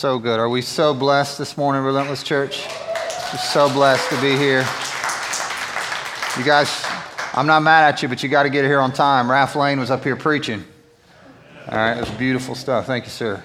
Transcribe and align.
so 0.00 0.18
good. 0.18 0.40
Are 0.40 0.48
we 0.48 0.62
so 0.62 0.94
blessed 0.94 1.36
this 1.36 1.58
morning, 1.58 1.82
Relentless 1.82 2.22
Church? 2.22 2.66
We're 2.66 3.38
so 3.38 3.70
blessed 3.70 4.08
to 4.08 4.18
be 4.22 4.34
here. 4.34 4.60
You 6.38 6.42
guys, 6.42 6.86
I'm 7.34 7.46
not 7.46 7.62
mad 7.62 7.86
at 7.86 8.02
you, 8.02 8.08
but 8.08 8.22
you 8.22 8.30
got 8.30 8.44
to 8.44 8.48
get 8.48 8.64
here 8.64 8.80
on 8.80 8.94
time. 8.94 9.30
Ralph 9.30 9.54
Lane 9.56 9.78
was 9.78 9.90
up 9.90 10.02
here 10.02 10.16
preaching. 10.16 10.64
All 11.68 11.76
right, 11.76 11.98
it 11.98 12.00
was 12.00 12.08
beautiful 12.12 12.54
stuff. 12.54 12.86
Thank 12.86 13.04
you, 13.04 13.10
sir. 13.10 13.44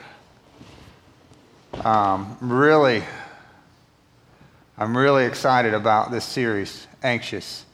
Um, 1.84 2.38
really, 2.40 3.04
I'm 4.78 4.96
really 4.96 5.26
excited 5.26 5.74
about 5.74 6.10
this 6.10 6.24
series, 6.24 6.88
Anxious. 7.04 7.66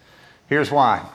Here's 0.49 0.71
why. 0.71 1.07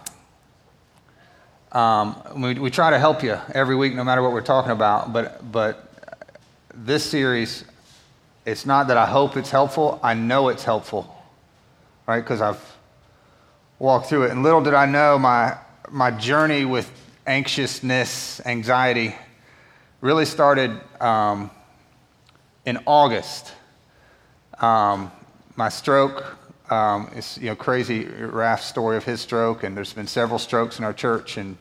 Um, 1.72 2.22
we, 2.36 2.54
we 2.54 2.70
try 2.70 2.90
to 2.90 2.98
help 3.00 3.24
you 3.24 3.40
every 3.52 3.74
week, 3.74 3.92
no 3.92 4.04
matter 4.04 4.22
what 4.22 4.30
we're 4.30 4.40
talking 4.40 4.70
about, 4.70 5.12
but, 5.12 5.50
but 5.50 5.85
this 6.84 7.04
series, 7.04 7.64
it's 8.44 8.66
not 8.66 8.88
that 8.88 8.96
I 8.96 9.06
hope 9.06 9.36
it's 9.36 9.50
helpful, 9.50 9.98
I 10.02 10.14
know 10.14 10.48
it's 10.48 10.64
helpful, 10.64 11.14
right? 12.06 12.20
Because 12.20 12.40
I've 12.40 12.60
walked 13.78 14.08
through 14.08 14.24
it. 14.24 14.30
And 14.30 14.42
little 14.42 14.62
did 14.62 14.74
I 14.74 14.86
know 14.86 15.18
my, 15.18 15.56
my 15.90 16.10
journey 16.10 16.64
with 16.64 16.90
anxiousness, 17.26 18.40
anxiety, 18.46 19.14
really 20.00 20.24
started 20.24 20.78
um, 21.00 21.50
in 22.64 22.78
August. 22.86 23.52
Um, 24.60 25.10
my 25.56 25.68
stroke 25.68 26.36
um, 26.70 27.10
is 27.14 27.38
you 27.38 27.46
know 27.46 27.56
crazy 27.56 28.04
Raf's 28.04 28.66
story 28.66 28.96
of 28.96 29.04
his 29.04 29.20
stroke, 29.20 29.62
and 29.62 29.76
there's 29.76 29.92
been 29.92 30.06
several 30.06 30.38
strokes 30.38 30.78
in 30.78 30.84
our 30.84 30.92
church, 30.92 31.36
and 31.36 31.56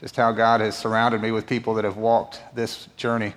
just 0.00 0.16
how 0.16 0.32
God 0.32 0.60
has 0.60 0.76
surrounded 0.76 1.20
me 1.20 1.30
with 1.30 1.46
people 1.46 1.74
that 1.74 1.84
have 1.84 1.96
walked 1.96 2.40
this 2.54 2.88
journey. 2.96 3.34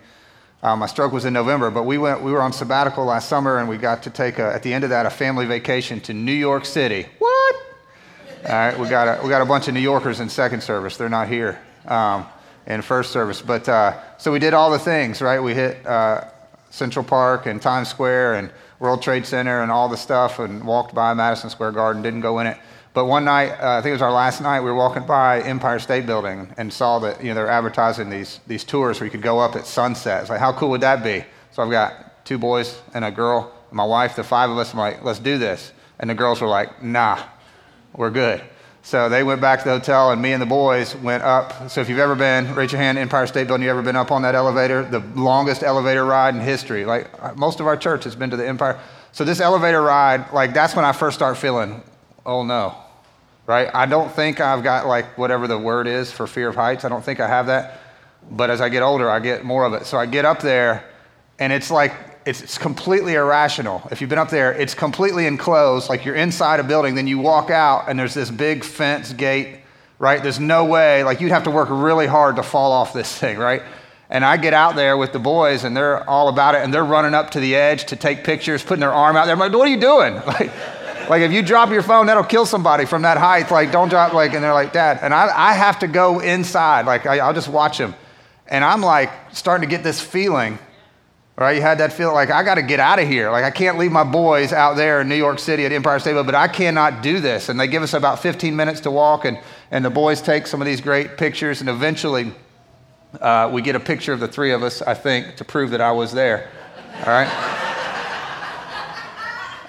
Um, 0.63 0.79
my 0.79 0.87
stroke 0.87 1.11
was 1.11 1.25
in 1.25 1.33
November, 1.33 1.69
but 1.69 1.83
we, 1.83 1.97
went, 1.97 2.21
we 2.21 2.31
were 2.31 2.41
on 2.41 2.51
sabbatical 2.51 3.05
last 3.05 3.29
summer 3.29 3.59
and 3.59 3.69
we 3.69 3.77
got 3.77 4.01
to 4.03 4.09
take, 4.09 4.39
a, 4.39 4.53
at 4.53 4.63
the 4.63 4.73
end 4.73 4.83
of 4.83 4.89
that, 4.89 5.05
a 5.05 5.09
family 5.09 5.45
vacation 5.45 5.99
to 6.01 6.13
New 6.13 6.33
York 6.33 6.65
City. 6.65 7.05
What? 7.19 7.55
All 8.45 8.51
right, 8.51 8.79
we 8.79 8.89
got, 8.89 9.19
a, 9.19 9.23
we 9.23 9.29
got 9.29 9.41
a 9.41 9.45
bunch 9.45 9.67
of 9.67 9.73
New 9.73 9.79
Yorkers 9.79 10.19
in 10.19 10.29
second 10.29 10.61
service. 10.61 10.97
They're 10.97 11.09
not 11.09 11.27
here 11.27 11.59
um, 11.87 12.25
in 12.67 12.81
first 12.81 13.11
service. 13.11 13.41
But 13.41 13.67
uh, 13.69 13.99
so 14.17 14.31
we 14.31 14.39
did 14.39 14.53
all 14.53 14.71
the 14.71 14.79
things, 14.79 15.21
right? 15.21 15.39
We 15.39 15.53
hit 15.53 15.85
uh, 15.85 16.25
Central 16.69 17.05
Park 17.05 17.45
and 17.45 17.61
Times 17.61 17.87
Square 17.87 18.35
and 18.35 18.51
World 18.79 19.01
Trade 19.01 19.25
Center 19.25 19.61
and 19.61 19.71
all 19.71 19.87
the 19.87 19.97
stuff 19.97 20.39
and 20.39 20.63
walked 20.63 20.93
by 20.93 21.13
Madison 21.13 21.49
Square 21.49 21.71
Garden, 21.71 22.01
didn't 22.01 22.21
go 22.21 22.39
in 22.39 22.47
it. 22.47 22.57
But 22.95 23.05
one 23.05 23.25
night, 23.25 23.51
uh, 23.61 23.77
I 23.77 23.81
think 23.81 23.89
it 23.89 23.95
was 23.95 24.01
our 24.01 24.11
last 24.11 24.39
night, 24.39 24.61
we 24.61 24.67
were 24.67 24.75
walking 24.75 25.05
by 25.05 25.41
Empire 25.41 25.79
State 25.79 26.05
Building 26.05 26.47
and 26.55 26.71
saw 26.71 26.97
that 26.99 27.21
you 27.21 27.27
know 27.27 27.35
they're 27.35 27.49
advertising 27.49 28.09
these 28.09 28.39
these 28.47 28.63
tours 28.63 29.01
where 29.01 29.05
you 29.05 29.11
could 29.11 29.21
go 29.21 29.37
up 29.37 29.57
at 29.57 29.67
sunset. 29.67 30.21
It's 30.21 30.29
like, 30.29 30.39
how 30.39 30.53
cool 30.53 30.69
would 30.69 30.79
that 30.79 31.03
be? 31.03 31.25
So 31.51 31.61
I've 31.61 31.69
got 31.69 32.25
two 32.25 32.37
boys 32.37 32.81
and 32.93 33.03
a 33.03 33.11
girl, 33.11 33.53
my 33.69 33.83
wife, 33.83 34.15
the 34.15 34.23
five 34.23 34.49
of 34.49 34.57
us. 34.57 34.71
I'm 34.71 34.79
like, 34.79 35.03
let's 35.03 35.19
do 35.19 35.37
this. 35.37 35.73
And 35.99 36.09
the 36.09 36.15
girls 36.15 36.39
were 36.39 36.47
like, 36.47 36.81
nah, 36.81 37.21
we're 37.93 38.11
good. 38.11 38.41
So 38.81 39.09
they 39.09 39.23
went 39.23 39.41
back 39.41 39.59
to 39.59 39.65
the 39.65 39.71
hotel, 39.71 40.11
and 40.11 40.21
me 40.21 40.31
and 40.31 40.41
the 40.41 40.45
boys 40.45 40.95
went 40.95 41.21
up. 41.21 41.69
So 41.69 41.81
if 41.81 41.89
you've 41.89 41.99
ever 41.99 42.15
been, 42.15 42.55
raise 42.55 42.71
your 42.71 42.79
hand, 42.79 42.97
Empire 42.97 43.27
State 43.27 43.47
Building, 43.47 43.65
you 43.65 43.71
ever 43.71 43.81
been 43.81 43.97
up 43.97 44.11
on 44.11 44.21
that 44.21 44.35
elevator? 44.35 44.83
The 44.83 44.99
longest 45.19 45.63
elevator 45.63 46.05
ride 46.05 46.33
in 46.33 46.39
history. 46.39 46.85
Like 46.85 47.35
most 47.35 47.59
of 47.59 47.67
our 47.67 47.75
church 47.75 48.05
has 48.05 48.15
been 48.15 48.29
to 48.29 48.37
the 48.37 48.47
Empire. 48.47 48.79
So 49.11 49.25
this 49.25 49.41
elevator 49.41 49.81
ride, 49.81 50.31
like 50.31 50.53
that's 50.53 50.77
when 50.77 50.85
I 50.85 50.93
first 50.93 51.17
start 51.17 51.35
feeling, 51.35 51.83
oh 52.25 52.43
no, 52.43 52.75
right? 53.47 53.69
I 53.73 53.85
don't 53.85 54.11
think 54.11 54.39
I've 54.39 54.63
got 54.63 54.87
like 54.87 55.17
whatever 55.17 55.47
the 55.47 55.57
word 55.57 55.87
is 55.87 56.11
for 56.11 56.27
fear 56.27 56.49
of 56.49 56.55
heights. 56.55 56.85
I 56.85 56.89
don't 56.89 57.03
think 57.03 57.19
I 57.19 57.27
have 57.27 57.47
that. 57.47 57.81
But 58.31 58.49
as 58.49 58.61
I 58.61 58.69
get 58.69 58.81
older, 58.81 59.09
I 59.09 59.19
get 59.19 59.43
more 59.43 59.65
of 59.65 59.73
it. 59.73 59.85
So 59.85 59.97
I 59.97 60.05
get 60.05 60.25
up 60.25 60.41
there, 60.41 60.83
and 61.37 61.53
it's 61.53 61.69
like, 61.69 61.93
it's, 62.25 62.57
completely 62.57 63.13
irrational. 63.13 63.87
If 63.91 64.01
you've 64.01 64.09
been 64.09 64.19
up 64.19 64.29
there, 64.29 64.51
it's 64.53 64.73
completely 64.73 65.27
enclosed, 65.27 65.89
like 65.89 66.05
you're 66.05 66.15
inside 66.15 66.59
a 66.59 66.63
building, 66.63 66.95
then 66.95 67.05
you 67.05 67.19
walk 67.19 67.51
out, 67.51 67.87
and 67.87 67.99
there's 67.99 68.15
this 68.15 68.31
big 68.31 68.63
fence 68.63 69.13
gate, 69.13 69.59
right? 69.99 70.21
There's 70.23 70.39
no 70.39 70.65
way, 70.65 71.03
like 71.03 71.21
you'd 71.21 71.31
have 71.31 71.43
to 71.43 71.51
work 71.51 71.67
really 71.69 72.07
hard 72.07 72.37
to 72.37 72.43
fall 72.43 72.71
off 72.71 72.93
this 72.93 73.15
thing, 73.15 73.37
right? 73.37 73.61
And 74.09 74.25
I 74.25 74.37
get 74.37 74.53
out 74.53 74.75
there 74.75 74.97
with 74.97 75.13
the 75.13 75.19
boys, 75.19 75.63
and 75.63 75.77
they're 75.77 76.07
all 76.09 76.27
about 76.29 76.55
it, 76.55 76.63
and 76.63 76.73
they're 76.73 76.83
running 76.83 77.13
up 77.13 77.31
to 77.31 77.39
the 77.39 77.55
edge 77.55 77.85
to 77.85 77.95
take 77.95 78.23
pictures, 78.23 78.63
putting 78.63 78.81
their 78.81 78.93
arm 78.93 79.15
out 79.15 79.25
there. 79.25 79.33
I'm 79.33 79.39
like, 79.39 79.53
what 79.53 79.67
are 79.67 79.71
you 79.71 79.79
doing? 79.79 80.15
Like, 80.25 80.51
like 81.09 81.21
if 81.21 81.31
you 81.31 81.41
drop 81.41 81.69
your 81.69 81.81
phone, 81.81 82.07
that'll 82.07 82.23
kill 82.23 82.45
somebody 82.45 82.85
from 82.85 83.03
that 83.03 83.17
height. 83.17 83.49
Like 83.51 83.71
don't 83.71 83.89
drop 83.89 84.13
like, 84.13 84.33
and 84.33 84.43
they're 84.43 84.53
like, 84.53 84.73
Dad. 84.73 84.99
And 85.01 85.13
I, 85.13 85.31
I 85.33 85.53
have 85.53 85.79
to 85.79 85.87
go 85.87 86.19
inside. 86.19 86.85
Like 86.85 87.05
I, 87.05 87.19
I'll 87.19 87.33
just 87.33 87.47
watch 87.47 87.77
them. 87.77 87.95
And 88.47 88.63
I'm 88.63 88.81
like 88.81 89.11
starting 89.33 89.67
to 89.67 89.75
get 89.75 89.83
this 89.83 89.99
feeling, 89.99 90.59
right? 91.37 91.55
You 91.55 91.61
had 91.61 91.79
that 91.79 91.93
feeling 91.93 92.13
like 92.13 92.29
I 92.29 92.43
got 92.43 92.55
to 92.55 92.61
get 92.61 92.79
out 92.79 92.99
of 92.99 93.07
here. 93.07 93.31
Like 93.31 93.43
I 93.43 93.51
can't 93.51 93.77
leave 93.77 93.91
my 93.91 94.03
boys 94.03 94.53
out 94.53 94.75
there 94.75 95.01
in 95.01 95.09
New 95.09 95.15
York 95.15 95.39
City 95.39 95.65
at 95.65 95.71
Empire 95.71 95.99
State 95.99 96.13
Building, 96.13 96.27
but 96.27 96.35
I 96.35 96.47
cannot 96.47 97.01
do 97.01 97.19
this. 97.19 97.49
And 97.49 97.59
they 97.59 97.67
give 97.67 97.83
us 97.83 97.93
about 97.93 98.21
15 98.21 98.55
minutes 98.55 98.81
to 98.81 98.91
walk, 98.91 99.25
and, 99.25 99.39
and 99.71 99.83
the 99.83 99.89
boys 99.89 100.21
take 100.21 100.47
some 100.47 100.61
of 100.61 100.65
these 100.65 100.81
great 100.81 101.17
pictures, 101.17 101.61
and 101.61 101.69
eventually 101.69 102.31
uh, 103.19 103.49
we 103.51 103.61
get 103.61 103.75
a 103.75 103.79
picture 103.79 104.13
of 104.13 104.19
the 104.19 104.27
three 104.27 104.51
of 104.51 104.61
us, 104.63 104.81
I 104.81 104.93
think, 104.93 105.37
to 105.37 105.45
prove 105.45 105.71
that 105.71 105.81
I 105.81 105.91
was 105.91 106.11
there. 106.11 106.49
All 106.99 107.07
right? 107.07 107.64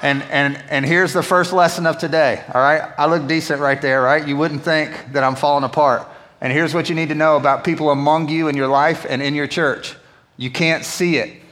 And, 0.06 0.22
and, 0.30 0.56
and 0.70 0.86
here's 0.86 1.12
the 1.12 1.22
first 1.24 1.52
lesson 1.52 1.84
of 1.84 1.98
today, 1.98 2.40
all 2.54 2.60
right? 2.60 2.92
I 2.96 3.06
look 3.06 3.26
decent 3.26 3.60
right 3.60 3.82
there, 3.82 4.00
right? 4.00 4.24
You 4.24 4.36
wouldn't 4.36 4.62
think 4.62 4.92
that 5.14 5.24
I'm 5.24 5.34
falling 5.34 5.64
apart. 5.64 6.06
And 6.40 6.52
here's 6.52 6.72
what 6.72 6.88
you 6.88 6.94
need 6.94 7.08
to 7.08 7.16
know 7.16 7.36
about 7.36 7.64
people 7.64 7.90
among 7.90 8.28
you 8.28 8.46
in 8.46 8.56
your 8.56 8.68
life 8.68 9.04
and 9.08 9.20
in 9.20 9.34
your 9.34 9.48
church 9.48 9.96
you 10.36 10.48
can't 10.48 10.84
see 10.84 11.16
it, 11.16 11.42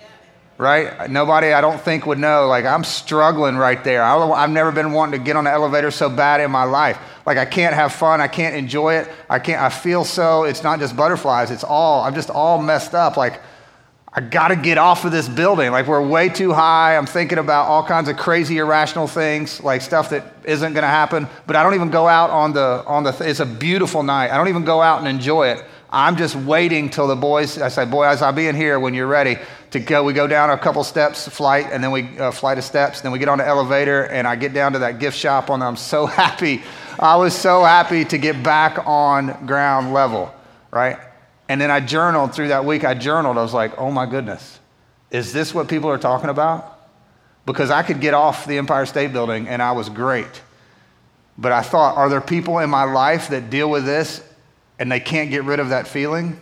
right? 0.57 1.11
Nobody, 1.11 1.53
I 1.53 1.61
don't 1.63 1.81
think, 1.81 2.07
would 2.07 2.19
know. 2.19 2.47
Like, 2.47 2.65
I'm 2.65 2.85
struggling 2.85 3.57
right 3.57 3.83
there. 3.83 4.05
I've 4.05 4.51
never 4.51 4.71
been 4.71 4.93
wanting 4.93 5.19
to 5.19 5.25
get 5.25 5.35
on 5.35 5.45
the 5.45 5.51
elevator 5.51 5.91
so 5.91 6.09
bad 6.09 6.41
in 6.41 6.53
my 6.53 6.63
life. 6.63 7.01
Like, 7.27 7.39
I 7.39 7.47
can't 7.47 7.75
have 7.75 7.93
fun. 7.93 8.21
I 8.21 8.29
can't 8.29 8.55
enjoy 8.55 8.99
it. 8.99 9.11
I 9.29 9.41
can't, 9.41 9.61
I 9.61 9.69
feel 9.69 10.05
so, 10.05 10.45
it's 10.45 10.63
not 10.63 10.79
just 10.79 10.95
butterflies, 10.95 11.51
it's 11.51 11.65
all, 11.65 12.05
I'm 12.05 12.15
just 12.15 12.31
all 12.31 12.63
messed 12.63 12.95
up. 12.95 13.17
Like, 13.17 13.41
I 14.17 14.21
got 14.21 14.49
to 14.49 14.57
get 14.57 14.79
off 14.79 15.05
of 15.05 15.11
this 15.11 15.29
building. 15.29 15.73
Like, 15.73 15.89
we're 15.89 16.07
way 16.07 16.29
too 16.29 16.53
high. 16.53 16.97
I'm 16.97 17.07
thinking 17.07 17.39
about 17.39 17.67
all 17.67 17.85
kinds 17.85 18.09
of 18.09 18.17
crazy, 18.17 18.59
irrational 18.59 19.09
things, 19.09 19.61
like 19.61 19.83
stuff 19.83 20.11
that 20.11 20.25
isn't 20.45 20.73
going 20.73 20.83
to 20.83 20.89
happen. 20.89 21.27
But 21.49 21.57
I 21.57 21.65
don't 21.65 21.75
even 21.75 21.91
go 21.91 22.07
out 22.07 22.31
on 22.31 22.53
the, 22.53 22.85
on 22.87 23.03
the, 23.03 23.11
th- 23.11 23.29
it's 23.29 23.41
a 23.41 23.47
beautiful 23.47 24.05
night. 24.05 24.31
I 24.31 24.37
don't 24.37 24.47
even 24.47 24.65
go 24.65 24.81
out 24.81 25.01
and 25.01 25.09
enjoy 25.09 25.49
it. 25.49 25.65
I'm 25.91 26.17
just 26.17 26.37
waiting 26.37 26.91
till 26.91 27.09
the 27.09 27.17
boys, 27.17 27.59
I 27.59 27.69
say, 27.69 27.85
boys, 27.85 28.23
I'll 28.23 28.33
be 28.33 28.47
in 28.47 28.55
here 28.55 28.79
when 28.79 28.95
you're 28.95 29.09
ready 29.09 29.37
to 29.73 29.81
go. 29.81 30.05
We 30.05 30.13
go 30.13 30.29
down 30.29 30.51
a 30.51 30.59
couple 30.59 30.85
steps, 30.85 31.29
flight, 31.29 31.67
and 31.73 31.83
then 31.83 31.91
we, 31.91 32.17
uh, 32.19 32.31
flight 32.31 32.59
of 32.59 32.65
steps. 32.65 33.01
Then 33.01 33.11
we 33.11 33.19
get 33.19 33.29
on 33.29 33.39
the 33.39 33.47
elevator, 33.47 34.05
and 34.05 34.29
I 34.29 34.37
get 34.37 34.53
down 34.53 34.73
to 34.75 34.81
that 34.81 35.01
gift 35.01 35.17
shop, 35.17 35.51
and 35.51 35.63
I'm 35.63 35.77
so 35.77 36.07
happy. 36.23 36.63
I 37.01 37.17
was 37.17 37.35
so 37.35 37.65
happy 37.65 38.05
to 38.05 38.19
get 38.19 38.45
back 38.45 38.87
on 38.87 39.47
ground 39.47 39.93
level, 39.93 40.33
right? 40.71 40.99
And 41.49 41.61
then 41.61 41.71
I 41.71 41.81
journaled 41.81 42.35
through 42.35 42.49
that 42.49 42.65
week. 42.65 42.85
I 42.85 42.95
journaled. 42.95 43.37
I 43.37 43.43
was 43.43 43.55
like, 43.55 43.79
oh 43.79 43.91
my 43.91 44.07
goodness, 44.07 44.59
is 45.11 45.33
this 45.33 45.55
what 45.55 45.69
people 45.69 45.91
are 45.91 45.99
talking 45.99 46.31
about? 46.31 46.71
Because 47.47 47.71
I 47.71 47.83
could 47.83 48.01
get 48.01 48.15
off 48.15 48.47
the 48.47 48.57
Empire 48.57 48.87
State 48.87 49.13
Building 49.13 49.49
and 49.49 49.61
I 49.61 49.73
was 49.73 49.89
great. 49.89 50.43
But 51.37 51.53
I 51.53 51.63
thought, 51.63 51.97
are 51.97 52.09
there 52.09 52.21
people 52.21 52.59
in 52.61 52.71
my 52.71 52.85
life 52.85 53.29
that 53.29 53.51
deal 53.51 53.69
with 53.69 53.85
this 53.85 54.23
and 54.79 54.91
they 54.91 55.01
can't 55.01 55.31
get 55.31 55.45
rid 55.45 55.61
of 55.61 55.69
that 55.71 55.87
feeling? 55.87 56.41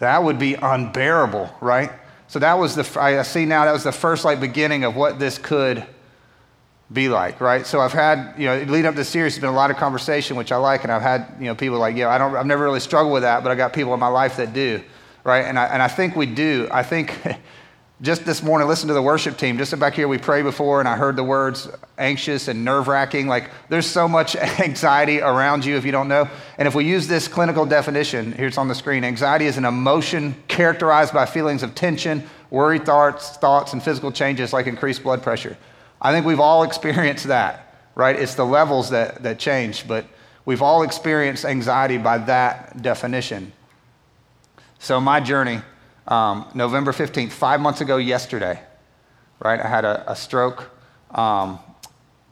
That 0.00 0.22
would 0.22 0.38
be 0.38 0.54
unbearable, 0.54 1.50
right? 1.60 1.90
So 2.28 2.38
that 2.40 2.54
was 2.54 2.74
the, 2.74 3.00
I 3.00 3.22
see 3.22 3.46
now 3.46 3.64
that 3.64 3.72
was 3.72 3.84
the 3.84 3.92
first 3.92 4.24
like 4.24 4.40
beginning 4.40 4.84
of 4.84 4.96
what 4.96 5.18
this 5.18 5.38
could 5.38 5.86
be 6.94 7.08
like, 7.08 7.40
right? 7.40 7.66
So 7.66 7.80
I've 7.80 7.92
had, 7.92 8.34
you 8.38 8.46
know, 8.46 8.56
leading 8.56 8.86
up 8.86 8.94
to 8.94 8.98
this 8.98 9.08
series, 9.08 9.34
there's 9.34 9.40
been 9.40 9.50
a 9.50 9.56
lot 9.56 9.70
of 9.70 9.76
conversation, 9.76 10.36
which 10.36 10.52
I 10.52 10.56
like, 10.56 10.84
and 10.84 10.92
I've 10.92 11.02
had, 11.02 11.26
you 11.40 11.46
know, 11.46 11.54
people 11.54 11.78
like, 11.78 11.96
know, 11.96 12.08
I 12.08 12.18
don't, 12.18 12.36
I've 12.36 12.46
never 12.46 12.62
really 12.62 12.80
struggled 12.80 13.12
with 13.12 13.24
that, 13.24 13.42
but 13.42 13.50
I 13.50 13.56
got 13.56 13.72
people 13.72 13.92
in 13.92 14.00
my 14.00 14.08
life 14.08 14.36
that 14.36 14.52
do, 14.54 14.80
right? 15.24 15.44
And 15.44 15.58
I, 15.58 15.66
and 15.66 15.82
I 15.82 15.88
think 15.88 16.14
we 16.14 16.26
do. 16.26 16.68
I 16.70 16.84
think 16.84 17.20
just 18.00 18.24
this 18.24 18.44
morning, 18.44 18.68
listen 18.68 18.86
to 18.88 18.94
the 18.94 19.02
worship 19.02 19.36
team. 19.36 19.58
Just 19.58 19.76
back 19.80 19.94
here, 19.94 20.06
we 20.06 20.18
prayed 20.18 20.42
before, 20.42 20.78
and 20.78 20.88
I 20.88 20.96
heard 20.96 21.16
the 21.16 21.24
words 21.24 21.68
anxious 21.98 22.46
and 22.46 22.64
nerve 22.64 22.86
wracking. 22.86 23.26
Like, 23.26 23.50
there's 23.68 23.86
so 23.86 24.06
much 24.06 24.36
anxiety 24.60 25.20
around 25.20 25.64
you 25.64 25.76
if 25.76 25.84
you 25.84 25.92
don't 25.92 26.08
know. 26.08 26.28
And 26.58 26.68
if 26.68 26.76
we 26.76 26.84
use 26.84 27.08
this 27.08 27.26
clinical 27.26 27.66
definition, 27.66 28.30
here's 28.32 28.56
on 28.56 28.68
the 28.68 28.74
screen 28.74 29.02
anxiety 29.02 29.46
is 29.46 29.56
an 29.56 29.64
emotion 29.64 30.36
characterized 30.46 31.12
by 31.12 31.26
feelings 31.26 31.64
of 31.64 31.74
tension, 31.74 32.22
worry, 32.50 32.78
thoughts, 32.78 33.36
thoughts, 33.38 33.72
and 33.72 33.82
physical 33.82 34.12
changes 34.12 34.52
like 34.52 34.68
increased 34.68 35.02
blood 35.02 35.22
pressure. 35.22 35.56
I 36.00 36.12
think 36.12 36.26
we've 36.26 36.40
all 36.40 36.62
experienced 36.62 37.26
that, 37.28 37.74
right? 37.94 38.16
It's 38.16 38.34
the 38.34 38.44
levels 38.44 38.90
that, 38.90 39.22
that 39.22 39.38
change, 39.38 39.86
but 39.86 40.06
we've 40.44 40.62
all 40.62 40.82
experienced 40.82 41.44
anxiety 41.44 41.98
by 41.98 42.18
that 42.18 42.82
definition. 42.82 43.52
So, 44.78 45.00
my 45.00 45.20
journey, 45.20 45.60
um, 46.06 46.46
November 46.54 46.92
15th, 46.92 47.32
five 47.32 47.60
months 47.60 47.80
ago 47.80 47.96
yesterday, 47.96 48.60
right? 49.40 49.60
I 49.60 49.66
had 49.66 49.84
a, 49.84 50.10
a 50.10 50.16
stroke, 50.16 50.70
um, 51.10 51.58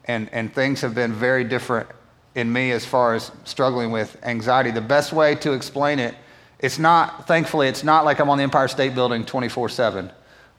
and, 0.05 0.29
and 0.33 0.53
things 0.53 0.81
have 0.83 0.95
been 0.95 1.13
very 1.13 1.45
different 1.45 1.89
in 2.35 2.53
me 2.53 2.73
as 2.73 2.85
far 2.85 3.15
as 3.15 3.31
struggling 3.45 3.91
with 3.91 4.17
anxiety. 4.23 4.71
The 4.71 4.81
best 4.81 5.13
way 5.13 5.35
to 5.37 5.53
explain 5.53 5.99
it, 5.99 6.15
it's 6.59 6.79
not, 6.79 7.27
thankfully, 7.27 7.69
it's 7.69 7.85
not 7.85 8.05
like 8.05 8.21
I'm 8.21 8.31
on 8.31 8.39
the 8.39 8.45
Empire 8.45 8.69
State 8.69 8.95
Building 8.95 9.25
24 9.25 9.69
7 9.69 10.11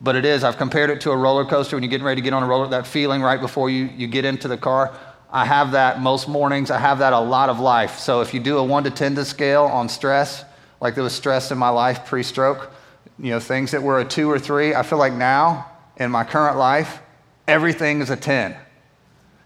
but 0.03 0.17
it 0.17 0.25
is. 0.25 0.43
I've 0.43 0.57
compared 0.57 0.89
it 0.89 0.99
to 1.01 1.11
a 1.11 1.17
roller 1.17 1.45
coaster 1.45 1.77
when 1.77 1.83
you're 1.83 1.89
getting 1.89 2.05
ready 2.05 2.21
to 2.21 2.23
get 2.23 2.33
on 2.33 2.43
a 2.43 2.45
roller, 2.45 2.67
that 2.67 2.85
feeling 2.85 3.21
right 3.21 3.39
before 3.39 3.69
you, 3.69 3.85
you 3.95 4.05
get 4.05 4.25
into 4.25 4.49
the 4.49 4.57
car. 4.57 4.93
I 5.31 5.45
have 5.45 5.71
that 5.71 6.01
most 6.01 6.27
mornings. 6.27 6.69
I 6.69 6.77
have 6.77 6.99
that 6.99 7.13
a 7.13 7.19
lot 7.19 7.49
of 7.49 7.61
life. 7.61 7.97
So 7.97 8.19
if 8.19 8.33
you 8.33 8.41
do 8.41 8.57
a 8.57 8.63
one 8.63 8.83
to 8.83 8.91
10 8.91 9.15
to 9.15 9.25
scale 9.25 9.63
on 9.63 9.87
stress, 9.87 10.43
like 10.81 10.93
there 10.93 11.03
was 11.05 11.13
stress 11.13 11.51
in 11.51 11.57
my 11.57 11.69
life 11.69 12.05
pre 12.05 12.21
stroke, 12.21 12.69
you 13.17 13.31
know, 13.31 13.39
things 13.39 13.71
that 13.71 13.81
were 13.81 14.01
a 14.01 14.05
two 14.05 14.29
or 14.29 14.37
three, 14.37 14.75
I 14.75 14.83
feel 14.83 14.99
like 14.99 15.13
now 15.13 15.71
in 15.95 16.11
my 16.11 16.25
current 16.25 16.57
life, 16.57 16.99
everything 17.47 18.01
is 18.01 18.09
a 18.09 18.17
10. 18.17 18.57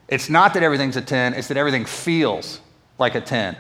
It's 0.08 0.30
not 0.30 0.56
that 0.56 0.64
everything's 0.64 0.98
a 0.98 1.02
10, 1.02 1.36
it's 1.36 1.50
that 1.50 1.58
everything 1.58 1.86
feels 1.86 2.62
like 2.98 3.14
a 3.14 3.22
10 3.22 3.56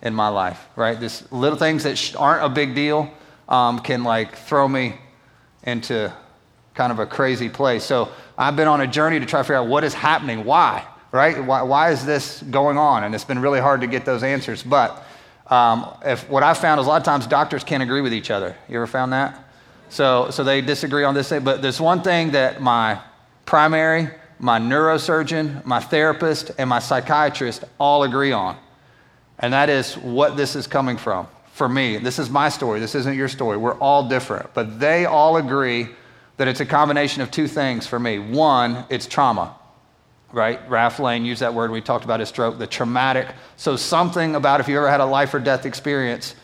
in 0.00 0.14
my 0.14 0.28
life, 0.28 0.66
right? 0.76 0.98
This 0.98 1.30
little 1.30 1.58
things 1.58 1.82
that 1.82 2.16
aren't 2.16 2.44
a 2.44 2.48
big 2.48 2.74
deal 2.74 3.12
um, 3.48 3.80
can 3.80 4.02
like 4.02 4.34
throw 4.34 4.66
me 4.66 4.94
into 5.64 6.12
kind 6.78 6.92
of 6.92 7.00
a 7.00 7.06
crazy 7.06 7.48
place. 7.48 7.82
So 7.82 8.08
I've 8.38 8.54
been 8.54 8.68
on 8.68 8.80
a 8.80 8.86
journey 8.86 9.18
to 9.18 9.26
try 9.26 9.40
to 9.40 9.44
figure 9.44 9.56
out 9.56 9.66
what 9.66 9.82
is 9.82 9.94
happening, 9.94 10.44
why, 10.44 10.86
right? 11.10 11.44
Why, 11.44 11.62
why 11.62 11.90
is 11.90 12.06
this 12.06 12.40
going 12.40 12.78
on? 12.78 13.02
And 13.02 13.16
it's 13.16 13.24
been 13.24 13.40
really 13.40 13.58
hard 13.58 13.80
to 13.80 13.88
get 13.88 14.04
those 14.04 14.22
answers. 14.22 14.62
But 14.62 15.04
um, 15.48 15.92
if, 16.04 16.30
what 16.30 16.44
I've 16.44 16.58
found 16.58 16.80
is 16.80 16.86
a 16.86 16.88
lot 16.88 16.98
of 16.98 17.04
times 17.04 17.26
doctors 17.26 17.64
can't 17.64 17.82
agree 17.82 18.00
with 18.00 18.14
each 18.14 18.30
other. 18.30 18.54
You 18.68 18.76
ever 18.76 18.86
found 18.86 19.12
that? 19.12 19.44
So, 19.88 20.30
so 20.30 20.44
they 20.44 20.60
disagree 20.60 21.02
on 21.02 21.14
this 21.14 21.28
thing. 21.28 21.42
But 21.42 21.62
there's 21.62 21.80
one 21.80 22.00
thing 22.02 22.30
that 22.30 22.62
my 22.62 23.00
primary, 23.44 24.08
my 24.38 24.60
neurosurgeon, 24.60 25.64
my 25.64 25.80
therapist, 25.80 26.52
and 26.58 26.70
my 26.70 26.78
psychiatrist 26.78 27.64
all 27.80 28.04
agree 28.04 28.30
on. 28.30 28.56
And 29.40 29.52
that 29.52 29.68
is 29.68 29.94
what 29.96 30.36
this 30.36 30.54
is 30.54 30.68
coming 30.68 30.96
from. 30.96 31.26
For 31.54 31.68
me, 31.68 31.96
this 31.96 32.20
is 32.20 32.30
my 32.30 32.48
story. 32.48 32.78
This 32.78 32.94
isn't 32.94 33.16
your 33.16 33.26
story. 33.26 33.56
We're 33.56 33.78
all 33.78 34.08
different. 34.08 34.54
But 34.54 34.78
they 34.78 35.06
all 35.06 35.38
agree 35.38 35.88
that 36.38 36.48
it's 36.48 36.60
a 36.60 36.66
combination 36.66 37.20
of 37.20 37.30
two 37.30 37.46
things 37.46 37.86
for 37.86 37.98
me. 37.98 38.18
One, 38.18 38.84
it's 38.88 39.06
trauma, 39.06 39.54
right? 40.32 40.58
Ralph 40.70 40.98
Lane 40.98 41.24
used 41.24 41.42
that 41.42 41.52
word. 41.52 41.70
We 41.70 41.80
talked 41.80 42.04
about 42.04 42.20
his 42.20 42.28
stroke, 42.30 42.58
the 42.58 42.66
traumatic. 42.66 43.28
So, 43.56 43.76
something 43.76 44.34
about 44.34 44.60
if 44.60 44.68
you 44.68 44.78
ever 44.78 44.88
had 44.88 45.00
a 45.00 45.04
life 45.04 45.34
or 45.34 45.40
death 45.40 45.66
experience, 45.66 46.34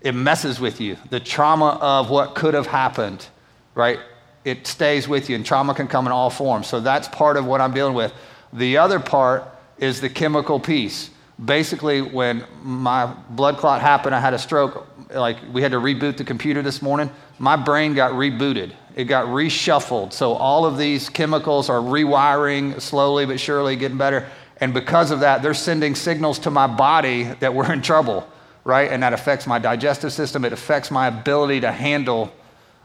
it 0.00 0.14
messes 0.14 0.58
with 0.58 0.80
you. 0.80 0.96
The 1.10 1.20
trauma 1.20 1.78
of 1.80 2.10
what 2.10 2.34
could 2.34 2.54
have 2.54 2.66
happened, 2.66 3.26
right? 3.74 4.00
It 4.44 4.66
stays 4.66 5.06
with 5.06 5.30
you, 5.30 5.36
and 5.36 5.46
trauma 5.46 5.74
can 5.74 5.86
come 5.86 6.06
in 6.06 6.12
all 6.12 6.30
forms. 6.30 6.66
So, 6.66 6.80
that's 6.80 7.06
part 7.08 7.36
of 7.36 7.46
what 7.46 7.60
I'm 7.60 7.74
dealing 7.74 7.94
with. 7.94 8.12
The 8.54 8.78
other 8.78 9.00
part 9.00 9.44
is 9.78 10.00
the 10.00 10.08
chemical 10.08 10.60
piece. 10.60 11.10
Basically, 11.44 12.02
when 12.02 12.44
my 12.62 13.06
blood 13.30 13.56
clot 13.56 13.80
happened, 13.80 14.14
I 14.14 14.20
had 14.20 14.34
a 14.34 14.38
stroke. 14.38 14.86
Like 15.12 15.38
we 15.52 15.60
had 15.62 15.72
to 15.72 15.78
reboot 15.78 16.16
the 16.16 16.24
computer 16.24 16.62
this 16.62 16.80
morning. 16.80 17.10
My 17.38 17.56
brain 17.56 17.94
got 17.94 18.12
rebooted 18.12 18.72
it 18.94 19.04
got 19.04 19.26
reshuffled. 19.26 20.12
So 20.12 20.34
all 20.34 20.64
of 20.64 20.76
these 20.76 21.08
chemicals 21.08 21.68
are 21.68 21.80
rewiring 21.80 22.80
slowly 22.80 23.26
but 23.26 23.40
surely, 23.40 23.76
getting 23.76 23.98
better. 23.98 24.28
And 24.58 24.74
because 24.74 25.10
of 25.10 25.20
that, 25.20 25.42
they're 25.42 25.54
sending 25.54 25.94
signals 25.94 26.38
to 26.40 26.50
my 26.50 26.66
body 26.66 27.24
that 27.40 27.52
we're 27.52 27.72
in 27.72 27.82
trouble, 27.82 28.28
right? 28.64 28.90
And 28.90 29.02
that 29.02 29.12
affects 29.12 29.46
my 29.46 29.58
digestive 29.58 30.12
system. 30.12 30.44
It 30.44 30.52
affects 30.52 30.90
my 30.90 31.08
ability 31.08 31.60
to 31.60 31.72
handle 31.72 32.32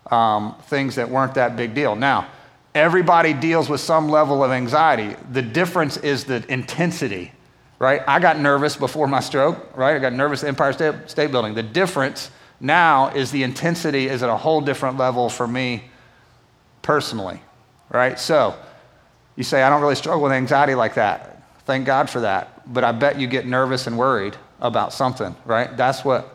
um, 0.09 0.56
things 0.63 0.95
that 0.95 1.09
weren't 1.09 1.33
that 1.36 1.56
big 1.56 1.74
deal. 1.75 1.95
Now, 1.95 2.30
everybody 2.74 3.33
deals 3.33 3.69
with 3.69 3.81
some 3.81 4.09
level 4.09 4.44
of 4.44 4.51
anxiety. 4.51 5.15
The 5.31 5.42
difference 5.42 5.98
is 5.98 6.24
the 6.24 6.44
intensity, 6.51 7.33
right? 7.79 8.01
I 8.07 8.19
got 8.19 8.39
nervous 8.39 8.75
before 8.75 9.07
my 9.07 9.19
stroke, 9.19 9.75
right? 9.77 9.95
I 9.95 10.00
got 10.00 10.13
nervous 10.13 10.44
at 10.44 10.50
Empire 10.50 10.74
State, 10.74 10.95
State 11.09 11.31
Building. 11.31 11.53
The 11.53 11.63
difference 11.63 12.31
now 12.59 13.09
is 13.09 13.31
the 13.31 13.44
intensity 13.44 14.07
is 14.07 14.24
at 14.24 14.29
a 14.29 14.38
whole 14.38 14.62
different 14.62 14.97
level 14.97 15.29
for 15.29 15.47
me 15.47 15.83
personally, 16.81 17.41
right? 17.89 18.19
So 18.19 18.56
you 19.35 19.44
say, 19.44 19.62
I 19.62 19.69
don't 19.69 19.81
really 19.81 19.95
struggle 19.95 20.24
with 20.24 20.31
anxiety 20.31 20.74
like 20.74 20.95
that. 20.95 21.44
Thank 21.65 21.85
God 21.85 22.09
for 22.09 22.21
that. 22.21 22.71
But 22.71 22.83
I 22.83 22.91
bet 22.91 23.19
you 23.19 23.27
get 23.27 23.45
nervous 23.45 23.85
and 23.88 23.97
worried 23.97 24.35
about 24.59 24.91
something, 24.94 25.35
right? 25.45 25.75
That's 25.77 26.03
what 26.03 26.33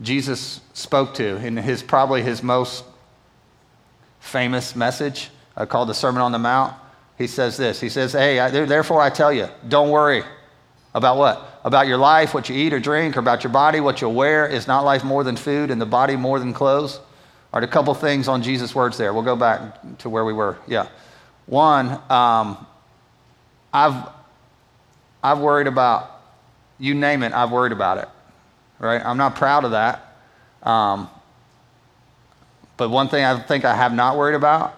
Jesus 0.00 0.60
spoke 0.72 1.14
to 1.14 1.36
in 1.36 1.56
his 1.56 1.82
probably 1.82 2.22
his 2.22 2.42
most 2.42 2.84
famous 4.18 4.74
message 4.74 5.30
uh, 5.56 5.66
called 5.66 5.88
the 5.88 5.94
Sermon 5.94 6.22
on 6.22 6.32
the 6.32 6.38
Mount. 6.38 6.74
He 7.18 7.26
says 7.26 7.56
this. 7.56 7.80
He 7.80 7.88
says, 7.88 8.12
"Hey, 8.12 8.40
I, 8.40 8.50
therefore 8.50 9.00
I 9.00 9.10
tell 9.10 9.32
you, 9.32 9.48
don't 9.68 9.90
worry 9.90 10.24
about 10.94 11.16
what? 11.16 11.60
About 11.64 11.86
your 11.86 11.98
life, 11.98 12.34
what 12.34 12.48
you 12.48 12.56
eat 12.56 12.72
or 12.72 12.80
drink, 12.80 13.16
or 13.16 13.20
about 13.20 13.44
your 13.44 13.52
body, 13.52 13.80
what 13.80 14.00
you'll 14.00 14.14
wear. 14.14 14.46
Is 14.46 14.66
not 14.66 14.84
life 14.84 15.04
more 15.04 15.24
than 15.24 15.36
food, 15.36 15.70
and 15.70 15.80
the 15.80 15.86
body 15.86 16.16
more 16.16 16.38
than 16.38 16.52
clothes?" 16.52 17.00
All 17.52 17.60
right, 17.60 17.68
a 17.68 17.70
couple 17.70 17.92
things 17.92 18.28
on 18.28 18.42
Jesus' 18.42 18.74
words 18.74 18.96
there. 18.96 19.12
We'll 19.12 19.22
go 19.22 19.36
back 19.36 19.98
to 19.98 20.08
where 20.08 20.24
we 20.24 20.32
were. 20.32 20.56
Yeah. 20.66 20.88
One, 21.44 22.00
um, 22.10 22.66
I've, 23.74 24.08
I've 25.22 25.38
worried 25.38 25.66
about, 25.66 26.10
you 26.78 26.94
name 26.94 27.22
it, 27.22 27.34
I've 27.34 27.50
worried 27.50 27.72
about 27.72 27.98
it. 27.98 28.08
Right? 28.78 29.04
I'm 29.04 29.18
not 29.18 29.36
proud 29.36 29.66
of 29.66 29.72
that. 29.72 30.16
Um, 30.62 31.10
but 32.78 32.88
one 32.88 33.08
thing 33.08 33.22
I 33.22 33.38
think 33.38 33.66
I 33.66 33.74
have 33.74 33.92
not 33.92 34.16
worried 34.16 34.34
about 34.34 34.74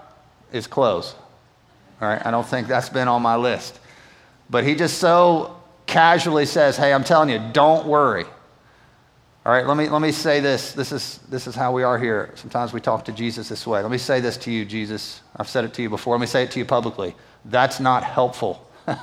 is 0.53 0.67
clothes. 0.67 1.15
All 2.03 2.09
right? 2.09 2.27
I 2.27 2.33
don't 2.33 2.47
think 2.47 2.67
that's 2.67 2.89
been 2.89 3.07
on 3.07 3.23
my 3.23 3.37
list. 3.37 3.79
But 4.51 4.65
he 4.65 4.75
just 4.75 4.99
so 4.99 5.57
casually 5.95 6.45
says, 6.45 6.77
hey, 6.77 6.93
I'm 6.93 7.05
telling 7.05 7.29
you, 7.29 7.41
don't 7.53 7.87
worry. 7.87 8.25
All 9.47 9.53
right, 9.53 9.65
let 9.65 9.77
me, 9.77 9.89
let 9.89 10.03
me 10.03 10.11
say 10.11 10.41
this. 10.41 10.73
This 10.73 10.91
is, 10.91 11.21
this 11.29 11.47
is 11.47 11.55
how 11.55 11.71
we 11.71 11.85
are 11.85 12.01
here. 12.01 12.33
Sometimes 12.35 12.73
we 12.73 12.81
talk 12.81 13.05
to 13.05 13.13
Jesus 13.13 13.49
this 13.49 13.65
way. 13.65 13.81
Let 13.81 13.93
me 13.93 13.99
say 13.99 14.19
this 14.19 14.37
to 14.39 14.51
you, 14.51 14.65
Jesus. 14.65 15.21
I've 15.37 15.49
said 15.49 15.65
it 15.65 15.73
to 15.75 15.83
you 15.83 15.91
before. 15.91 16.17
Let 16.17 16.21
me 16.21 16.27
say 16.27 16.43
it 16.43 16.51
to 16.51 16.59
you 16.59 16.65
publicly. 16.65 17.15
That's 17.45 17.79
not 17.79 18.03
helpful. 18.03 18.69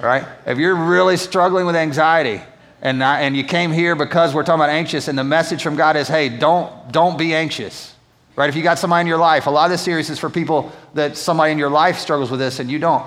Right? 0.00 0.24
If 0.46 0.58
you're 0.58 0.76
really 0.76 1.16
struggling 1.16 1.66
with 1.66 1.74
anxiety 1.74 2.40
and, 2.80 3.00
not, 3.00 3.20
and 3.20 3.36
you 3.36 3.42
came 3.42 3.72
here 3.72 3.96
because 3.96 4.32
we're 4.32 4.44
talking 4.44 4.60
about 4.60 4.70
anxious, 4.70 5.08
and 5.08 5.18
the 5.18 5.24
message 5.24 5.60
from 5.60 5.74
God 5.74 5.96
is, 5.96 6.06
hey, 6.06 6.28
don't, 6.28 6.92
don't 6.92 7.18
be 7.18 7.34
anxious. 7.34 7.96
Right? 8.36 8.48
If 8.48 8.54
you 8.54 8.62
got 8.62 8.78
somebody 8.78 9.00
in 9.00 9.06
your 9.08 9.18
life, 9.18 9.48
a 9.48 9.50
lot 9.50 9.64
of 9.64 9.72
this 9.72 9.82
series 9.82 10.08
is 10.08 10.20
for 10.20 10.30
people 10.30 10.70
that 10.94 11.16
somebody 11.16 11.50
in 11.50 11.58
your 11.58 11.68
life 11.68 11.98
struggles 11.98 12.30
with 12.30 12.38
this 12.38 12.60
and 12.60 12.70
you 12.70 12.78
don't. 12.78 13.04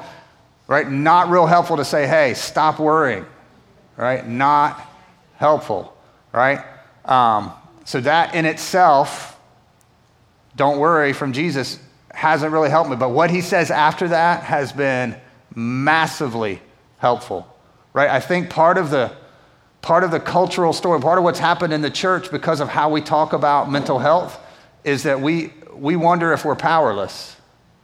Right? 0.71 0.89
Not 0.89 1.27
real 1.27 1.47
helpful 1.47 1.75
to 1.75 1.83
say, 1.83 2.07
hey, 2.07 2.33
stop 2.33 2.79
worrying. 2.79 3.25
Right? 3.97 4.25
Not 4.25 4.79
helpful, 5.35 5.93
right? 6.31 6.63
Um, 7.03 7.51
so 7.83 7.99
that 7.99 8.35
in 8.35 8.45
itself, 8.45 9.37
don't 10.55 10.79
worry 10.79 11.11
from 11.11 11.33
Jesus, 11.33 11.77
hasn't 12.09 12.53
really 12.53 12.69
helped 12.69 12.89
me. 12.89 12.95
But 12.95 13.09
what 13.09 13.29
he 13.29 13.41
says 13.41 13.69
after 13.69 14.07
that 14.07 14.43
has 14.43 14.71
been 14.71 15.17
massively 15.53 16.61
helpful, 16.99 17.53
right? 17.91 18.09
I 18.09 18.21
think 18.21 18.49
part 18.49 18.77
of 18.77 18.91
the 18.91 19.11
part 19.81 20.05
of 20.05 20.11
the 20.11 20.21
cultural 20.21 20.71
story, 20.71 21.01
part 21.01 21.17
of 21.17 21.25
what's 21.25 21.39
happened 21.39 21.73
in 21.73 21.81
the 21.81 21.89
church 21.89 22.31
because 22.31 22.61
of 22.61 22.69
how 22.69 22.89
we 22.89 23.01
talk 23.01 23.33
about 23.33 23.69
mental 23.69 23.99
health 23.99 24.39
is 24.85 25.03
that 25.03 25.19
we 25.19 25.51
we 25.73 25.97
wonder 25.97 26.31
if 26.31 26.45
we're 26.45 26.55
powerless. 26.55 27.35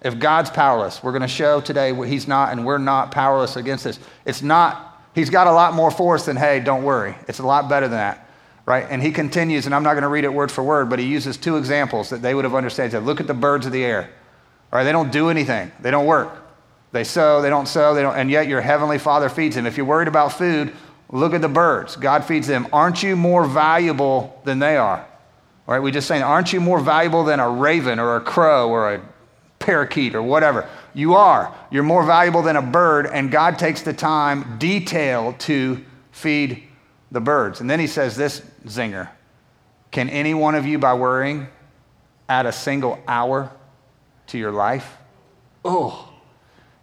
If 0.01 0.19
God's 0.19 0.49
powerless, 0.49 1.01
we're 1.01 1.11
going 1.11 1.21
to 1.23 1.27
show 1.27 1.59
today 1.59 1.91
what 1.91 2.07
he's 2.07 2.27
not, 2.27 2.51
and 2.51 2.65
we're 2.65 2.77
not 2.77 3.11
powerless 3.11 3.55
against 3.55 3.83
this. 3.83 3.99
It's 4.25 4.41
not 4.41 4.87
He's 5.17 5.31
got 5.31 5.47
a 5.47 5.51
lot 5.51 5.73
more 5.73 5.89
for 5.89 6.13
us 6.13 6.27
than, 6.27 6.37
hey, 6.37 6.59
don't 6.59 6.83
worry. 6.83 7.15
It's 7.27 7.39
a 7.39 7.43
lot 7.43 7.67
better 7.67 7.87
than 7.87 7.97
that, 7.97 8.29
right? 8.67 8.85
And 8.87 9.01
he 9.01 9.11
continues, 9.11 9.65
and 9.65 9.73
I'm 9.73 9.81
not 9.81 9.93
going 9.93 10.03
to 10.03 10.09
read 10.09 10.25
it 10.25 10.31
word 10.31 10.51
for 10.51 10.63
word, 10.63 10.91
but 10.91 10.99
he 10.99 11.07
uses 11.07 11.37
two 11.37 11.57
examples 11.57 12.11
that 12.11 12.21
they 12.21 12.35
would 12.35 12.45
have 12.45 12.53
understood. 12.53 12.85
He 12.85 12.91
said, 12.91 13.03
look 13.03 13.19
at 13.19 13.25
the 13.25 13.33
birds 13.33 13.65
of 13.65 13.71
the 13.71 13.83
air. 13.83 14.11
All 14.71 14.77
right, 14.77 14.83
they 14.83 14.91
don't 14.91 15.11
do 15.11 15.29
anything. 15.29 15.71
They 15.79 15.89
don't 15.89 16.05
work. 16.05 16.37
They 16.91 17.03
sow, 17.03 17.41
they 17.41 17.49
don't 17.49 17.67
sow, 17.67 17.95
they 17.95 18.03
don't, 18.03 18.15
and 18.15 18.29
yet 18.29 18.47
your 18.47 18.61
heavenly 18.61 18.99
Father 18.99 19.27
feeds 19.27 19.55
them. 19.55 19.65
If 19.65 19.75
you're 19.75 19.87
worried 19.87 20.07
about 20.07 20.33
food, 20.33 20.71
look 21.09 21.33
at 21.33 21.41
the 21.41 21.49
birds. 21.49 21.95
God 21.95 22.23
feeds 22.23 22.45
them. 22.45 22.67
Aren't 22.71 23.01
you 23.01 23.15
more 23.15 23.43
valuable 23.43 24.39
than 24.45 24.59
they 24.59 24.77
are? 24.77 24.99
All 24.99 25.73
right, 25.73 25.79
we 25.79 25.89
just 25.89 26.07
saying, 26.07 26.21
aren't 26.21 26.53
you 26.53 26.61
more 26.61 26.79
valuable 26.79 27.23
than 27.23 27.39
a 27.39 27.49
raven 27.49 27.97
or 27.97 28.17
a 28.17 28.21
crow 28.21 28.69
or 28.69 28.93
a 28.93 29.01
parakeet 29.67 30.15
or 30.15 30.23
whatever? 30.23 30.67
You 30.93 31.15
are. 31.15 31.53
You're 31.69 31.83
more 31.83 32.03
valuable 32.03 32.41
than 32.41 32.55
a 32.55 32.61
bird, 32.61 33.05
and 33.05 33.29
God 33.29 33.59
takes 33.59 33.81
the 33.81 33.91
time, 33.91 34.57
detail, 34.57 35.33
to 35.39 35.83
feed 36.11 36.63
the 37.11 37.19
birds. 37.19 37.59
And 37.59 37.69
then 37.69 37.79
he 37.79 37.85
says 37.85 38.15
this 38.15 38.41
zinger 38.65 39.09
Can 39.91 40.09
any 40.09 40.33
one 40.33 40.55
of 40.55 40.65
you, 40.65 40.79
by 40.79 40.93
worrying, 40.93 41.49
add 42.29 42.45
a 42.45 42.51
single 42.53 42.97
hour 43.09 43.51
to 44.27 44.37
your 44.37 44.51
life? 44.51 44.97
Oh. 45.65 46.13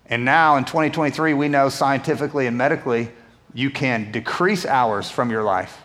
And 0.04 0.26
now 0.26 0.56
in 0.56 0.66
2023, 0.66 1.32
we 1.32 1.48
know 1.48 1.70
scientifically 1.70 2.46
and 2.46 2.58
medically 2.58 3.10
you 3.54 3.70
can 3.70 4.12
decrease 4.12 4.66
hours 4.66 5.10
from 5.10 5.30
your 5.30 5.42
life. 5.42 5.84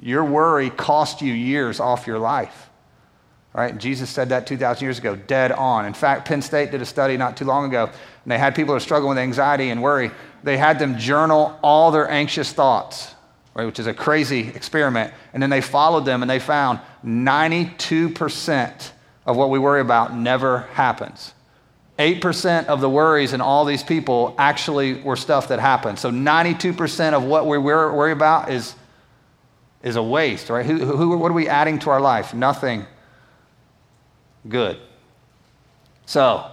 Your 0.00 0.24
worry 0.24 0.70
cost 0.70 1.22
you 1.22 1.32
years 1.32 1.78
off 1.78 2.08
your 2.08 2.18
life. 2.18 2.68
Right? 3.56 3.76
Jesus 3.78 4.10
said 4.10 4.28
that 4.28 4.46
2,000 4.46 4.84
years 4.84 4.98
ago, 4.98 5.16
dead 5.16 5.50
on. 5.50 5.86
In 5.86 5.94
fact, 5.94 6.28
Penn 6.28 6.42
State 6.42 6.72
did 6.72 6.82
a 6.82 6.84
study 6.84 7.16
not 7.16 7.38
too 7.38 7.46
long 7.46 7.64
ago, 7.64 7.84
and 7.86 8.30
they 8.30 8.36
had 8.36 8.54
people 8.54 8.74
who 8.74 8.76
are 8.76 8.80
struggling 8.80 9.08
with 9.08 9.18
anxiety 9.18 9.70
and 9.70 9.82
worry. 9.82 10.10
They 10.42 10.58
had 10.58 10.78
them 10.78 10.98
journal 10.98 11.58
all 11.62 11.90
their 11.90 12.06
anxious 12.06 12.52
thoughts, 12.52 13.14
right, 13.54 13.64
which 13.64 13.78
is 13.78 13.86
a 13.86 13.94
crazy 13.94 14.48
experiment. 14.48 15.14
And 15.32 15.42
then 15.42 15.48
they 15.48 15.62
followed 15.62 16.04
them, 16.04 16.22
and 16.22 16.28
they 16.28 16.38
found 16.38 16.80
92% 17.02 18.90
of 19.24 19.36
what 19.38 19.48
we 19.48 19.58
worry 19.58 19.80
about 19.80 20.14
never 20.14 20.58
happens. 20.74 21.32
8% 21.98 22.66
of 22.66 22.82
the 22.82 22.90
worries 22.90 23.32
in 23.32 23.40
all 23.40 23.64
these 23.64 23.82
people 23.82 24.34
actually 24.36 25.00
were 25.00 25.16
stuff 25.16 25.48
that 25.48 25.60
happened. 25.60 25.98
So 25.98 26.10
92% 26.10 27.14
of 27.14 27.24
what 27.24 27.46
we 27.46 27.56
worry 27.56 28.12
about 28.12 28.50
is, 28.50 28.74
is 29.82 29.96
a 29.96 30.02
waste, 30.02 30.50
right? 30.50 30.66
Who, 30.66 30.76
who, 30.76 31.16
what 31.16 31.30
are 31.30 31.34
we 31.34 31.48
adding 31.48 31.78
to 31.78 31.90
our 31.90 32.02
life? 32.02 32.34
Nothing 32.34 32.84
good. 34.48 34.78
So, 36.06 36.50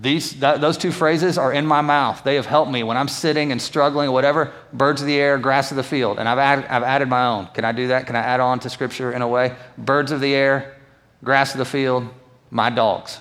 these, 0.00 0.40
that, 0.40 0.62
those 0.62 0.78
two 0.78 0.92
phrases 0.92 1.36
are 1.36 1.52
in 1.52 1.66
my 1.66 1.82
mouth. 1.82 2.24
They 2.24 2.36
have 2.36 2.46
helped 2.46 2.72
me 2.72 2.82
when 2.82 2.96
I'm 2.96 3.08
sitting 3.08 3.52
and 3.52 3.60
struggling 3.60 4.10
whatever. 4.12 4.52
Birds 4.72 5.02
of 5.02 5.06
the 5.06 5.16
air, 5.16 5.36
grass 5.36 5.70
of 5.70 5.76
the 5.76 5.82
field. 5.82 6.18
And 6.18 6.26
I've 6.26 6.38
added, 6.38 6.64
I've 6.66 6.82
added 6.82 7.08
my 7.08 7.26
own. 7.26 7.48
Can 7.48 7.66
I 7.66 7.72
do 7.72 7.88
that? 7.88 8.06
Can 8.06 8.16
I 8.16 8.20
add 8.20 8.40
on 8.40 8.60
to 8.60 8.70
scripture 8.70 9.12
in 9.12 9.20
a 9.20 9.28
way? 9.28 9.54
Birds 9.76 10.10
of 10.10 10.22
the 10.22 10.34
air, 10.34 10.76
grass 11.22 11.52
of 11.52 11.58
the 11.58 11.66
field, 11.66 12.08
my 12.50 12.70
dogs. 12.70 13.20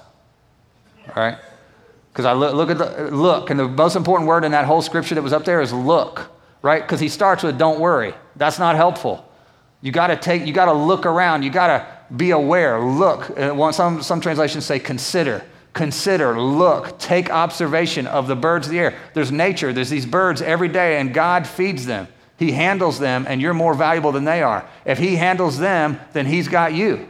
All 1.07 1.15
right? 1.21 1.37
Because 2.13 2.25
I 2.25 2.31
look, 2.31 2.53
look 2.53 2.69
at 2.69 2.77
the 2.77 3.11
look, 3.15 3.49
and 3.49 3.59
the 3.59 3.67
most 3.67 3.95
important 3.95 4.27
word 4.27 4.45
in 4.45 4.53
that 4.53 4.65
whole 4.65 4.81
scripture 4.81 5.15
that 5.15 5.21
was 5.21 5.33
up 5.33 5.43
there 5.43 5.61
is 5.61 5.73
look, 5.73 6.29
right? 6.61 6.81
Because 6.81 6.99
he 6.99 7.09
starts 7.09 7.43
with 7.43 7.57
don't 7.57 7.79
worry. 7.79 8.13
That's 8.37 8.57
not 8.57 8.75
helpful. 8.77 9.25
You 9.81 9.91
got 9.91 10.07
to 10.07 10.15
take, 10.15 10.45
you 10.45 10.53
got 10.53 10.65
to 10.65 10.73
look 10.73 11.05
around. 11.05 11.43
You 11.43 11.49
got 11.49 11.67
to 11.67 11.98
be 12.15 12.31
aware. 12.31 12.79
Look. 12.79 13.37
Uh, 13.37 13.71
some, 13.71 14.01
some 14.01 14.21
translations 14.21 14.65
say 14.65 14.79
consider 14.79 15.43
consider, 15.73 16.39
look, 16.39 16.97
take 16.99 17.29
observation 17.29 18.07
of 18.07 18.27
the 18.27 18.35
birds 18.35 18.67
of 18.67 18.71
the 18.73 18.79
air. 18.79 18.95
There's 19.13 19.31
nature, 19.31 19.71
there's 19.71 19.89
these 19.89 20.05
birds 20.05 20.41
every 20.41 20.67
day, 20.67 20.99
and 20.99 21.13
God 21.13 21.47
feeds 21.47 21.85
them. 21.85 22.07
He 22.37 22.51
handles 22.51 22.99
them, 22.99 23.25
and 23.27 23.41
you're 23.41 23.53
more 23.53 23.73
valuable 23.73 24.11
than 24.11 24.23
they 24.23 24.41
are. 24.41 24.67
If 24.85 24.97
He 24.97 25.15
handles 25.15 25.57
them, 25.57 25.99
then 26.13 26.25
He's 26.25 26.47
got 26.47 26.73
you, 26.73 27.07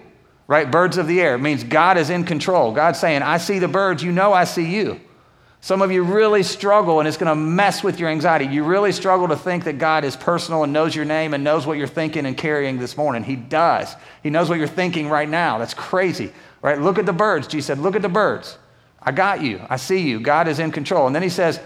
right? 0.47 0.69
Birds 0.69 0.97
of 0.97 1.07
the 1.07 1.21
air 1.21 1.37
means 1.37 1.63
God 1.63 1.97
is 1.97 2.09
in 2.09 2.23
control. 2.25 2.71
God's 2.71 2.99
saying, 2.99 3.21
I 3.21 3.37
see 3.37 3.59
the 3.59 3.67
birds, 3.67 4.03
you 4.03 4.11
know 4.11 4.33
I 4.33 4.43
see 4.43 4.65
you. 4.65 4.99
Some 5.61 5.81
of 5.81 5.91
you 5.91 6.03
really 6.03 6.43
struggle, 6.43 6.99
and 6.99 7.07
it's 7.07 7.17
going 7.17 7.27
to 7.27 7.35
mess 7.35 7.83
with 7.83 7.99
your 7.99 8.09
anxiety. 8.09 8.45
You 8.45 8.63
really 8.63 8.91
struggle 8.93 9.27
to 9.27 9.35
think 9.35 9.65
that 9.65 9.77
God 9.77 10.05
is 10.05 10.15
personal 10.15 10.63
and 10.63 10.71
knows 10.71 10.95
your 10.95 11.05
name 11.05 11.33
and 11.33 11.43
knows 11.43 11.67
what 11.67 11.77
you're 11.77 11.87
thinking 11.87 12.25
and 12.25 12.37
carrying 12.37 12.79
this 12.79 12.95
morning. 12.95 13.23
He 13.23 13.35
does. 13.35 13.93
He 14.23 14.29
knows 14.29 14.49
what 14.49 14.57
you're 14.57 14.67
thinking 14.67 15.09
right 15.09 15.27
now. 15.27 15.57
That's 15.57 15.73
crazy. 15.73 16.31
Right? 16.61 16.79
Look 16.79 16.97
at 16.97 17.05
the 17.05 17.13
birds. 17.13 17.47
Jesus 17.47 17.67
said, 17.67 17.79
Look 17.79 17.95
at 17.95 18.01
the 18.01 18.09
birds. 18.09 18.57
I 19.01 19.11
got 19.11 19.41
you. 19.41 19.61
I 19.69 19.77
see 19.77 19.99
you. 19.99 20.19
God 20.19 20.47
is 20.47 20.59
in 20.59 20.71
control. 20.71 21.07
And 21.07 21.15
then 21.15 21.23
he 21.23 21.29
says, 21.29 21.59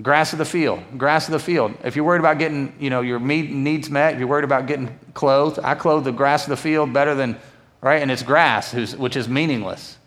grass 0.00 0.32
of 0.32 0.38
the 0.38 0.44
field, 0.44 0.82
grass 0.96 1.26
of 1.26 1.32
the 1.32 1.38
field. 1.38 1.74
If 1.84 1.96
you're 1.96 2.04
worried 2.04 2.20
about 2.20 2.38
getting, 2.38 2.74
you 2.78 2.90
know, 2.90 3.00
your 3.00 3.20
needs 3.20 3.90
met, 3.90 4.14
if 4.14 4.18
you're 4.20 4.28
worried 4.28 4.44
about 4.44 4.66
getting 4.66 4.98
clothed, 5.14 5.58
I 5.62 5.74
clothe 5.74 6.04
the 6.04 6.12
grass 6.12 6.44
of 6.44 6.50
the 6.50 6.56
field 6.56 6.92
better 6.92 7.14
than, 7.14 7.38
right? 7.80 8.00
And 8.02 8.10
it's 8.10 8.22
grass, 8.22 8.72
which 8.94 9.16
is 9.16 9.28
meaningless, 9.28 9.98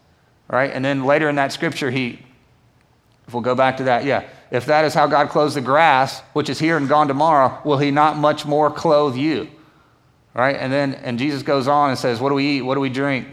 right? 0.47 0.71
And 0.71 0.83
then 0.83 1.05
later 1.05 1.29
in 1.29 1.35
that 1.35 1.51
scripture, 1.51 1.91
he, 1.91 2.19
if 3.27 3.33
we'll 3.33 3.41
go 3.41 3.55
back 3.55 3.77
to 3.77 3.83
that, 3.85 4.05
yeah, 4.05 4.27
if 4.51 4.65
that 4.67 4.85
is 4.85 4.93
how 4.93 5.07
God 5.07 5.29
clothes 5.29 5.55
the 5.55 5.61
grass, 5.61 6.19
which 6.33 6.49
is 6.49 6.59
here 6.59 6.77
and 6.77 6.87
gone 6.87 7.07
tomorrow, 7.07 7.59
will 7.65 7.77
he 7.77 7.91
not 7.91 8.17
much 8.17 8.45
more 8.45 8.69
clothe 8.71 9.15
you? 9.15 9.49
Right? 10.33 10.55
And 10.55 10.71
then, 10.71 10.93
and 10.95 11.17
Jesus 11.17 11.43
goes 11.43 11.67
on 11.67 11.89
and 11.89 11.97
says, 11.97 12.19
what 12.19 12.29
do 12.29 12.35
we 12.35 12.57
eat? 12.57 12.61
What 12.61 12.75
do 12.75 12.81
we 12.81 12.89
drink? 12.89 13.27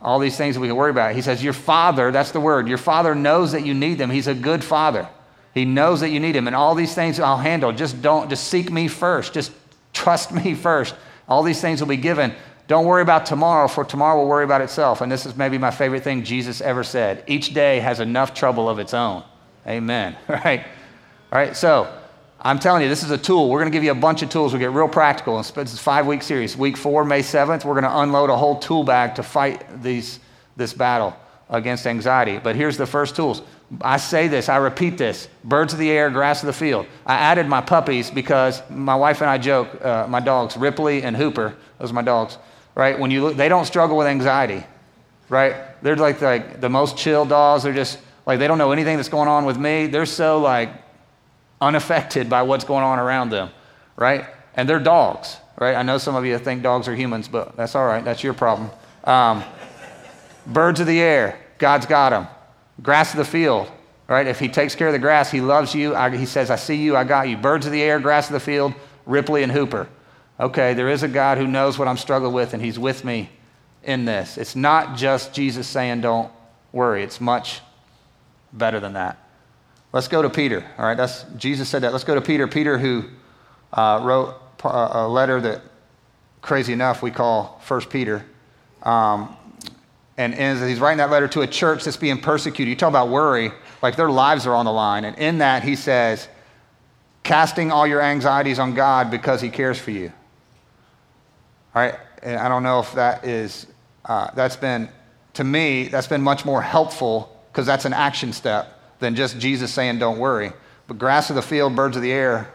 all 0.00 0.18
these 0.18 0.36
things 0.36 0.54
that 0.54 0.60
we 0.60 0.68
can 0.68 0.76
worry 0.76 0.90
about. 0.90 1.14
He 1.14 1.22
says, 1.22 1.42
Your 1.42 1.52
father, 1.52 2.10
that's 2.12 2.30
the 2.30 2.40
word, 2.40 2.68
your 2.68 2.78
father 2.78 3.14
knows 3.14 3.52
that 3.52 3.64
you 3.64 3.74
need 3.74 3.98
them. 3.98 4.10
He's 4.10 4.26
a 4.26 4.34
good 4.34 4.62
father. 4.62 5.08
He 5.54 5.64
knows 5.64 6.00
that 6.00 6.10
you 6.10 6.20
need 6.20 6.36
him. 6.36 6.46
And 6.46 6.54
all 6.54 6.74
these 6.74 6.94
things 6.94 7.18
I'll 7.18 7.38
handle. 7.38 7.72
Just 7.72 8.02
don't, 8.02 8.28
just 8.28 8.48
seek 8.48 8.70
me 8.70 8.88
first. 8.88 9.32
Just 9.32 9.52
trust 9.94 10.30
me 10.32 10.54
first. 10.54 10.94
All 11.28 11.42
these 11.42 11.60
things 11.60 11.80
will 11.80 11.88
be 11.88 11.96
given. 11.96 12.34
Don't 12.68 12.86
worry 12.86 13.02
about 13.02 13.26
tomorrow, 13.26 13.68
for 13.68 13.84
tomorrow 13.84 14.20
will 14.20 14.28
worry 14.28 14.44
about 14.44 14.60
itself. 14.60 15.00
And 15.00 15.10
this 15.10 15.24
is 15.24 15.36
maybe 15.36 15.56
my 15.56 15.70
favorite 15.70 16.02
thing 16.02 16.24
Jesus 16.24 16.60
ever 16.60 16.82
said. 16.82 17.22
Each 17.26 17.54
day 17.54 17.78
has 17.80 18.00
enough 18.00 18.34
trouble 18.34 18.68
of 18.68 18.78
its 18.78 18.94
own. 18.94 19.22
Amen. 19.66 20.16
Right? 20.28 20.64
All 21.32 21.38
right. 21.40 21.56
So 21.56 21.92
I'm 22.40 22.58
telling 22.58 22.82
you, 22.82 22.88
this 22.88 23.02
is 23.02 23.10
a 23.10 23.18
tool. 23.18 23.50
We're 23.50 23.60
going 23.60 23.70
to 23.70 23.76
give 23.76 23.84
you 23.84 23.90
a 23.90 23.94
bunch 23.94 24.22
of 24.22 24.30
tools. 24.30 24.52
We 24.52 24.58
get 24.58 24.70
real 24.70 24.88
practical. 24.88 25.36
This 25.36 25.50
is 25.56 25.74
a 25.74 25.82
five 25.82 26.06
week 26.06 26.22
series. 26.22 26.56
Week 26.56 26.76
four, 26.76 27.04
May 27.04 27.20
7th, 27.20 27.64
we're 27.64 27.74
going 27.74 27.84
to 27.84 27.98
unload 28.00 28.30
a 28.30 28.36
whole 28.36 28.58
tool 28.58 28.84
bag 28.84 29.16
to 29.16 29.22
fight 29.22 29.82
these, 29.82 30.20
this 30.56 30.72
battle 30.72 31.16
against 31.50 31.86
anxiety. 31.86 32.38
But 32.38 32.56
here's 32.56 32.76
the 32.76 32.86
first 32.86 33.16
tools. 33.16 33.42
I 33.80 33.96
say 33.96 34.28
this, 34.28 34.48
I 34.48 34.56
repeat 34.58 34.96
this 34.96 35.28
birds 35.42 35.72
of 35.72 35.80
the 35.80 35.90
air, 35.90 36.08
grass 36.10 36.42
of 36.42 36.46
the 36.46 36.52
field. 36.52 36.86
I 37.04 37.14
added 37.14 37.48
my 37.48 37.60
puppies 37.60 38.10
because 38.10 38.62
my 38.70 38.94
wife 38.94 39.20
and 39.20 39.30
I 39.30 39.38
joke, 39.38 39.84
uh, 39.84 40.06
my 40.08 40.20
dogs, 40.20 40.56
Ripley 40.56 41.02
and 41.02 41.16
Hooper, 41.16 41.56
those 41.78 41.90
are 41.90 41.94
my 41.94 42.02
dogs, 42.02 42.38
right? 42.76 42.96
When 42.96 43.10
you 43.10 43.24
look, 43.24 43.36
they 43.36 43.48
don't 43.48 43.64
struggle 43.64 43.96
with 43.96 44.06
anxiety, 44.06 44.64
right? 45.28 45.82
They're 45.82 45.96
like, 45.96 46.20
like 46.20 46.60
the 46.60 46.68
most 46.68 46.96
chill 46.96 47.24
dogs. 47.24 47.64
They're 47.64 47.72
just 47.72 47.98
like, 48.24 48.38
they 48.38 48.46
don't 48.46 48.58
know 48.58 48.70
anything 48.70 48.96
that's 48.96 49.08
going 49.08 49.28
on 49.28 49.44
with 49.44 49.58
me. 49.58 49.88
They're 49.88 50.06
so 50.06 50.38
like, 50.38 50.70
unaffected 51.60 52.28
by 52.28 52.42
what's 52.42 52.64
going 52.64 52.84
on 52.84 52.98
around 52.98 53.30
them, 53.30 53.50
right? 53.96 54.26
And 54.54 54.68
they're 54.68 54.80
dogs, 54.80 55.38
right? 55.58 55.74
I 55.74 55.82
know 55.82 55.98
some 55.98 56.14
of 56.14 56.24
you 56.24 56.38
think 56.38 56.62
dogs 56.62 56.86
are 56.88 56.94
humans, 56.94 57.28
but 57.28 57.56
that's 57.56 57.74
all 57.74 57.86
right. 57.86 58.04
That's 58.04 58.22
your 58.22 58.34
problem. 58.34 58.70
Um, 59.04 59.42
birds 60.46 60.80
of 60.80 60.86
the 60.86 61.00
air, 61.00 61.38
God's 61.58 61.86
got 61.86 62.10
them. 62.10 62.28
Grass 62.82 63.12
of 63.12 63.18
the 63.18 63.24
field, 63.24 63.70
right? 64.06 64.26
If 64.26 64.38
He 64.38 64.48
takes 64.48 64.74
care 64.74 64.88
of 64.88 64.92
the 64.92 64.98
grass, 64.98 65.30
He 65.30 65.40
loves 65.40 65.74
you. 65.74 65.94
I, 65.94 66.14
he 66.14 66.26
says, 66.26 66.50
I 66.50 66.56
see 66.56 66.76
you, 66.76 66.96
I 66.96 67.04
got 67.04 67.28
you. 67.28 67.36
Birds 67.36 67.64
of 67.64 67.72
the 67.72 67.82
air, 67.82 67.98
grass 67.98 68.26
of 68.26 68.34
the 68.34 68.40
field, 68.40 68.74
Ripley 69.06 69.42
and 69.42 69.52
Hooper. 69.52 69.88
Okay, 70.38 70.74
there 70.74 70.88
is 70.88 71.02
a 71.02 71.08
God 71.08 71.38
who 71.38 71.46
knows 71.46 71.78
what 71.78 71.88
I'm 71.88 71.96
struggling 71.96 72.32
with, 72.32 72.52
and 72.52 72.62
He's 72.62 72.78
with 72.78 73.04
me 73.04 73.30
in 73.82 74.04
this. 74.04 74.36
It's 74.36 74.54
not 74.54 74.96
just 74.96 75.32
Jesus 75.32 75.66
saying, 75.66 76.02
don't 76.02 76.30
worry, 76.72 77.02
it's 77.02 77.20
much 77.20 77.60
better 78.52 78.80
than 78.80 78.94
that. 78.94 79.18
Let's 79.92 80.08
go 80.08 80.20
to 80.20 80.28
Peter. 80.28 80.64
All 80.76 80.84
right, 80.84 80.96
that's 80.96 81.24
Jesus 81.36 81.68
said 81.68 81.82
that. 81.82 81.92
Let's 81.92 82.04
go 82.04 82.14
to 82.14 82.20
Peter. 82.20 82.46
Peter, 82.46 82.76
who 82.76 83.04
uh, 83.72 84.00
wrote 84.02 84.34
a 84.64 85.08
letter 85.08 85.40
that, 85.40 85.62
crazy 86.42 86.72
enough, 86.72 87.02
we 87.02 87.10
call 87.10 87.60
First 87.64 87.88
Peter. 87.88 88.24
Um, 88.82 89.34
and, 90.18 90.34
and 90.34 90.68
he's 90.68 90.80
writing 90.80 90.98
that 90.98 91.10
letter 91.10 91.28
to 91.28 91.42
a 91.42 91.46
church 91.46 91.84
that's 91.84 91.96
being 91.96 92.20
persecuted. 92.20 92.68
You 92.68 92.76
talk 92.76 92.88
about 92.88 93.08
worry, 93.08 93.52
like 93.82 93.96
their 93.96 94.10
lives 94.10 94.46
are 94.46 94.54
on 94.54 94.64
the 94.64 94.72
line. 94.72 95.04
And 95.04 95.16
in 95.18 95.38
that, 95.38 95.62
he 95.62 95.76
says, 95.76 96.28
casting 97.22 97.70
all 97.70 97.86
your 97.86 98.00
anxieties 98.00 98.58
on 98.58 98.74
God 98.74 99.10
because 99.10 99.40
he 99.40 99.50
cares 99.50 99.78
for 99.78 99.90
you. 99.90 100.12
Right, 101.76 101.94
and 102.22 102.38
I 102.38 102.48
don't 102.48 102.62
know 102.62 102.80
if 102.80 102.94
that 102.94 103.26
is, 103.26 103.66
uh, 104.06 104.30
that's 104.34 104.56
been, 104.56 104.88
to 105.34 105.44
me, 105.44 105.88
that's 105.88 106.06
been 106.06 106.22
much 106.22 106.46
more 106.46 106.62
helpful 106.62 107.38
because 107.52 107.66
that's 107.66 107.84
an 107.84 107.92
action 107.92 108.32
step 108.32 108.80
than 108.98 109.14
just 109.14 109.38
Jesus 109.38 109.74
saying, 109.74 109.98
don't 109.98 110.18
worry. 110.18 110.54
But 110.88 110.96
grass 110.96 111.28
of 111.28 111.36
the 111.36 111.42
field, 111.42 111.76
birds 111.76 111.94
of 111.94 112.02
the 112.02 112.12
air, 112.12 112.50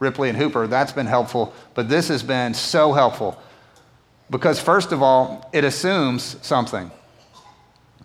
Ripley 0.00 0.28
and 0.28 0.36
Hooper, 0.36 0.66
that's 0.66 0.92
been 0.92 1.06
helpful. 1.06 1.54
But 1.72 1.88
this 1.88 2.08
has 2.08 2.22
been 2.22 2.52
so 2.52 2.92
helpful 2.92 3.40
because, 4.28 4.60
first 4.60 4.92
of 4.92 5.02
all, 5.02 5.48
it 5.54 5.64
assumes 5.64 6.36
something. 6.42 6.90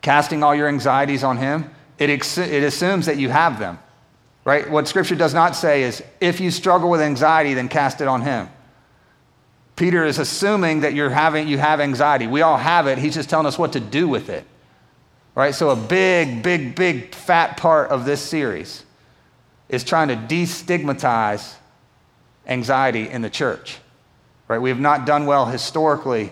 Casting 0.01 0.43
all 0.43 0.55
your 0.55 0.69
anxieties 0.69 1.25
on 1.25 1.35
Him, 1.35 1.69
it, 1.99 2.09
ex- 2.09 2.37
it 2.37 2.63
assumes 2.63 3.05
that 3.07 3.17
you 3.17 3.27
have 3.27 3.59
them, 3.59 3.79
right? 4.45 4.71
What 4.71 4.87
Scripture 4.87 5.15
does 5.15 5.33
not 5.33 5.57
say 5.57 5.83
is, 5.83 6.01
if 6.21 6.39
you 6.39 6.51
struggle 6.51 6.89
with 6.89 7.01
anxiety, 7.01 7.53
then 7.53 7.67
cast 7.67 7.99
it 7.99 8.07
on 8.07 8.21
Him. 8.21 8.47
Peter 9.81 10.05
is 10.05 10.19
assuming 10.19 10.81
that 10.81 10.93
you're 10.93 11.09
having, 11.09 11.47
you 11.47 11.57
have 11.57 11.79
anxiety. 11.79 12.27
We 12.27 12.43
all 12.43 12.55
have 12.55 12.85
it. 12.85 12.99
He's 12.99 13.15
just 13.15 13.31
telling 13.31 13.47
us 13.47 13.57
what 13.57 13.73
to 13.73 13.79
do 13.79 14.07
with 14.07 14.29
it. 14.29 14.45
Right? 15.33 15.55
So, 15.55 15.71
a 15.71 15.75
big, 15.75 16.43
big, 16.43 16.75
big 16.75 17.15
fat 17.15 17.57
part 17.57 17.89
of 17.89 18.05
this 18.05 18.21
series 18.21 18.85
is 19.69 19.83
trying 19.83 20.09
to 20.09 20.15
destigmatize 20.15 21.55
anxiety 22.45 23.09
in 23.09 23.23
the 23.23 23.29
church. 23.31 23.79
Right? 24.47 24.59
We 24.59 24.69
have 24.69 24.79
not 24.79 25.07
done 25.07 25.25
well 25.25 25.47
historically 25.47 26.31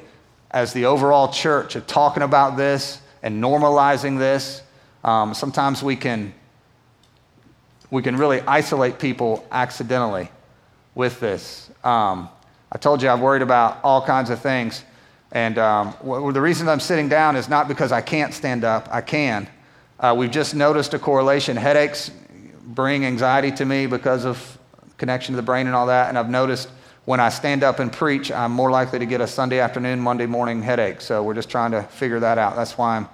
as 0.51 0.71
the 0.73 0.85
overall 0.85 1.33
church 1.33 1.75
of 1.75 1.87
talking 1.87 2.21
about 2.21 2.55
this 2.55 3.01
and 3.23 3.43
normalizing 3.43 4.19
this. 4.19 4.61
Um, 5.03 5.33
sometimes 5.33 5.81
we 5.81 5.95
can, 5.95 6.35
we 7.89 8.03
can 8.03 8.15
really 8.15 8.41
isolate 8.41 8.99
people 8.99 9.43
accidentally 9.51 10.29
with 10.93 11.19
this. 11.19 11.71
Um, 11.83 12.29
I 12.71 12.77
told 12.77 13.01
you 13.01 13.09
I've 13.09 13.19
worried 13.19 13.41
about 13.41 13.79
all 13.83 14.05
kinds 14.05 14.29
of 14.29 14.39
things. 14.39 14.83
And 15.31 15.57
um, 15.57 15.95
well, 16.01 16.31
the 16.31 16.41
reason 16.41 16.67
I'm 16.67 16.79
sitting 16.79 17.09
down 17.09 17.35
is 17.35 17.49
not 17.49 17.67
because 17.67 17.91
I 17.91 18.01
can't 18.01 18.33
stand 18.33 18.63
up, 18.63 18.87
I 18.91 19.01
can. 19.01 19.47
Uh, 19.99 20.15
we've 20.17 20.31
just 20.31 20.55
noticed 20.55 20.93
a 20.93 20.99
correlation. 20.99 21.57
Headaches 21.57 22.11
bring 22.63 23.05
anxiety 23.05 23.51
to 23.51 23.65
me 23.65 23.85
because 23.85 24.25
of 24.25 24.57
connection 24.97 25.33
to 25.33 25.35
the 25.37 25.45
brain 25.45 25.67
and 25.67 25.75
all 25.75 25.87
that. 25.87 26.09
And 26.09 26.17
I've 26.17 26.29
noticed 26.29 26.69
when 27.05 27.19
I 27.19 27.29
stand 27.29 27.63
up 27.63 27.79
and 27.79 27.91
preach, 27.91 28.31
I'm 28.31 28.51
more 28.51 28.69
likely 28.69 28.99
to 28.99 29.05
get 29.05 29.19
a 29.19 29.27
Sunday 29.27 29.59
afternoon, 29.59 29.99
Monday 29.99 30.27
morning 30.27 30.61
headache. 30.61 31.01
So 31.01 31.23
we're 31.23 31.33
just 31.33 31.49
trying 31.49 31.71
to 31.71 31.83
figure 31.83 32.19
that 32.19 32.37
out. 32.37 32.55
That's 32.55 32.77
why 32.77 32.97
I'm 32.97 33.07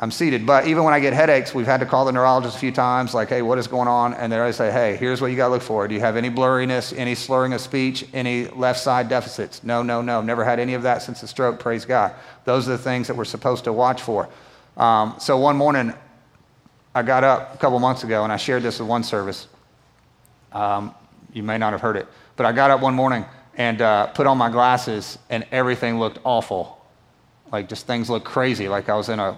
I'm 0.00 0.12
seated. 0.12 0.46
But 0.46 0.68
even 0.68 0.84
when 0.84 0.94
I 0.94 1.00
get 1.00 1.12
headaches, 1.12 1.52
we've 1.52 1.66
had 1.66 1.80
to 1.80 1.86
call 1.86 2.04
the 2.04 2.12
neurologist 2.12 2.56
a 2.56 2.60
few 2.60 2.70
times, 2.70 3.14
like, 3.14 3.28
hey, 3.28 3.42
what 3.42 3.58
is 3.58 3.66
going 3.66 3.88
on? 3.88 4.14
And 4.14 4.30
they 4.30 4.38
always 4.38 4.54
say, 4.54 4.70
hey, 4.70 4.94
here's 4.94 5.20
what 5.20 5.32
you 5.32 5.36
got 5.36 5.48
to 5.48 5.54
look 5.54 5.62
for. 5.62 5.88
Do 5.88 5.94
you 5.94 6.00
have 6.00 6.16
any 6.16 6.30
blurriness, 6.30 6.96
any 6.96 7.16
slurring 7.16 7.52
of 7.52 7.60
speech, 7.60 8.06
any 8.14 8.46
left 8.48 8.78
side 8.78 9.08
deficits? 9.08 9.64
No, 9.64 9.82
no, 9.82 10.00
no. 10.00 10.20
Never 10.20 10.44
had 10.44 10.60
any 10.60 10.74
of 10.74 10.82
that 10.84 11.02
since 11.02 11.20
the 11.20 11.26
stroke, 11.26 11.58
praise 11.58 11.84
God. 11.84 12.14
Those 12.44 12.68
are 12.68 12.72
the 12.72 12.78
things 12.78 13.08
that 13.08 13.16
we're 13.16 13.24
supposed 13.24 13.64
to 13.64 13.72
watch 13.72 14.00
for. 14.00 14.28
Um, 14.76 15.16
so 15.18 15.36
one 15.36 15.56
morning, 15.56 15.92
I 16.94 17.02
got 17.02 17.24
up 17.24 17.54
a 17.56 17.58
couple 17.58 17.80
months 17.80 18.04
ago 18.04 18.22
and 18.22 18.32
I 18.32 18.36
shared 18.36 18.62
this 18.62 18.78
with 18.78 18.88
one 18.88 19.02
service. 19.02 19.48
Um, 20.52 20.94
you 21.32 21.42
may 21.42 21.58
not 21.58 21.72
have 21.72 21.80
heard 21.80 21.96
it, 21.96 22.06
but 22.36 22.46
I 22.46 22.52
got 22.52 22.70
up 22.70 22.80
one 22.80 22.94
morning 22.94 23.24
and 23.56 23.82
uh, 23.82 24.06
put 24.06 24.28
on 24.28 24.38
my 24.38 24.48
glasses 24.48 25.18
and 25.28 25.44
everything 25.50 25.98
looked 25.98 26.20
awful. 26.22 26.80
Like 27.50 27.68
just 27.68 27.88
things 27.88 28.08
looked 28.08 28.26
crazy. 28.26 28.68
Like 28.68 28.88
I 28.88 28.94
was 28.94 29.08
in 29.08 29.18
a 29.18 29.36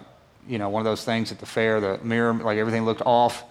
you 0.51 0.59
know, 0.59 0.69
one 0.69 0.81
of 0.81 0.85
those 0.85 1.05
things 1.05 1.31
at 1.31 1.39
the 1.39 1.47
fair, 1.47 1.81
the 1.81 1.99
mirror, 2.03 2.35
like 2.35 2.59
everything 2.59 2.85
looked 2.85 3.03
off. 3.03 3.45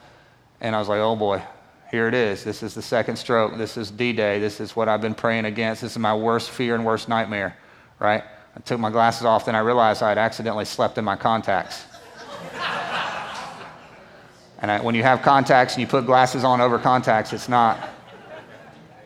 And 0.60 0.76
I 0.76 0.80
was 0.80 0.90
like, 0.90 1.00
oh 1.00 1.16
boy, 1.16 1.42
here 1.90 2.10
it 2.10 2.14
is. 2.14 2.44
This 2.44 2.62
is 2.62 2.74
the 2.74 2.82
second 2.82 3.16
stroke. 3.16 3.58
This 3.58 3.78
is 3.78 3.90
D 3.90 4.12
Day. 4.12 4.38
This 4.40 4.60
is 4.60 4.76
what 4.76 4.90
I've 4.90 5.00
been 5.00 5.16
praying 5.16 5.46
against. 5.46 5.82
This 5.82 5.94
is 5.94 5.98
my 5.98 6.14
worst 6.14 6.50
fear 6.50 6.76
and 6.76 6.86
worst 6.86 7.08
nightmare, 7.08 7.56
right? 8.00 8.22
I 8.54 8.60
took 8.60 8.82
my 8.82 8.90
glasses 8.90 9.24
off, 9.24 9.46
then 9.46 9.56
I 9.56 9.60
realized 9.60 10.04
I 10.04 10.10
had 10.10 10.18
accidentally 10.18 10.66
slept 10.66 10.98
in 10.98 11.06
my 11.06 11.16
contacts. 11.16 11.86
and 14.60 14.70
I, 14.70 14.82
when 14.82 14.94
you 14.94 15.04
have 15.04 15.22
contacts 15.22 15.76
and 15.76 15.82
you 15.82 15.88
put 15.88 16.06
glasses 16.06 16.44
on 16.44 16.60
over 16.60 16.78
contacts, 16.78 17.32
it's 17.32 17.48
not. 17.48 17.80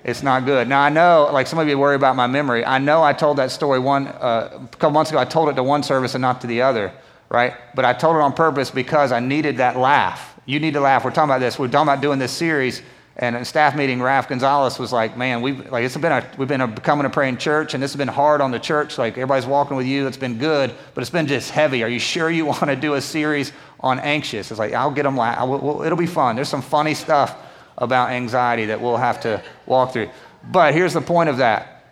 It's 0.04 0.24
not 0.24 0.46
good. 0.46 0.68
Now 0.68 0.82
I 0.82 0.90
know, 0.90 1.30
like 1.32 1.48
some 1.48 1.60
of 1.60 1.70
you 1.70 1.78
worry 1.78 1.96
about 1.96 2.18
my 2.18 2.28
memory. 2.28 2.66
I 2.66 2.78
know 2.78 3.04
I 3.04 3.14
told 3.14 3.38
that 3.38 3.52
story 3.52 3.80
one 3.80 4.08
uh, 4.08 4.50
a 4.52 4.68
couple 4.68 4.90
months 4.90 5.12
ago. 5.12 5.20
I 5.20 5.26
told 5.26 5.48
it 5.48 5.54
to 5.54 5.64
one 5.64 5.84
service 5.84 6.16
and 6.16 6.22
not 6.22 6.42
to 6.42 6.48
the 6.48 6.62
other 6.64 6.92
right? 7.34 7.56
But 7.76 7.84
I 7.84 7.94
told 7.94 8.16
it 8.16 8.22
on 8.22 8.32
purpose 8.32 8.70
because 8.70 9.12
I 9.12 9.20
needed 9.20 9.58
that 9.58 9.76
laugh. 9.76 10.40
You 10.46 10.60
need 10.60 10.76
to 10.76 10.80
laugh. 10.80 11.04
We're 11.04 11.12
talking 11.12 11.32
about 11.32 11.40
this. 11.40 11.58
We're 11.58 11.68
talking 11.68 11.90
about 11.90 12.02
doing 12.02 12.20
this 12.20 12.32
series. 12.32 12.84
And 13.16 13.36
in 13.36 13.44
staff 13.44 13.76
meeting, 13.76 14.02
Raf 14.02 14.30
Gonzalez 14.30 14.80
was 14.80 14.92
like, 14.92 15.18
"Man, 15.18 15.42
we've 15.42 15.72
like 15.72 15.84
it's 15.84 15.98
been 15.98 16.12
a, 16.12 16.28
we've 16.38 16.48
been 16.48 16.62
a, 16.62 16.68
becoming 16.68 17.06
a 17.06 17.10
praying 17.10 17.38
church, 17.38 17.74
and 17.74 17.84
this 17.84 17.92
has 17.92 17.98
been 17.98 18.08
hard 18.08 18.42
on 18.42 18.52
the 18.52 18.60
church. 18.60 18.98
Like 18.98 19.14
everybody's 19.14 19.46
walking 19.46 19.78
with 19.78 19.86
you. 19.86 20.08
It's 20.08 20.18
been 20.18 20.38
good, 20.40 20.74
but 20.94 21.02
it's 21.02 21.12
been 21.12 21.28
just 21.28 21.52
heavy. 21.52 21.84
Are 21.84 21.90
you 21.90 22.00
sure 22.00 22.30
you 22.30 22.46
want 22.54 22.66
to 22.66 22.76
do 22.76 22.94
a 22.96 23.02
series 23.02 23.52
on 23.80 24.00
anxious?" 24.00 24.50
It's 24.50 24.60
like 24.60 24.74
I'll 24.74 24.92
get 24.92 25.04
them. 25.04 25.16
La- 25.16 25.44
will, 25.46 25.84
it'll 25.84 25.98
be 25.98 26.08
fun. 26.08 26.36
There's 26.36 26.50
some 26.50 26.62
funny 26.62 26.94
stuff 26.96 27.36
about 27.78 28.10
anxiety 28.10 28.66
that 28.66 28.82
we'll 28.82 28.98
have 28.98 29.20
to 29.22 29.44
walk 29.68 29.94
through. 29.94 30.10
But 30.52 30.74
here's 30.74 30.94
the 30.94 31.02
point 31.02 31.30
of 31.30 31.38
that. 31.38 31.86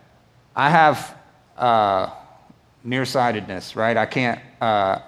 I 0.56 0.70
have 0.70 1.16
uh, 1.56 2.10
nearsightedness, 2.82 3.76
right? 3.76 3.96
I 3.96 4.06
can't. 4.06 4.40
Uh, 4.60 4.98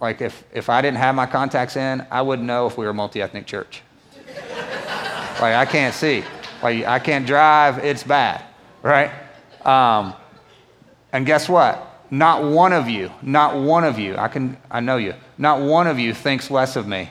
like 0.00 0.20
if, 0.20 0.44
if 0.52 0.68
I 0.68 0.80
didn't 0.80 0.98
have 0.98 1.14
my 1.14 1.26
contacts 1.26 1.76
in, 1.76 2.06
I 2.10 2.22
wouldn't 2.22 2.46
know 2.46 2.66
if 2.66 2.78
we 2.78 2.84
were 2.84 2.90
a 2.90 2.94
multi-ethnic 2.94 3.46
church. 3.46 3.82
like 5.40 5.54
I 5.54 5.66
can't 5.66 5.94
see. 5.94 6.24
Like 6.62 6.84
I 6.84 6.98
can't 6.98 7.26
drive, 7.26 7.78
it's 7.78 8.02
bad, 8.02 8.44
right? 8.82 9.10
Um, 9.64 10.14
and 11.12 11.26
guess 11.26 11.48
what? 11.48 11.84
Not 12.10 12.42
one 12.42 12.72
of 12.72 12.88
you, 12.88 13.10
not 13.22 13.56
one 13.56 13.84
of 13.84 13.98
you, 13.98 14.16
I 14.16 14.28
can 14.28 14.56
I 14.70 14.80
know 14.80 14.96
you, 14.96 15.14
not 15.36 15.60
one 15.60 15.86
of 15.86 15.98
you 15.98 16.14
thinks 16.14 16.50
less 16.50 16.76
of 16.76 16.86
me 16.86 17.10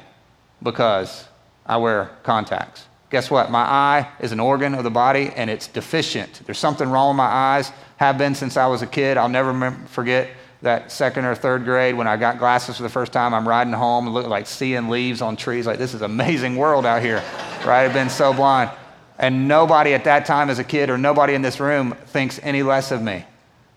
because 0.63 1.25
I 1.65 1.77
wear 1.77 2.11
contacts. 2.23 2.85
Guess 3.09 3.31
what? 3.31 3.51
My 3.51 3.61
eye 3.61 4.09
is 4.19 4.31
an 4.31 4.39
organ 4.39 4.73
of 4.75 4.83
the 4.83 4.89
body 4.89 5.31
and 5.35 5.49
it's 5.49 5.67
deficient. 5.67 6.41
There's 6.45 6.57
something 6.57 6.89
wrong 6.89 7.11
with 7.11 7.17
my 7.17 7.25
eyes, 7.25 7.71
have 7.97 8.17
been 8.17 8.35
since 8.35 8.57
I 8.57 8.67
was 8.67 8.81
a 8.81 8.87
kid. 8.87 9.17
I'll 9.17 9.29
never 9.29 9.71
forget 9.87 10.29
that 10.61 10.91
second 10.91 11.25
or 11.25 11.35
third 11.35 11.63
grade 11.63 11.95
when 11.95 12.07
I 12.07 12.17
got 12.17 12.39
glasses 12.39 12.77
for 12.77 12.83
the 12.83 12.89
first 12.89 13.11
time. 13.11 13.33
I'm 13.33 13.47
riding 13.47 13.73
home 13.73 14.07
and 14.07 14.27
like 14.27 14.47
seeing 14.47 14.89
leaves 14.89 15.21
on 15.21 15.35
trees. 15.35 15.67
Like, 15.67 15.77
this 15.77 15.93
is 15.93 16.01
amazing 16.01 16.55
world 16.55 16.85
out 16.85 17.01
here, 17.01 17.17
right? 17.65 17.85
I've 17.85 17.93
been 17.93 18.09
so 18.09 18.33
blind. 18.33 18.71
And 19.19 19.47
nobody 19.47 19.93
at 19.93 20.03
that 20.05 20.25
time 20.25 20.49
as 20.49 20.59
a 20.59 20.63
kid 20.63 20.89
or 20.89 20.97
nobody 20.97 21.33
in 21.33 21.41
this 21.41 21.59
room 21.59 21.95
thinks 22.07 22.39
any 22.43 22.63
less 22.63 22.91
of 22.91 23.01
me, 23.01 23.25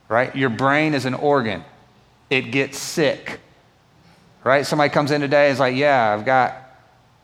right? 0.09 0.35
Your 0.35 0.51
brain 0.51 0.95
is 0.95 1.05
an 1.07 1.15
organ, 1.15 1.65
it 2.29 2.53
gets 2.53 2.79
sick, 2.79 3.41
right? 4.45 4.67
Somebody 4.67 4.91
comes 4.91 5.11
in 5.11 5.21
today 5.21 5.47
and 5.47 5.53
is 5.55 5.61
like, 5.61 5.77
yeah, 5.77 6.15
I've 6.15 6.25
got, 6.25 6.57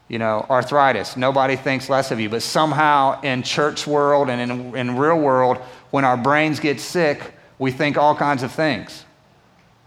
you 0.09 0.19
know, 0.19 0.47
arthritis. 0.49 1.17
Nobody 1.17 1.57
thinks 1.57 1.91
less 1.91 2.11
of 2.11 2.21
you. 2.21 2.29
But 2.29 2.43
somehow 2.43 3.21
in 3.23 3.43
church 3.43 3.87
world 3.87 4.31
and 4.31 4.51
in, 4.51 4.77
in 4.77 4.97
real 4.97 5.19
world, 5.19 5.59
when 5.91 6.05
our 6.05 6.17
brains 6.17 6.59
get 6.59 6.81
sick, 6.81 7.35
we 7.59 7.71
think 7.71 7.97
all 7.97 8.15
kinds 8.15 8.43
of 8.43 8.53
things 8.53 9.06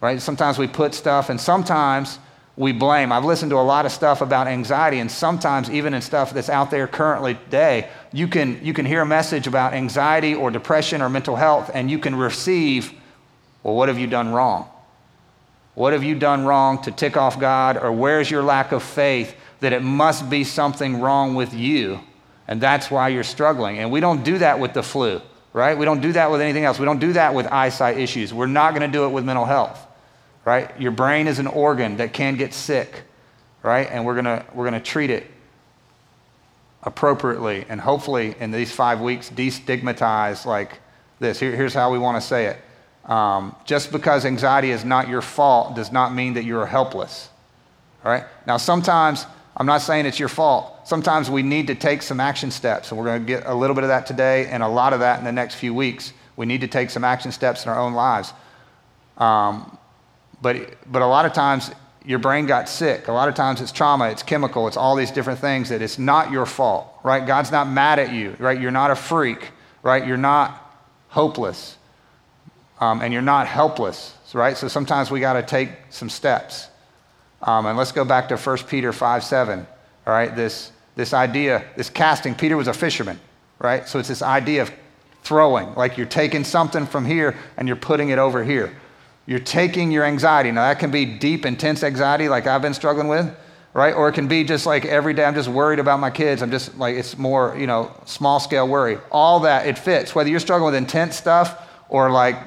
right? 0.02 0.22
Sometimes 0.22 0.58
we 0.58 0.68
put 0.68 0.94
stuff, 0.94 1.30
and 1.30 1.40
sometimes 1.40 2.20
we 2.60 2.74
blame. 2.74 3.12
I've 3.14 3.24
listened 3.24 3.52
to 3.52 3.58
a 3.58 3.64
lot 3.64 3.86
of 3.86 3.92
stuff 3.92 4.22
about 4.22 4.48
anxiety, 4.48 5.00
and 5.00 5.10
sometimes 5.10 5.70
even 5.70 5.94
in 5.94 6.02
stuff 6.02 6.34
that's 6.34 6.50
out 6.50 6.70
there 6.70 6.88
currently 6.88 7.36
today, 7.36 7.88
you 8.12 8.28
can, 8.28 8.64
you 8.64 8.74
can 8.74 8.86
hear 8.86 9.02
a 9.02 9.06
message 9.06 9.48
about 9.48 9.74
anxiety 9.74 10.36
or 10.36 10.52
depression 10.52 11.02
or 11.02 11.10
mental 11.10 11.38
health, 11.38 11.72
and 11.74 11.90
you 11.90 12.00
can 12.00 12.16
receive, 12.16 12.92
well, 13.64 13.76
what 13.76 13.88
have 13.88 13.98
you 13.98 14.08
done 14.08 14.34
wrong? 14.34 14.68
What 15.76 15.94
have 15.94 16.04
you 16.04 16.16
done 16.16 16.46
wrong 16.46 16.82
to 16.82 16.92
tick 16.92 17.16
off 17.16 17.40
God? 17.40 17.78
Or 17.78 17.94
where's 17.94 18.30
your 18.30 18.44
lack 18.44 18.74
of 18.74 18.84
faith 18.84 19.34
that 19.62 19.72
it 19.72 19.82
must 19.82 20.30
be 20.30 20.44
something 20.44 21.00
wrong 21.00 21.36
with 21.36 21.54
you? 21.54 22.02
And 22.50 22.60
that's 22.60 22.92
why 22.92 23.08
you're 23.08 23.24
struggling. 23.24 23.80
And 23.80 23.90
we 23.90 24.02
don't 24.02 24.26
do 24.26 24.40
that 24.40 24.60
with 24.60 24.74
the 24.74 24.84
flu, 24.84 25.22
right? 25.54 25.78
We 25.78 25.86
don't 25.86 26.02
do 26.02 26.12
that 26.12 26.30
with 26.30 26.42
anything 26.42 26.66
else. 26.66 26.80
We 26.80 26.84
don't 26.84 27.00
do 27.00 27.14
that 27.14 27.34
with 27.34 27.48
eyesight 27.48 27.98
issues. 27.98 28.34
We're 28.34 28.48
not 28.48 28.72
going 28.72 28.82
to 28.82 28.92
do 28.92 29.06
it 29.06 29.10
with 29.10 29.24
mental 29.24 29.46
health 29.46 29.86
right? 30.50 30.82
Your 30.82 30.90
brain 30.90 31.28
is 31.28 31.38
an 31.38 31.46
organ 31.46 31.98
that 31.98 32.12
can 32.12 32.36
get 32.36 32.56
sick, 32.56 33.04
right? 33.62 33.88
And 33.92 34.04
we're 34.04 34.16
gonna 34.16 34.44
we're 34.56 34.68
to 34.72 34.80
treat 34.80 35.12
it 35.12 35.28
appropriately 36.82 37.68
and 37.70 37.80
hopefully 37.80 38.34
in 38.40 38.50
these 38.50 38.72
five 38.72 39.00
weeks 39.00 39.30
destigmatize 39.30 40.48
like 40.48 40.80
this. 41.20 41.40
Here, 41.40 41.56
here's 41.56 41.76
how 41.76 41.92
we 41.92 42.00
want 42.00 42.20
to 42.20 42.28
say 42.28 42.48
it. 42.48 42.58
Um, 43.06 43.56
just 43.64 43.92
because 43.92 44.26
anxiety 44.26 44.72
is 44.72 44.84
not 44.84 45.08
your 45.08 45.22
fault 45.22 45.76
does 45.76 45.92
not 45.92 46.16
mean 46.16 46.34
that 46.34 46.46
you're 46.46 46.66
helpless. 46.66 47.30
All 48.04 48.12
right? 48.12 48.24
Now, 48.48 48.58
sometimes, 48.58 49.28
I'm 49.56 49.68
not 49.68 49.82
saying 49.82 50.08
it's 50.08 50.20
your 50.20 50.30
fault. 50.30 50.88
Sometimes 50.88 51.30
we 51.30 51.44
need 51.44 51.68
to 51.68 51.76
take 51.76 52.02
some 52.02 52.20
action 52.20 52.50
steps, 52.50 52.90
and 52.90 52.98
we're 52.98 53.06
going 53.06 53.22
to 53.22 53.28
get 53.28 53.46
a 53.46 53.54
little 53.54 53.76
bit 53.76 53.84
of 53.84 53.90
that 53.90 54.08
today 54.08 54.48
and 54.48 54.64
a 54.64 54.68
lot 54.68 54.94
of 54.94 55.02
that 55.02 55.20
in 55.20 55.26
the 55.26 55.32
next 55.32 55.56
few 55.56 55.76
weeks. 55.76 56.14
We 56.38 56.46
need 56.48 56.62
to 56.62 56.68
take 56.68 56.90
some 56.90 57.04
action 57.04 57.32
steps 57.32 57.66
in 57.66 57.70
our 57.70 57.80
own 57.80 57.94
lives. 57.94 58.34
Um, 59.18 59.78
but, 60.42 60.76
but 60.92 61.02
a 61.02 61.08
lot 61.08 61.26
of 61.26 61.34
times 61.34 61.72
your 62.06 62.20
brain 62.20 62.46
got 62.46 62.70
sick. 62.70 63.08
A 63.08 63.12
lot 63.12 63.30
of 63.30 63.36
times 63.36 63.62
it's 63.62 63.72
trauma, 63.72 64.10
it's 64.10 64.24
chemical, 64.24 64.68
it's 64.68 64.78
all 64.78 64.96
these 64.96 65.12
different 65.12 65.40
things 65.40 65.70
that 65.70 65.82
it's 65.82 66.00
not 66.00 66.32
your 66.32 66.46
fault, 66.46 66.88
right? 67.04 67.26
God's 67.26 67.52
not 67.52 67.70
mad 67.70 68.00
at 68.00 68.14
you, 68.14 68.36
right? 68.40 68.60
You're 68.60 68.72
not 68.72 68.92
a 68.92 68.96
freak, 68.96 69.52
right? 69.84 70.06
You're 70.06 70.18
not 70.18 70.76
hopeless. 71.10 71.78
Um, 72.80 73.02
and 73.02 73.12
you're 73.12 73.22
not 73.22 73.48
helpless, 73.48 74.16
right? 74.34 74.56
So 74.56 74.70
sometimes 74.70 75.12
we 75.12 75.20
got 75.20 75.34
to 75.34 75.44
take 75.44 75.70
some 75.90 76.10
steps. 76.10 76.70
Um, 77.42 77.66
and 77.66 77.78
let's 77.78 77.92
go 77.92 78.06
back 78.06 78.30
to 78.30 78.38
1 78.38 78.58
Peter 78.60 78.94
5 78.94 79.24
7, 79.24 79.68
all 80.08 80.14
right? 80.14 80.34
This, 80.36 80.72
this 80.96 81.14
idea, 81.14 81.66
this 81.76 81.90
casting. 81.90 82.36
Peter 82.36 82.56
was 82.56 82.68
a 82.68 82.74
fisherman, 82.74 83.20
right? 83.60 83.88
So 83.88 84.00
it's 84.00 84.08
this 84.08 84.22
idea 84.22 84.62
of 84.62 84.72
throwing, 85.24 85.76
like 85.76 85.98
you're 85.98 86.08
taking 86.08 86.44
something 86.44 86.86
from 86.86 87.06
here 87.06 87.36
and 87.58 87.68
you're 87.68 87.78
putting 87.78 88.10
it 88.10 88.20
over 88.20 88.44
here. 88.44 88.76
You're 89.30 89.38
taking 89.38 89.92
your 89.92 90.06
anxiety. 90.06 90.50
Now, 90.50 90.68
that 90.68 90.80
can 90.80 90.90
be 90.90 91.06
deep, 91.06 91.46
intense 91.46 91.84
anxiety 91.84 92.28
like 92.28 92.48
I've 92.48 92.64
been 92.64 92.74
struggling 92.74 93.10
with, 93.10 93.32
right? 93.76 93.94
Or 93.94 94.10
it 94.10 94.14
can 94.14 94.28
be 94.28 94.44
just 94.44 94.66
like 94.66 94.86
every 94.86 95.14
day 95.14 95.24
I'm 95.24 95.36
just 95.36 95.50
worried 95.50 95.78
about 95.78 96.00
my 96.00 96.10
kids. 96.10 96.42
I'm 96.42 96.50
just 96.50 96.76
like, 96.80 96.96
it's 96.96 97.16
more, 97.16 97.56
you 97.56 97.68
know, 97.68 97.96
small 98.06 98.40
scale 98.40 98.68
worry. 98.68 98.98
All 99.12 99.42
that, 99.42 99.68
it 99.68 99.78
fits. 99.78 100.16
Whether 100.16 100.32
you're 100.32 100.40
struggling 100.40 100.74
with 100.74 100.82
intense 100.82 101.16
stuff 101.16 101.70
or 101.90 102.10
like 102.10 102.38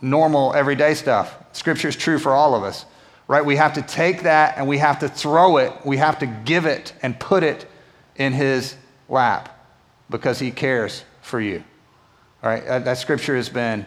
normal, 0.00 0.52
everyday 0.52 0.94
stuff, 0.94 1.32
scripture 1.52 1.86
is 1.86 1.94
true 1.94 2.18
for 2.18 2.32
all 2.32 2.56
of 2.56 2.64
us, 2.64 2.86
right? 3.28 3.44
We 3.44 3.54
have 3.54 3.74
to 3.74 3.82
take 3.82 4.24
that 4.24 4.58
and 4.58 4.66
we 4.66 4.78
have 4.78 4.98
to 4.98 5.08
throw 5.08 5.58
it, 5.58 5.72
we 5.84 5.98
have 5.98 6.18
to 6.18 6.26
give 6.26 6.66
it 6.66 6.92
and 7.02 7.20
put 7.20 7.44
it 7.44 7.68
in 8.16 8.32
his 8.32 8.74
lap 9.08 9.64
because 10.10 10.40
he 10.40 10.50
cares 10.50 11.04
for 11.20 11.40
you. 11.40 11.62
All 12.42 12.50
right, 12.50 12.66
that, 12.66 12.84
that 12.84 12.98
scripture 12.98 13.36
has 13.36 13.48
been 13.48 13.86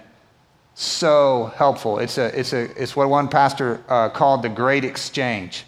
so 0.75 1.53
helpful. 1.55 1.99
It's, 1.99 2.17
a, 2.17 2.37
it's, 2.37 2.53
a, 2.53 2.63
it's 2.81 2.95
what 2.95 3.09
one 3.09 3.29
pastor 3.29 3.81
uh, 3.87 4.09
called 4.09 4.43
the 4.43 4.49
great 4.49 4.83
exchange. 4.83 5.63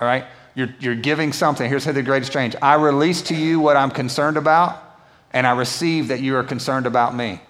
All 0.00 0.06
right? 0.06 0.24
You're, 0.54 0.74
you're 0.78 0.94
giving 0.94 1.32
something. 1.32 1.68
Here's 1.68 1.84
the 1.84 2.02
great 2.02 2.22
exchange 2.22 2.54
I 2.62 2.74
release 2.74 3.22
to 3.22 3.34
you 3.34 3.58
what 3.58 3.76
I'm 3.76 3.90
concerned 3.90 4.36
about, 4.36 4.80
and 5.32 5.46
I 5.46 5.52
receive 5.56 6.08
that 6.08 6.20
you 6.20 6.36
are 6.36 6.44
concerned 6.44 6.86
about 6.86 7.14
me. 7.14 7.40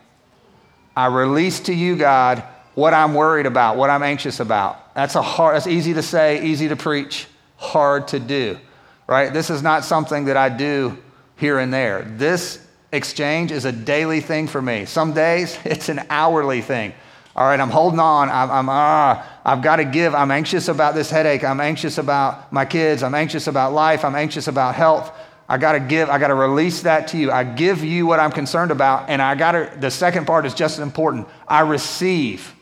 I 0.96 1.06
release 1.06 1.60
to 1.60 1.74
you, 1.74 1.96
God, 1.96 2.42
what 2.74 2.94
I'm 2.94 3.14
worried 3.14 3.46
about, 3.46 3.76
what 3.76 3.90
I'm 3.90 4.02
anxious 4.02 4.40
about. 4.40 4.94
That's 4.94 5.14
a 5.14 5.22
hard, 5.22 5.56
that's 5.56 5.66
easy 5.66 5.94
to 5.94 6.02
say, 6.02 6.44
easy 6.44 6.68
to 6.68 6.76
preach, 6.76 7.26
hard 7.56 8.08
to 8.08 8.18
do. 8.18 8.58
Right? 9.06 9.32
This 9.32 9.50
is 9.50 9.62
not 9.62 9.84
something 9.84 10.26
that 10.26 10.36
I 10.38 10.48
do 10.48 10.96
here 11.36 11.58
and 11.58 11.74
there. 11.74 12.02
This 12.02 12.64
exchange 12.92 13.50
is 13.50 13.64
a 13.64 13.72
daily 13.72 14.20
thing 14.20 14.46
for 14.46 14.62
me. 14.62 14.84
Some 14.84 15.12
days 15.12 15.58
it's 15.64 15.88
an 15.88 16.04
hourly 16.10 16.60
thing. 16.60 16.94
All 17.34 17.46
right, 17.46 17.58
I'm 17.58 17.70
holding 17.70 17.98
on. 17.98 18.28
I'm, 18.28 18.50
I'm 18.50 18.68
ah, 18.68 19.26
I've 19.42 19.62
got 19.62 19.76
to 19.76 19.86
give. 19.86 20.14
I'm 20.14 20.30
anxious 20.30 20.68
about 20.68 20.94
this 20.94 21.10
headache. 21.10 21.42
I'm 21.42 21.60
anxious 21.60 21.96
about 21.96 22.52
my 22.52 22.66
kids. 22.66 23.02
I'm 23.02 23.14
anxious 23.14 23.46
about 23.46 23.72
life. 23.72 24.04
I'm 24.04 24.14
anxious 24.14 24.48
about 24.48 24.74
health. 24.74 25.10
I 25.48 25.58
got 25.58 25.72
to 25.72 25.80
give, 25.80 26.08
I 26.08 26.18
got 26.18 26.28
to 26.28 26.34
release 26.34 26.82
that 26.82 27.08
to 27.08 27.18
you. 27.18 27.30
I 27.30 27.44
give 27.44 27.84
you 27.84 28.06
what 28.06 28.20
I'm 28.20 28.32
concerned 28.32 28.70
about, 28.70 29.10
and 29.10 29.20
I 29.20 29.34
got 29.34 29.52
to, 29.52 29.72
the 29.78 29.90
second 29.90 30.26
part 30.26 30.46
is 30.46 30.54
just 30.54 30.78
as 30.78 30.82
important. 30.82 31.28
I 31.46 31.60
receive 31.60 32.54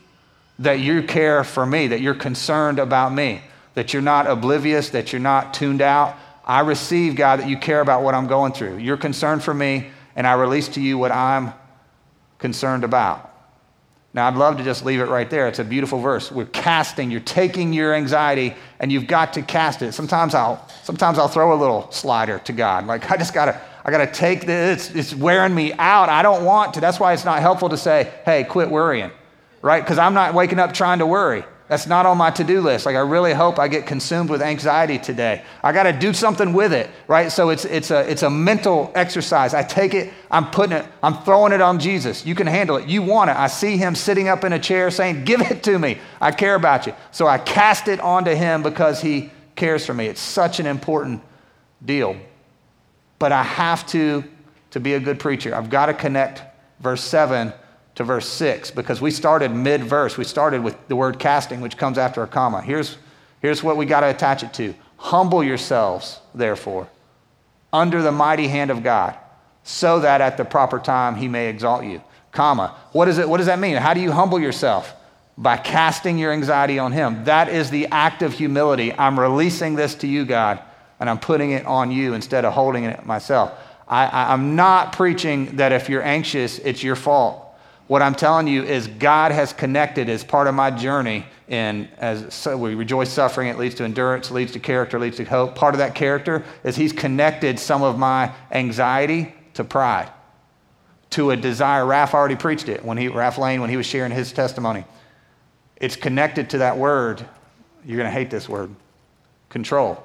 that 0.59 0.79
you 0.79 1.03
care 1.03 1.43
for 1.43 1.65
me, 1.65 1.87
that 1.87 2.01
you're 2.01 2.15
concerned 2.15 2.79
about 2.79 3.13
me, 3.13 3.41
that 3.75 3.93
you're 3.93 4.01
not 4.01 4.27
oblivious, 4.27 4.89
that 4.89 5.13
you're 5.13 5.21
not 5.21 5.53
tuned 5.53 5.81
out. 5.81 6.17
I 6.43 6.61
receive, 6.61 7.15
God, 7.15 7.39
that 7.39 7.47
you 7.47 7.57
care 7.57 7.81
about 7.81 8.03
what 8.03 8.13
I'm 8.13 8.27
going 8.27 8.51
through. 8.51 8.77
You're 8.77 8.97
concerned 8.97 9.43
for 9.43 9.53
me, 9.53 9.89
and 10.15 10.27
I 10.27 10.33
release 10.33 10.67
to 10.69 10.81
you 10.81 10.97
what 10.97 11.11
I'm 11.11 11.53
concerned 12.39 12.83
about. 12.83 13.31
Now, 14.13 14.27
I'd 14.27 14.35
love 14.35 14.57
to 14.57 14.63
just 14.63 14.83
leave 14.83 14.99
it 14.99 15.05
right 15.05 15.29
there. 15.29 15.47
It's 15.47 15.59
a 15.59 15.63
beautiful 15.63 15.99
verse. 15.99 16.31
We're 16.31 16.45
casting, 16.45 17.11
you're 17.11 17.21
taking 17.21 17.71
your 17.71 17.93
anxiety 17.93 18.55
and 18.79 18.91
you've 18.91 19.07
got 19.07 19.33
to 19.33 19.41
cast 19.41 19.81
it. 19.81 19.93
Sometimes 19.93 20.35
I'll, 20.35 20.67
sometimes 20.83 21.17
I'll 21.17 21.29
throw 21.29 21.53
a 21.53 21.59
little 21.59 21.89
slider 21.91 22.39
to 22.39 22.51
God. 22.51 22.87
Like, 22.87 23.09
I 23.09 23.15
just 23.15 23.33
got 23.33 23.45
to, 23.45 23.61
I 23.85 23.91
got 23.91 23.99
to 23.99 24.11
take 24.11 24.45
this. 24.45 24.89
It's, 24.89 24.95
it's 24.95 25.15
wearing 25.15 25.55
me 25.55 25.71
out. 25.73 26.09
I 26.09 26.23
don't 26.23 26.43
want 26.43 26.73
to. 26.73 26.81
That's 26.81 26.99
why 26.99 27.13
it's 27.13 27.23
not 27.23 27.39
helpful 27.39 27.69
to 27.69 27.77
say, 27.77 28.11
hey, 28.25 28.43
quit 28.43 28.69
worrying, 28.69 29.11
right? 29.61 29.81
Because 29.81 29.97
I'm 29.97 30.13
not 30.13 30.33
waking 30.33 30.59
up 30.59 30.73
trying 30.73 30.99
to 30.99 31.05
worry. 31.05 31.45
That's 31.71 31.87
not 31.87 32.05
on 32.05 32.17
my 32.17 32.31
to 32.31 32.43
do 32.43 32.59
list. 32.59 32.85
Like, 32.85 32.97
I 32.97 32.99
really 32.99 33.31
hope 33.31 33.57
I 33.57 33.69
get 33.69 33.85
consumed 33.85 34.29
with 34.29 34.41
anxiety 34.41 34.99
today. 34.99 35.41
I 35.63 35.71
got 35.71 35.83
to 35.83 35.93
do 35.93 36.11
something 36.11 36.51
with 36.51 36.73
it, 36.73 36.89
right? 37.07 37.31
So 37.31 37.49
it's, 37.49 37.63
it's, 37.63 37.91
a, 37.91 38.11
it's 38.11 38.23
a 38.23 38.29
mental 38.29 38.91
exercise. 38.93 39.53
I 39.53 39.63
take 39.63 39.93
it, 39.93 40.11
I'm 40.29 40.51
putting 40.51 40.75
it, 40.75 40.85
I'm 41.01 41.23
throwing 41.23 41.53
it 41.53 41.61
on 41.61 41.79
Jesus. 41.79 42.25
You 42.25 42.35
can 42.35 42.45
handle 42.45 42.75
it. 42.75 42.89
You 42.89 43.01
want 43.01 43.29
it. 43.29 43.37
I 43.37 43.47
see 43.47 43.77
him 43.77 43.95
sitting 43.95 44.27
up 44.27 44.43
in 44.43 44.51
a 44.51 44.59
chair 44.59 44.91
saying, 44.91 45.23
Give 45.23 45.39
it 45.39 45.63
to 45.63 45.79
me. 45.79 45.97
I 46.19 46.31
care 46.31 46.55
about 46.55 46.87
you. 46.87 46.93
So 47.11 47.25
I 47.25 47.37
cast 47.37 47.87
it 47.87 48.01
onto 48.01 48.31
him 48.31 48.63
because 48.63 48.99
he 48.99 49.31
cares 49.55 49.85
for 49.85 49.93
me. 49.93 50.07
It's 50.07 50.19
such 50.19 50.59
an 50.59 50.65
important 50.65 51.23
deal. 51.85 52.17
But 53.17 53.31
I 53.31 53.43
have 53.43 53.87
to, 53.91 54.25
to 54.71 54.81
be 54.81 54.95
a 54.95 54.99
good 54.99 55.19
preacher, 55.19 55.55
I've 55.55 55.69
got 55.69 55.85
to 55.85 55.93
connect 55.93 56.41
verse 56.81 57.01
7 57.01 57.53
to 57.95 58.03
verse 58.03 58.27
6 58.29 58.71
because 58.71 59.01
we 59.01 59.11
started 59.11 59.51
mid 59.51 59.83
verse. 59.83 60.17
We 60.17 60.23
started 60.23 60.63
with 60.63 60.75
the 60.87 60.95
word 60.95 61.19
casting, 61.19 61.61
which 61.61 61.77
comes 61.77 61.97
after 61.97 62.23
a 62.23 62.27
comma. 62.27 62.61
Here's, 62.61 62.97
here's 63.41 63.63
what 63.63 63.77
we 63.77 63.85
got 63.85 64.01
to 64.01 64.09
attach 64.09 64.43
it 64.43 64.53
to 64.55 64.73
Humble 65.01 65.43
yourselves, 65.43 66.19
therefore, 66.35 66.87
under 67.73 68.03
the 68.03 68.11
mighty 68.11 68.47
hand 68.47 68.69
of 68.69 68.83
God, 68.83 69.17
so 69.63 69.99
that 70.01 70.21
at 70.21 70.37
the 70.37 70.45
proper 70.45 70.77
time 70.77 71.15
he 71.15 71.27
may 71.27 71.49
exalt 71.49 71.83
you. 71.83 72.03
Comma. 72.31 72.75
What, 72.91 73.07
is 73.07 73.17
it, 73.17 73.27
what 73.27 73.37
does 73.37 73.47
that 73.47 73.57
mean? 73.57 73.77
How 73.77 73.95
do 73.95 73.99
you 73.99 74.11
humble 74.11 74.39
yourself? 74.39 74.93
By 75.39 75.57
casting 75.57 76.19
your 76.19 76.31
anxiety 76.31 76.77
on 76.77 76.91
him. 76.91 77.23
That 77.23 77.49
is 77.49 77.71
the 77.71 77.87
act 77.87 78.21
of 78.21 78.33
humility. 78.33 78.93
I'm 78.93 79.19
releasing 79.19 79.73
this 79.73 79.95
to 79.95 80.07
you, 80.07 80.23
God, 80.23 80.61
and 80.99 81.09
I'm 81.09 81.17
putting 81.17 81.49
it 81.49 81.65
on 81.65 81.89
you 81.89 82.13
instead 82.13 82.45
of 82.45 82.53
holding 82.53 82.83
it 82.83 83.03
myself. 83.03 83.51
I, 83.87 84.05
I, 84.05 84.33
I'm 84.33 84.55
not 84.55 84.93
preaching 84.93 85.55
that 85.55 85.71
if 85.71 85.89
you're 85.89 86.03
anxious, 86.03 86.59
it's 86.59 86.83
your 86.83 86.95
fault. 86.95 87.40
What 87.91 88.01
I'm 88.01 88.15
telling 88.15 88.47
you 88.47 88.63
is 88.63 88.87
God 88.87 89.33
has 89.33 89.51
connected 89.51 90.07
as 90.07 90.23
part 90.23 90.47
of 90.47 90.55
my 90.55 90.71
journey 90.71 91.25
and 91.49 91.89
as 91.97 92.33
so 92.33 92.55
we 92.55 92.73
rejoice 92.73 93.09
suffering, 93.09 93.49
it 93.49 93.57
leads 93.57 93.75
to 93.75 93.83
endurance, 93.83 94.31
leads 94.31 94.53
to 94.53 94.61
character, 94.61 94.97
leads 94.97 95.17
to 95.17 95.25
hope. 95.25 95.55
Part 95.55 95.75
of 95.75 95.79
that 95.79 95.93
character 95.93 96.45
is 96.63 96.77
He's 96.77 96.93
connected 96.93 97.59
some 97.59 97.83
of 97.83 97.99
my 97.99 98.31
anxiety 98.49 99.35
to 99.55 99.65
pride, 99.65 100.09
to 101.09 101.31
a 101.31 101.35
desire. 101.35 101.83
Raph 101.83 102.13
already 102.13 102.37
preached 102.37 102.69
it 102.69 102.85
when 102.85 102.97
he, 102.97 103.09
Raph 103.09 103.37
Lane, 103.37 103.59
when 103.59 103.69
he 103.69 103.75
was 103.75 103.87
sharing 103.87 104.13
his 104.13 104.31
testimony. 104.31 104.85
It's 105.75 105.97
connected 105.97 106.49
to 106.51 106.59
that 106.59 106.77
word. 106.77 107.19
You're 107.83 107.97
going 107.97 108.07
to 108.07 108.17
hate 108.17 108.29
this 108.29 108.47
word 108.47 108.73
control, 109.49 110.01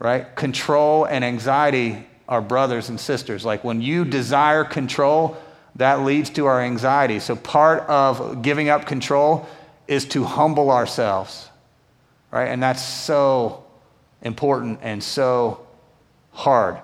right? 0.00 0.34
Control 0.34 1.04
and 1.04 1.24
anxiety 1.24 2.08
are 2.28 2.40
brothers 2.40 2.88
and 2.88 2.98
sisters. 2.98 3.44
Like 3.44 3.62
when 3.62 3.80
you 3.80 4.04
desire 4.04 4.64
control, 4.64 5.36
that 5.76 6.00
leads 6.00 6.30
to 6.30 6.46
our 6.46 6.60
anxiety. 6.60 7.18
So, 7.18 7.36
part 7.36 7.82
of 7.88 8.42
giving 8.42 8.68
up 8.68 8.86
control 8.86 9.46
is 9.88 10.04
to 10.06 10.24
humble 10.24 10.70
ourselves, 10.70 11.48
right? 12.30 12.46
And 12.46 12.62
that's 12.62 12.82
so 12.82 13.64
important 14.22 14.80
and 14.82 15.02
so 15.02 15.66
hard. 16.32 16.78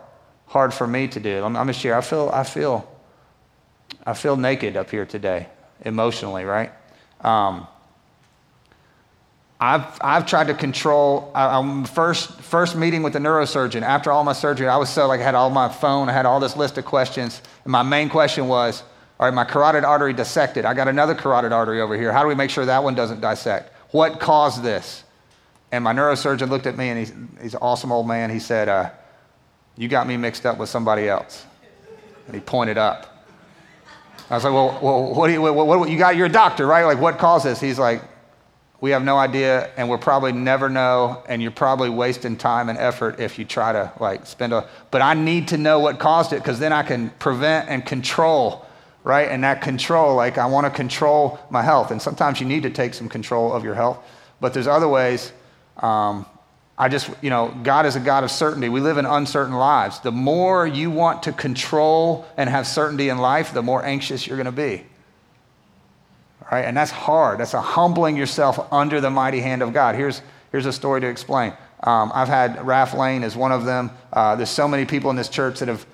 Hard 0.46 0.72
for 0.72 0.86
me 0.86 1.08
to 1.08 1.20
do. 1.20 1.44
I'm, 1.44 1.56
I'm 1.56 1.66
to 1.66 1.72
share. 1.72 1.96
I 1.96 2.00
feel, 2.00 2.30
I 2.32 2.42
feel, 2.42 2.90
I 4.06 4.14
feel 4.14 4.36
naked 4.36 4.76
up 4.76 4.90
here 4.90 5.04
today, 5.04 5.48
emotionally, 5.84 6.44
right? 6.44 6.72
Um, 7.20 7.66
I've, 9.60 9.86
I've 10.00 10.26
tried 10.26 10.46
to 10.48 10.54
control. 10.54 11.32
I, 11.34 11.58
am 11.58 11.84
first 11.84 12.40
first 12.42 12.76
meeting 12.76 13.02
with 13.02 13.12
the 13.12 13.18
neurosurgeon 13.18 13.82
after 13.82 14.12
all 14.12 14.22
my 14.22 14.32
surgery. 14.32 14.68
I 14.68 14.76
was 14.76 14.88
so 14.88 15.08
like 15.08 15.20
I 15.20 15.24
had 15.24 15.34
all 15.34 15.50
my 15.50 15.68
phone. 15.68 16.08
I 16.08 16.12
had 16.12 16.26
all 16.26 16.38
this 16.38 16.56
list 16.56 16.78
of 16.78 16.84
questions, 16.84 17.42
and 17.64 17.72
my 17.72 17.82
main 17.82 18.08
question 18.08 18.46
was, 18.46 18.84
all 19.18 19.26
right, 19.26 19.34
my 19.34 19.44
carotid 19.44 19.82
artery 19.82 20.12
dissected. 20.12 20.64
I 20.64 20.74
got 20.74 20.86
another 20.86 21.14
carotid 21.14 21.52
artery 21.52 21.80
over 21.80 21.96
here. 21.96 22.12
How 22.12 22.22
do 22.22 22.28
we 22.28 22.36
make 22.36 22.50
sure 22.50 22.64
that 22.66 22.84
one 22.84 22.94
doesn't 22.94 23.20
dissect? 23.20 23.74
What 23.90 24.20
caused 24.20 24.62
this? 24.62 25.02
And 25.72 25.82
my 25.82 25.92
neurosurgeon 25.92 26.48
looked 26.48 26.66
at 26.66 26.78
me, 26.78 26.90
and 26.90 26.98
he's, 26.98 27.12
he's 27.42 27.54
an 27.54 27.60
awesome 27.60 27.90
old 27.90 28.06
man. 28.06 28.30
He 28.30 28.38
said, 28.38 28.68
uh, 28.68 28.90
"You 29.76 29.88
got 29.88 30.06
me 30.06 30.16
mixed 30.16 30.46
up 30.46 30.56
with 30.56 30.68
somebody 30.68 31.08
else." 31.08 31.44
And 32.26 32.34
he 32.34 32.40
pointed 32.40 32.78
up. 32.78 33.26
I 34.30 34.34
was 34.34 34.44
like, 34.44 34.52
"Well, 34.52 34.78
well 34.80 35.14
what 35.14 35.26
do 35.26 35.32
you? 35.32 35.42
What, 35.42 35.66
what, 35.66 35.90
you 35.90 35.98
got? 35.98 36.14
You're 36.14 36.26
a 36.26 36.30
doctor, 36.30 36.64
right? 36.64 36.84
Like, 36.84 37.00
what 37.00 37.18
caused 37.18 37.44
this?" 37.44 37.60
He's 37.60 37.78
like, 37.78 38.02
we 38.80 38.90
have 38.90 39.02
no 39.02 39.16
idea, 39.16 39.70
and 39.76 39.88
we'll 39.88 39.98
probably 39.98 40.30
never 40.30 40.68
know, 40.68 41.22
and 41.28 41.42
you're 41.42 41.50
probably 41.50 41.90
wasting 41.90 42.36
time 42.36 42.68
and 42.68 42.78
effort 42.78 43.18
if 43.18 43.38
you 43.38 43.44
try 43.44 43.72
to 43.72 43.92
like 43.98 44.24
spend 44.26 44.52
a. 44.52 44.68
But 44.92 45.02
I 45.02 45.14
need 45.14 45.48
to 45.48 45.58
know 45.58 45.80
what 45.80 45.98
caused 45.98 46.32
it 46.32 46.36
because 46.36 46.60
then 46.60 46.72
I 46.72 46.84
can 46.84 47.10
prevent 47.18 47.68
and 47.68 47.84
control, 47.84 48.66
right? 49.02 49.28
And 49.28 49.42
that 49.42 49.62
control, 49.62 50.14
like 50.14 50.38
I 50.38 50.46
want 50.46 50.66
to 50.66 50.70
control 50.70 51.40
my 51.50 51.62
health, 51.62 51.90
and 51.90 52.00
sometimes 52.00 52.40
you 52.40 52.46
need 52.46 52.62
to 52.62 52.70
take 52.70 52.94
some 52.94 53.08
control 53.08 53.52
of 53.52 53.64
your 53.64 53.74
health, 53.74 53.98
but 54.40 54.54
there's 54.54 54.68
other 54.68 54.88
ways. 54.88 55.32
Um, 55.78 56.24
I 56.80 56.88
just, 56.88 57.10
you 57.20 57.30
know, 57.30 57.52
God 57.64 57.86
is 57.86 57.96
a 57.96 58.00
God 58.00 58.22
of 58.22 58.30
certainty. 58.30 58.68
We 58.68 58.80
live 58.80 58.98
in 58.98 59.06
uncertain 59.06 59.54
lives. 59.54 59.98
The 59.98 60.12
more 60.12 60.64
you 60.64 60.92
want 60.92 61.24
to 61.24 61.32
control 61.32 62.24
and 62.36 62.48
have 62.48 62.68
certainty 62.68 63.08
in 63.08 63.18
life, 63.18 63.52
the 63.52 63.62
more 63.62 63.84
anxious 63.84 64.28
you're 64.28 64.36
going 64.36 64.46
to 64.46 64.52
be 64.52 64.84
right? 66.50 66.64
And 66.64 66.76
that's 66.76 66.90
hard. 66.90 67.38
That's 67.40 67.54
a 67.54 67.60
humbling 67.60 68.16
yourself 68.16 68.72
under 68.72 69.00
the 69.00 69.10
mighty 69.10 69.40
hand 69.40 69.62
of 69.62 69.72
God. 69.72 69.94
Here's, 69.94 70.22
here's 70.50 70.66
a 70.66 70.72
story 70.72 71.00
to 71.00 71.06
explain. 71.06 71.52
Um, 71.82 72.10
I've 72.14 72.28
had 72.28 72.56
Raph 72.58 72.96
Lane 72.96 73.22
as 73.22 73.36
one 73.36 73.52
of 73.52 73.64
them. 73.64 73.90
Uh, 74.12 74.36
there's 74.36 74.50
so 74.50 74.66
many 74.66 74.84
people 74.84 75.10
in 75.10 75.16
this 75.16 75.28
church 75.28 75.60
that 75.60 75.68
have 75.68 75.86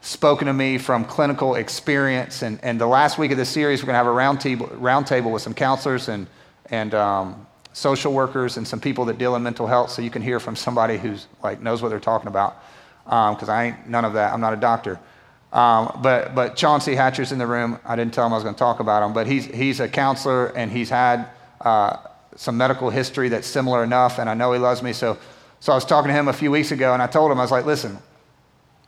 spoken 0.00 0.46
to 0.46 0.52
me 0.52 0.78
from 0.78 1.04
clinical 1.04 1.56
experience. 1.56 2.42
And, 2.42 2.58
and 2.62 2.80
the 2.80 2.86
last 2.86 3.18
week 3.18 3.30
of 3.30 3.36
this 3.36 3.48
series, 3.48 3.82
we're 3.82 3.86
going 3.86 3.94
to 3.94 3.98
have 3.98 4.06
a 4.06 4.12
round 4.12 4.40
table, 4.40 4.66
round 4.74 5.06
table 5.06 5.30
with 5.30 5.42
some 5.42 5.54
counselors 5.54 6.08
and, 6.08 6.26
and 6.70 6.94
um, 6.94 7.46
social 7.72 8.12
workers 8.12 8.56
and 8.56 8.66
some 8.66 8.80
people 8.80 9.04
that 9.06 9.18
deal 9.18 9.36
in 9.36 9.42
mental 9.42 9.66
health 9.66 9.90
so 9.90 10.02
you 10.02 10.10
can 10.10 10.22
hear 10.22 10.40
from 10.40 10.56
somebody 10.56 10.96
who's 10.96 11.26
like 11.42 11.60
knows 11.60 11.82
what 11.82 11.88
they're 11.88 12.00
talking 12.00 12.28
about 12.28 12.62
because 13.04 13.48
um, 13.48 13.54
I 13.54 13.64
ain't 13.64 13.88
none 13.88 14.04
of 14.04 14.14
that. 14.14 14.32
I'm 14.32 14.40
not 14.40 14.52
a 14.52 14.56
doctor. 14.56 14.98
Um, 15.52 16.00
but, 16.02 16.34
but 16.34 16.56
Chauncey 16.56 16.94
Hatcher's 16.94 17.32
in 17.32 17.38
the 17.38 17.46
room. 17.46 17.78
I 17.84 17.96
didn't 17.96 18.12
tell 18.12 18.26
him 18.26 18.32
I 18.32 18.36
was 18.36 18.44
going 18.44 18.54
to 18.54 18.58
talk 18.58 18.80
about 18.80 19.02
him, 19.02 19.12
but 19.12 19.26
he's, 19.26 19.46
he's 19.46 19.80
a 19.80 19.88
counselor 19.88 20.48
and 20.48 20.70
he's 20.70 20.90
had 20.90 21.28
uh, 21.60 21.96
some 22.36 22.56
medical 22.56 22.90
history 22.90 23.28
that's 23.30 23.46
similar 23.46 23.82
enough, 23.82 24.18
and 24.18 24.30
I 24.30 24.34
know 24.34 24.52
he 24.52 24.58
loves 24.58 24.82
me. 24.82 24.92
So, 24.92 25.18
so 25.60 25.72
I 25.72 25.74
was 25.74 25.84
talking 25.84 26.08
to 26.08 26.14
him 26.14 26.28
a 26.28 26.32
few 26.32 26.50
weeks 26.50 26.70
ago, 26.70 26.92
and 26.92 27.02
I 27.02 27.06
told 27.06 27.32
him, 27.32 27.38
I 27.38 27.42
was 27.42 27.50
like, 27.50 27.66
listen, 27.66 27.98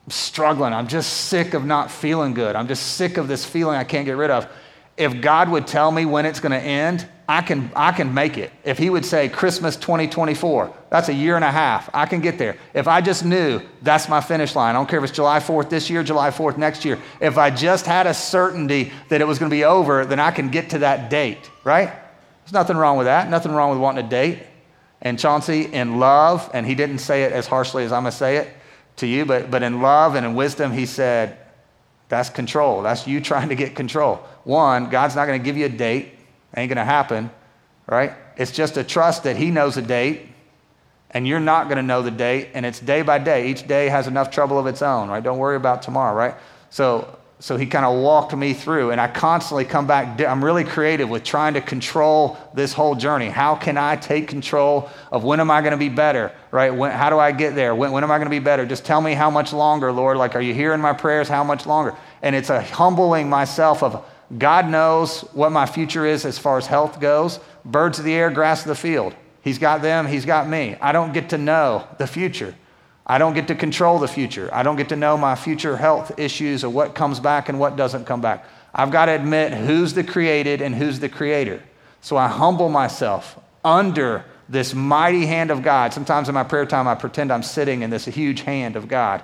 I'm 0.05 0.11
struggling. 0.11 0.73
I'm 0.73 0.87
just 0.87 1.29
sick 1.29 1.55
of 1.55 1.65
not 1.65 1.91
feeling 1.91 2.35
good. 2.35 2.55
I'm 2.55 2.69
just 2.69 2.95
sick 2.95 3.17
of 3.17 3.27
this 3.27 3.45
feeling 3.45 3.77
I 3.77 3.85
can't 3.85 4.07
get 4.07 4.17
rid 4.17 4.31
of. 4.31 4.47
If 4.97 5.21
God 5.21 5.49
would 5.51 5.67
tell 5.67 5.91
me 5.91 6.05
when 6.05 6.27
it's 6.27 6.41
going 6.41 6.53
to 6.53 6.61
end, 6.61 7.09
I 7.31 7.43
can, 7.43 7.71
I 7.77 7.93
can 7.93 8.13
make 8.13 8.39
it. 8.39 8.51
If 8.65 8.77
he 8.77 8.91
would 8.91 9.05
say 9.07 9.29
Christmas 9.29 9.77
2024, 9.77 10.75
that's 10.91 11.09
a 11.09 11.15
year 11.15 11.37
and 11.37 11.45
a 11.45 11.51
half. 11.53 11.89
I 11.95 12.05
can 12.05 12.21
get 12.21 12.39
there. 12.39 12.57
If 12.75 12.89
I 12.89 13.01
just 13.01 13.25
knew 13.25 13.61
that's 13.83 14.09
my 14.09 14.21
finish 14.21 14.57
line, 14.57 14.75
I 14.75 14.79
don't 14.81 14.89
care 14.89 14.99
if 14.99 15.05
it's 15.05 15.15
July 15.15 15.39
4th 15.39 15.71
this 15.71 15.89
year, 15.89 16.03
July 16.03 16.33
4th 16.33 16.57
next 16.59 16.85
year. 16.85 16.99
If 17.21 17.39
I 17.39 17.51
just 17.51 17.87
had 17.87 18.09
a 18.09 18.15
certainty 18.15 18.91
that 19.11 19.21
it 19.21 19.29
was 19.29 19.39
going 19.39 19.49
to 19.49 19.55
be 19.55 19.63
over, 19.63 20.05
then 20.05 20.19
I 20.19 20.33
can 20.33 20.49
get 20.49 20.71
to 20.71 20.81
that 20.81 21.09
date, 21.09 21.49
right? 21.63 21.93
There's 22.43 22.53
nothing 22.53 22.77
wrong 22.77 22.99
with 22.99 23.05
that. 23.05 23.31
Nothing 23.31 23.53
wrong 23.53 23.71
with 23.71 23.79
wanting 23.79 24.05
a 24.05 24.09
date. 24.09 24.41
And 25.01 25.17
Chauncey, 25.17 25.73
in 25.73 26.01
love, 26.01 26.51
and 26.53 26.67
he 26.67 26.75
didn't 26.75 26.99
say 26.99 27.23
it 27.23 27.31
as 27.31 27.47
harshly 27.47 27.85
as 27.85 27.93
I'm 27.93 28.03
going 28.03 28.11
to 28.11 28.19
say 28.19 28.39
it 28.39 28.49
to 28.97 29.07
you, 29.07 29.25
but, 29.25 29.53
but 29.53 29.63
in 29.63 29.81
love 29.81 30.17
and 30.17 30.27
in 30.27 30.35
wisdom, 30.35 30.73
he 30.73 30.85
said, 30.85 31.39
that's 32.09 32.29
control. 32.29 32.83
That's 32.83 33.07
you 33.07 33.21
trying 33.21 33.51
to 33.51 33.55
get 33.55 33.77
control. 33.77 34.17
One, 34.43 34.91
God's 34.91 35.15
not 35.15 35.27
going 35.27 35.39
to 35.39 35.45
give 35.45 35.57
you 35.57 35.67
a 35.67 35.69
date. 35.69 36.15
Ain't 36.57 36.69
going 36.69 36.77
to 36.77 36.85
happen, 36.85 37.31
right? 37.87 38.13
It's 38.37 38.51
just 38.51 38.77
a 38.77 38.85
trust 38.85 39.25
that 39.25 39.37
He 39.37 39.51
knows 39.51 39.77
a 39.77 39.83
date, 39.83 40.23
and 41.11 41.27
you're 41.27 41.41
not 41.41 41.65
going 41.65 41.77
to 41.77 41.83
know 41.83 42.03
the 42.03 42.11
date, 42.11 42.49
and 42.55 42.65
it's 42.67 42.81
day 42.81 43.03
by 43.03 43.19
day. 43.19 43.49
Each 43.49 43.67
day 43.67 43.89
has 43.89 44.07
enough 44.07 44.31
trouble 44.31 44.59
of 44.59 44.67
its 44.67 44.83
own, 44.83 45.09
right? 45.09 45.23
Don't 45.23 45.39
worry 45.39 45.57
about 45.57 45.83
tomorrow, 45.83 46.15
right? 46.15 46.35
So 46.71 47.19
so 47.43 47.57
he 47.57 47.65
kind 47.65 47.87
of 47.87 48.03
walked 48.03 48.37
me 48.37 48.53
through, 48.53 48.91
and 48.91 49.01
I 49.01 49.09
constantly 49.09 49.65
come 49.65 49.87
back. 49.87 50.21
I'm 50.21 50.45
really 50.45 50.63
creative 50.63 51.09
with 51.09 51.25
trying 51.25 51.55
to 51.55 51.63
control 51.63 52.37
this 52.53 52.75
whole 52.75 52.95
journey. 52.95 53.31
How 53.31 53.55
can 53.57 53.79
I 53.79 53.97
take 53.97 54.29
control 54.29 54.91
of 55.11 55.25
when 55.25 55.41
am 55.41 55.51
I 55.51 55.63
going 55.63 55.71
to 55.71 55.79
be 55.79 55.89
better, 55.89 56.33
right? 56.51 56.69
When, 56.69 56.91
how 56.91 57.09
do 57.09 57.19
I 57.19 57.33
get 57.33 57.55
there? 57.55 57.75
When, 57.75 57.93
when 57.93 58.05
am 58.05 58.11
I 58.11 58.19
going 58.19 58.27
to 58.27 58.31
be 58.31 58.41
better? 58.41 58.67
Just 58.67 58.85
tell 58.85 59.01
me 59.01 59.15
how 59.15 59.31
much 59.31 59.55
longer, 59.55 59.91
Lord. 59.91 60.19
Like, 60.19 60.37
are 60.37 60.41
you 60.43 60.53
hearing 60.53 60.83
my 60.83 60.93
prayers? 60.93 61.29
How 61.29 61.43
much 61.43 61.65
longer? 61.65 61.97
And 62.21 62.37
it's 62.37 62.51
a 62.51 62.61
humbling 62.61 63.31
myself 63.31 63.83
of 63.83 64.05
God 64.37 64.69
knows 64.69 65.21
what 65.33 65.51
my 65.51 65.67
future 65.67 66.07
is 66.07 66.25
as 66.25 66.39
far 66.39 66.59
as 66.59 66.67
health 66.67 67.01
goes. 67.01 67.41
Birds 67.65 67.99
of 67.99 68.05
the 68.05 68.15
air, 68.15 68.31
grass 68.31 68.63
of 68.63 68.69
the 68.69 68.75
field. 68.75 69.15
He's 69.43 69.59
got 69.59 69.83
them, 69.83 70.07
He's 70.07 70.25
got 70.25 70.49
me. 70.49 70.77
I 70.81 70.93
don't 70.93 71.13
get 71.13 71.31
to 71.31 71.39
know 71.39 71.87
the 71.99 72.07
future. 72.07 72.55
I 73.07 73.19
don't 73.19 73.35
get 73.35 73.49
to 73.49 73.57
control 73.57 73.99
the 73.99 74.07
future. 74.07 74.49
I 74.53 74.63
don't 74.63 74.77
get 74.77 74.91
to 74.91 74.97
know 74.97 75.17
my 75.17 75.35
future 75.35 75.77
health 75.77 76.17
issues 76.19 76.63
or 76.63 76.71
what 76.71 76.95
comes 76.95 77.19
back 77.19 77.49
and 77.49 77.59
what 77.59 77.77
doesn't 77.77 78.05
come 78.05 78.21
back. 78.21 78.45
I've 78.73 78.93
got 78.93 79.07
to 79.07 79.13
admit 79.13 79.53
who's 79.53 79.95
the 79.95 80.05
created 80.05 80.63
and 80.63 80.75
who's 80.75 81.01
the 81.01 81.09
creator. 81.09 81.61
So 82.03 82.17
I 82.17 82.29
humble 82.29 82.69
myself 82.69 83.37
under 83.65 84.25
this 84.49 84.75
mighty 84.75 85.27
hand 85.27 85.51
of 85.51 85.63
God. 85.63 85.93
Sometimes 85.93 86.29
in 86.29 86.35
my 86.35 86.45
prayer 86.45 86.67
time, 86.67 86.87
I 86.87 86.95
pretend 86.95 87.33
I'm 87.33 87.43
sitting 87.43 87.83
in 87.83 87.91
this 87.91 88.05
huge 88.05 88.43
hand 88.43 88.77
of 88.77 88.87
God, 88.87 89.23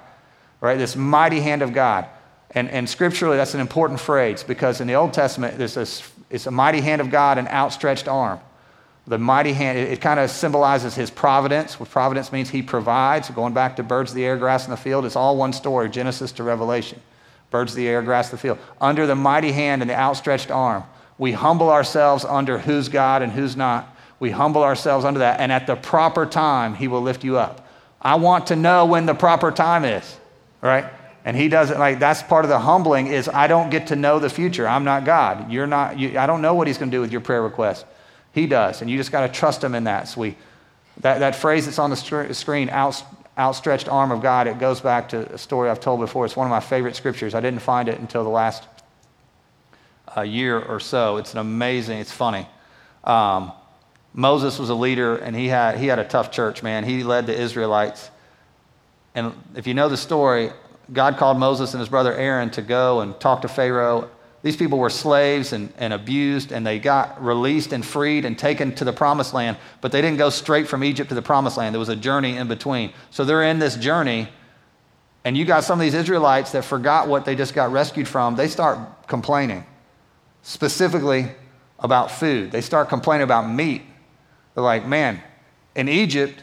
right? 0.60 0.78
This 0.78 0.96
mighty 0.96 1.40
hand 1.40 1.62
of 1.62 1.72
God. 1.72 2.06
And, 2.52 2.70
and 2.70 2.88
scripturally, 2.88 3.36
that's 3.36 3.54
an 3.54 3.60
important 3.60 4.00
phrase 4.00 4.42
because 4.42 4.80
in 4.80 4.86
the 4.86 4.94
Old 4.94 5.12
Testament, 5.12 5.58
there's 5.58 5.74
this, 5.74 6.10
it's 6.30 6.46
a 6.46 6.50
mighty 6.50 6.80
hand 6.80 7.00
of 7.00 7.10
God, 7.10 7.38
an 7.38 7.48
outstretched 7.48 8.08
arm. 8.08 8.40
The 9.08 9.18
mighty 9.18 9.52
hand, 9.52 9.78
it, 9.78 9.92
it 9.92 10.00
kind 10.00 10.18
of 10.18 10.30
symbolizes 10.30 10.94
his 10.94 11.10
providence. 11.10 11.76
Providence 11.76 12.32
means 12.32 12.50
he 12.50 12.62
provides. 12.62 13.30
Going 13.30 13.52
back 13.52 13.76
to 13.76 13.82
birds 13.82 14.10
of 14.10 14.16
the 14.16 14.24
air, 14.24 14.36
grass 14.36 14.64
in 14.64 14.70
the 14.70 14.76
field, 14.76 15.04
it's 15.04 15.16
all 15.16 15.36
one 15.36 15.52
story, 15.52 15.88
Genesis 15.88 16.32
to 16.32 16.42
Revelation. 16.42 17.00
Birds 17.50 17.72
of 17.72 17.76
the 17.76 17.86
air, 17.86 18.02
grass 18.02 18.30
the 18.30 18.38
field. 18.38 18.58
Under 18.80 19.06
the 19.06 19.14
mighty 19.14 19.52
hand 19.52 19.82
and 19.82 19.90
the 19.90 19.98
outstretched 19.98 20.50
arm, 20.50 20.82
we 21.18 21.32
humble 21.32 21.70
ourselves 21.70 22.24
under 22.24 22.58
who's 22.58 22.88
God 22.88 23.22
and 23.22 23.32
who's 23.32 23.56
not. 23.56 23.94
We 24.18 24.30
humble 24.30 24.62
ourselves 24.62 25.04
under 25.04 25.20
that, 25.20 25.40
and 25.40 25.52
at 25.52 25.66
the 25.66 25.76
proper 25.76 26.26
time, 26.26 26.74
he 26.74 26.88
will 26.88 27.02
lift 27.02 27.22
you 27.22 27.36
up. 27.36 27.68
I 28.00 28.16
want 28.16 28.48
to 28.48 28.56
know 28.56 28.86
when 28.86 29.06
the 29.06 29.14
proper 29.14 29.50
time 29.50 29.84
is, 29.84 30.16
right? 30.60 30.86
And 31.26 31.36
he 31.36 31.48
doesn't 31.48 31.78
like 31.78 31.98
that's 31.98 32.22
part 32.22 32.44
of 32.44 32.48
the 32.48 32.60
humbling 32.60 33.08
is 33.08 33.28
I 33.28 33.48
don't 33.48 33.68
get 33.68 33.88
to 33.88 33.96
know 33.96 34.20
the 34.20 34.30
future. 34.30 34.66
I'm 34.66 34.84
not 34.84 35.04
God. 35.04 35.50
You're 35.50 35.66
not. 35.66 35.98
You, 35.98 36.18
I 36.18 36.26
don't 36.26 36.40
know 36.40 36.54
what 36.54 36.68
he's 36.68 36.78
going 36.78 36.90
to 36.90 36.96
do 36.96 37.00
with 37.00 37.10
your 37.10 37.20
prayer 37.20 37.42
request. 37.42 37.84
He 38.32 38.46
does. 38.46 38.80
And 38.80 38.88
you 38.88 38.96
just 38.96 39.10
got 39.10 39.26
to 39.26 39.32
trust 39.32 39.64
him 39.64 39.74
in 39.74 39.84
that. 39.84 40.06
So 40.08 40.20
we, 40.20 40.36
that, 41.00 41.18
that 41.18 41.34
phrase 41.34 41.64
that's 41.64 41.80
on 41.80 41.90
the 41.90 41.96
screen, 41.96 42.68
out, 42.70 43.02
outstretched 43.36 43.88
arm 43.88 44.12
of 44.12 44.22
God, 44.22 44.46
it 44.46 44.58
goes 44.58 44.80
back 44.80 45.08
to 45.08 45.32
a 45.32 45.38
story 45.38 45.68
I've 45.68 45.80
told 45.80 46.00
before. 46.00 46.26
It's 46.26 46.36
one 46.36 46.46
of 46.46 46.50
my 46.50 46.60
favorite 46.60 46.94
scriptures. 46.94 47.34
I 47.34 47.40
didn't 47.40 47.60
find 47.60 47.88
it 47.88 47.98
until 47.98 48.22
the 48.22 48.30
last 48.30 48.64
uh, 50.16 50.20
year 50.20 50.60
or 50.60 50.78
so. 50.78 51.16
It's 51.16 51.32
an 51.32 51.38
amazing, 51.38 51.98
it's 51.98 52.12
funny. 52.12 52.46
Um, 53.04 53.52
Moses 54.12 54.58
was 54.58 54.68
a 54.68 54.74
leader 54.74 55.16
and 55.16 55.34
he 55.34 55.48
had, 55.48 55.78
he 55.78 55.86
had 55.86 55.98
a 55.98 56.04
tough 56.04 56.30
church, 56.30 56.62
man. 56.62 56.84
He 56.84 57.02
led 57.02 57.26
the 57.26 57.38
Israelites. 57.38 58.10
And 59.14 59.32
if 59.54 59.66
you 59.66 59.72
know 59.72 59.88
the 59.88 59.96
story, 59.96 60.52
God 60.92 61.16
called 61.16 61.38
Moses 61.38 61.74
and 61.74 61.80
his 61.80 61.88
brother 61.88 62.14
Aaron 62.14 62.50
to 62.50 62.62
go 62.62 63.00
and 63.00 63.18
talk 63.18 63.42
to 63.42 63.48
Pharaoh 63.48 64.08
these 64.46 64.56
people 64.56 64.78
were 64.78 64.90
slaves 64.90 65.52
and, 65.52 65.72
and 65.76 65.92
abused, 65.92 66.52
and 66.52 66.64
they 66.64 66.78
got 66.78 67.20
released 67.20 67.72
and 67.72 67.84
freed 67.84 68.24
and 68.24 68.38
taken 68.38 68.72
to 68.76 68.84
the 68.84 68.92
promised 68.92 69.34
land, 69.34 69.56
but 69.80 69.90
they 69.90 70.00
didn't 70.00 70.18
go 70.18 70.30
straight 70.30 70.68
from 70.68 70.84
Egypt 70.84 71.08
to 71.08 71.16
the 71.16 71.22
promised 71.22 71.56
land. 71.56 71.74
There 71.74 71.80
was 71.80 71.88
a 71.88 71.96
journey 71.96 72.36
in 72.36 72.46
between. 72.46 72.92
So 73.10 73.24
they're 73.24 73.42
in 73.42 73.58
this 73.58 73.74
journey, 73.74 74.28
and 75.24 75.36
you 75.36 75.44
got 75.46 75.64
some 75.64 75.80
of 75.80 75.82
these 75.82 75.94
Israelites 75.94 76.52
that 76.52 76.64
forgot 76.64 77.08
what 77.08 77.24
they 77.24 77.34
just 77.34 77.54
got 77.54 77.72
rescued 77.72 78.06
from. 78.06 78.36
They 78.36 78.46
start 78.46 78.78
complaining, 79.08 79.66
specifically 80.42 81.32
about 81.80 82.12
food. 82.12 82.52
They 82.52 82.60
start 82.60 82.88
complaining 82.88 83.24
about 83.24 83.50
meat. 83.50 83.82
They're 84.54 84.62
like, 84.62 84.86
man, 84.86 85.20
in 85.74 85.88
Egypt, 85.88 86.40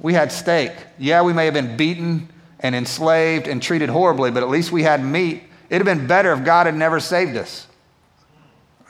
we 0.00 0.12
had 0.12 0.32
steak. 0.32 0.72
Yeah, 0.98 1.22
we 1.22 1.32
may 1.32 1.44
have 1.44 1.54
been 1.54 1.76
beaten 1.76 2.28
and 2.64 2.74
enslaved 2.74 3.46
and 3.46 3.62
treated 3.62 3.88
horribly, 3.88 4.32
but 4.32 4.42
at 4.42 4.48
least 4.48 4.72
we 4.72 4.82
had 4.82 5.04
meat 5.04 5.44
It'd 5.70 5.86
have 5.86 5.98
been 5.98 6.06
better 6.06 6.32
if 6.32 6.44
God 6.44 6.66
had 6.66 6.74
never 6.74 7.00
saved 7.00 7.36
us. 7.36 7.66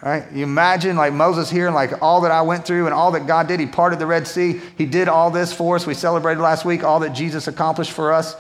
Right? 0.03 0.31
You 0.33 0.43
imagine 0.43 0.97
like 0.97 1.15
Moses 1.15 1.49
here 1.49 1.67
and 1.67 1.75
like 1.75 2.03
all 2.03 2.21
that 2.23 2.31
I 2.31 2.43
went 2.43 2.67
through 2.67 2.85
and 2.85 2.95
all 2.95 3.13
that 3.13 3.27
God 3.27 3.49
did. 3.49 3.59
He 3.59 3.67
parted 3.67 3.99
the 3.99 4.07
Red 4.07 4.27
Sea. 4.27 4.61
He 4.77 4.85
did 4.85 5.09
all 5.09 5.31
this 5.31 5.53
for 5.53 5.77
us. 5.77 5.87
We 5.87 5.95
celebrated 5.95 6.43
last 6.43 6.67
week 6.67 6.85
all 6.85 7.01
that 7.01 7.15
Jesus 7.15 7.49
accomplished 7.49 7.93
for 7.93 8.13
us. 8.13 8.37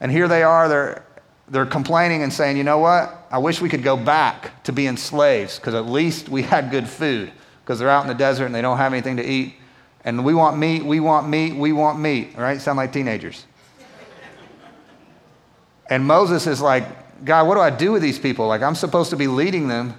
And 0.00 0.12
here 0.12 0.28
they 0.28 0.42
are. 0.42 0.68
They're, 0.68 1.06
they're 1.48 1.64
complaining 1.64 2.22
and 2.22 2.30
saying, 2.30 2.58
you 2.58 2.64
know 2.64 2.78
what? 2.78 3.16
I 3.30 3.38
wish 3.38 3.62
we 3.62 3.70
could 3.70 3.82
go 3.82 3.96
back 3.96 4.62
to 4.64 4.72
being 4.72 4.98
slaves 4.98 5.58
because 5.58 5.74
at 5.74 5.86
least 5.86 6.28
we 6.28 6.42
had 6.42 6.70
good 6.70 6.86
food 6.86 7.32
because 7.62 7.78
they're 7.78 7.88
out 7.88 8.02
in 8.02 8.08
the 8.08 8.14
desert 8.14 8.44
and 8.44 8.54
they 8.54 8.62
don't 8.62 8.76
have 8.76 8.92
anything 8.92 9.16
to 9.16 9.24
eat. 9.24 9.54
And 10.04 10.22
we 10.22 10.34
want 10.34 10.58
meat, 10.58 10.84
we 10.84 11.00
want 11.00 11.28
meat, 11.28 11.54
we 11.54 11.72
want 11.72 11.98
meat. 11.98 12.36
Right? 12.36 12.60
Sound 12.60 12.76
like 12.76 12.92
teenagers. 12.92 13.46
And 15.90 16.06
Moses 16.06 16.46
is 16.46 16.60
like, 16.60 16.84
God, 17.24 17.46
what 17.46 17.56
do 17.56 17.60
I 17.60 17.70
do 17.70 17.92
with 17.92 18.00
these 18.00 18.18
people? 18.18 18.46
Like, 18.46 18.62
I'm 18.62 18.76
supposed 18.76 19.10
to 19.10 19.16
be 19.16 19.26
leading 19.26 19.68
them, 19.68 19.94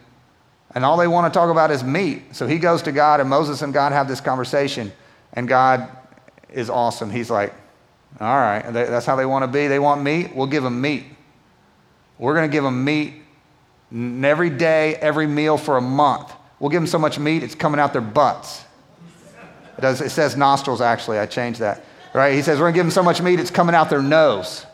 and 0.73 0.83
all 0.85 0.97
they 0.97 1.07
want 1.07 1.31
to 1.31 1.37
talk 1.37 1.51
about 1.51 1.69
is 1.69 1.83
meat. 1.83 2.33
So 2.33 2.47
he 2.47 2.57
goes 2.57 2.81
to 2.83 2.91
God, 2.91 3.19
and 3.19 3.29
Moses 3.29 3.61
and 3.61 3.73
God 3.73 3.91
have 3.91 4.07
this 4.07 4.21
conversation, 4.21 4.91
and 5.33 5.47
God 5.47 5.89
is 6.49 6.69
awesome. 6.69 7.11
He's 7.11 7.29
like, 7.29 7.53
all 8.19 8.35
right, 8.35 8.61
that's 8.71 9.05
how 9.05 9.15
they 9.15 9.25
want 9.25 9.43
to 9.43 9.47
be. 9.47 9.67
They 9.67 9.79
want 9.79 10.01
meat, 10.01 10.35
we'll 10.35 10.47
give 10.47 10.63
them 10.63 10.81
meat. 10.81 11.05
We're 12.17 12.33
going 12.33 12.49
to 12.49 12.51
give 12.51 12.63
them 12.63 12.83
meat 12.83 13.15
every 13.91 14.49
day, 14.49 14.95
every 14.95 15.27
meal 15.27 15.57
for 15.57 15.77
a 15.77 15.81
month. 15.81 16.31
We'll 16.59 16.69
give 16.69 16.81
them 16.81 16.87
so 16.87 16.99
much 16.99 17.19
meat, 17.19 17.43
it's 17.43 17.55
coming 17.55 17.79
out 17.79 17.91
their 17.91 18.01
butts. 18.01 18.63
It, 19.77 19.81
does, 19.81 20.01
it 20.01 20.11
says 20.11 20.37
nostrils, 20.37 20.79
actually. 20.79 21.17
I 21.19 21.25
changed 21.25 21.59
that. 21.59 21.83
Right? 22.13 22.33
He 22.33 22.41
says, 22.41 22.59
We're 22.59 22.65
going 22.65 22.73
to 22.73 22.77
give 22.77 22.85
them 22.85 22.91
so 22.91 23.03
much 23.03 23.21
meat, 23.21 23.39
it's 23.39 23.51
coming 23.51 23.75
out 23.75 23.89
their 23.89 24.01
nose. 24.01 24.65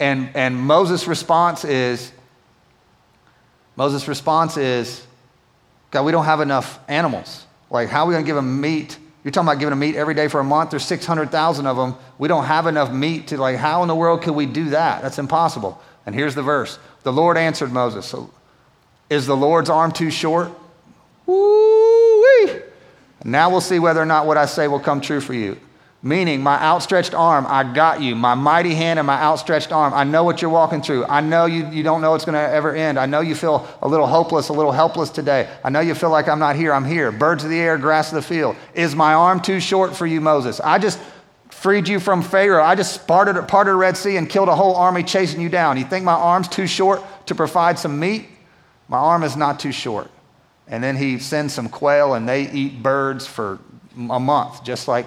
And, 0.00 0.30
and 0.34 0.58
Moses' 0.58 1.06
response 1.06 1.64
is, 1.64 2.10
Moses' 3.76 4.08
response 4.08 4.56
is, 4.56 5.06
God, 5.90 6.04
we 6.04 6.12
don't 6.12 6.24
have 6.24 6.40
enough 6.40 6.80
animals. 6.88 7.46
Like, 7.70 7.88
how 7.88 8.04
are 8.04 8.08
we 8.08 8.14
going 8.14 8.24
to 8.24 8.26
give 8.26 8.36
them 8.36 8.60
meat? 8.60 8.98
You're 9.22 9.30
talking 9.30 9.48
about 9.48 9.58
giving 9.58 9.70
them 9.70 9.80
meat 9.80 9.96
every 9.96 10.14
day 10.14 10.28
for 10.28 10.40
a 10.40 10.44
month. 10.44 10.70
There's 10.70 10.86
600,000 10.86 11.66
of 11.66 11.76
them. 11.76 11.94
We 12.18 12.28
don't 12.28 12.46
have 12.46 12.66
enough 12.66 12.90
meat 12.90 13.28
to, 13.28 13.36
like, 13.36 13.56
how 13.56 13.82
in 13.82 13.88
the 13.88 13.94
world 13.94 14.22
could 14.22 14.34
we 14.34 14.46
do 14.46 14.70
that? 14.70 15.02
That's 15.02 15.18
impossible. 15.18 15.80
And 16.06 16.14
here's 16.14 16.34
the 16.34 16.42
verse 16.42 16.78
The 17.02 17.12
Lord 17.12 17.36
answered 17.36 17.70
Moses, 17.70 18.06
so, 18.06 18.30
Is 19.10 19.26
the 19.26 19.36
Lord's 19.36 19.68
arm 19.68 19.92
too 19.92 20.10
short? 20.10 20.50
Woo-wee. 21.26 22.62
Now 23.22 23.50
we'll 23.50 23.60
see 23.60 23.78
whether 23.78 24.00
or 24.00 24.06
not 24.06 24.26
what 24.26 24.38
I 24.38 24.46
say 24.46 24.66
will 24.66 24.80
come 24.80 25.02
true 25.02 25.20
for 25.20 25.34
you. 25.34 25.60
Meaning, 26.02 26.42
my 26.42 26.58
outstretched 26.58 27.12
arm, 27.12 27.44
I 27.46 27.62
got 27.62 28.00
you. 28.00 28.14
My 28.14 28.34
mighty 28.34 28.74
hand 28.74 28.98
and 28.98 29.06
my 29.06 29.20
outstretched 29.20 29.70
arm. 29.70 29.92
I 29.92 30.02
know 30.04 30.24
what 30.24 30.40
you're 30.40 30.50
walking 30.50 30.80
through. 30.80 31.04
I 31.04 31.20
know 31.20 31.44
you, 31.44 31.68
you 31.68 31.82
don't 31.82 32.00
know 32.00 32.14
it's 32.14 32.24
going 32.24 32.36
to 32.36 32.54
ever 32.54 32.74
end. 32.74 32.98
I 32.98 33.04
know 33.04 33.20
you 33.20 33.34
feel 33.34 33.68
a 33.82 33.88
little 33.88 34.06
hopeless, 34.06 34.48
a 34.48 34.54
little 34.54 34.72
helpless 34.72 35.10
today. 35.10 35.50
I 35.62 35.68
know 35.68 35.80
you 35.80 35.94
feel 35.94 36.08
like 36.08 36.26
I'm 36.26 36.38
not 36.38 36.56
here. 36.56 36.72
I'm 36.72 36.86
here. 36.86 37.12
Birds 37.12 37.44
of 37.44 37.50
the 37.50 37.58
air, 37.58 37.76
grass 37.76 38.08
of 38.08 38.14
the 38.14 38.22
field. 38.22 38.56
Is 38.72 38.96
my 38.96 39.12
arm 39.12 39.40
too 39.40 39.60
short 39.60 39.94
for 39.94 40.06
you, 40.06 40.22
Moses? 40.22 40.58
I 40.60 40.78
just 40.78 40.98
freed 41.50 41.86
you 41.86 42.00
from 42.00 42.22
Pharaoh. 42.22 42.64
I 42.64 42.76
just 42.76 43.06
parted, 43.06 43.36
parted 43.46 43.72
the 43.72 43.76
Red 43.76 43.94
Sea 43.94 44.16
and 44.16 44.26
killed 44.26 44.48
a 44.48 44.56
whole 44.56 44.76
army 44.76 45.02
chasing 45.02 45.42
you 45.42 45.50
down. 45.50 45.76
You 45.76 45.84
think 45.84 46.06
my 46.06 46.14
arm's 46.14 46.48
too 46.48 46.66
short 46.66 47.02
to 47.26 47.34
provide 47.34 47.78
some 47.78 48.00
meat? 48.00 48.26
My 48.88 48.96
arm 48.96 49.22
is 49.22 49.36
not 49.36 49.60
too 49.60 49.72
short. 49.72 50.10
And 50.66 50.82
then 50.82 50.96
he 50.96 51.18
sends 51.18 51.52
some 51.52 51.68
quail, 51.68 52.14
and 52.14 52.26
they 52.26 52.50
eat 52.50 52.82
birds 52.82 53.26
for 53.26 53.58
a 53.96 54.18
month, 54.18 54.64
just 54.64 54.88
like 54.88 55.06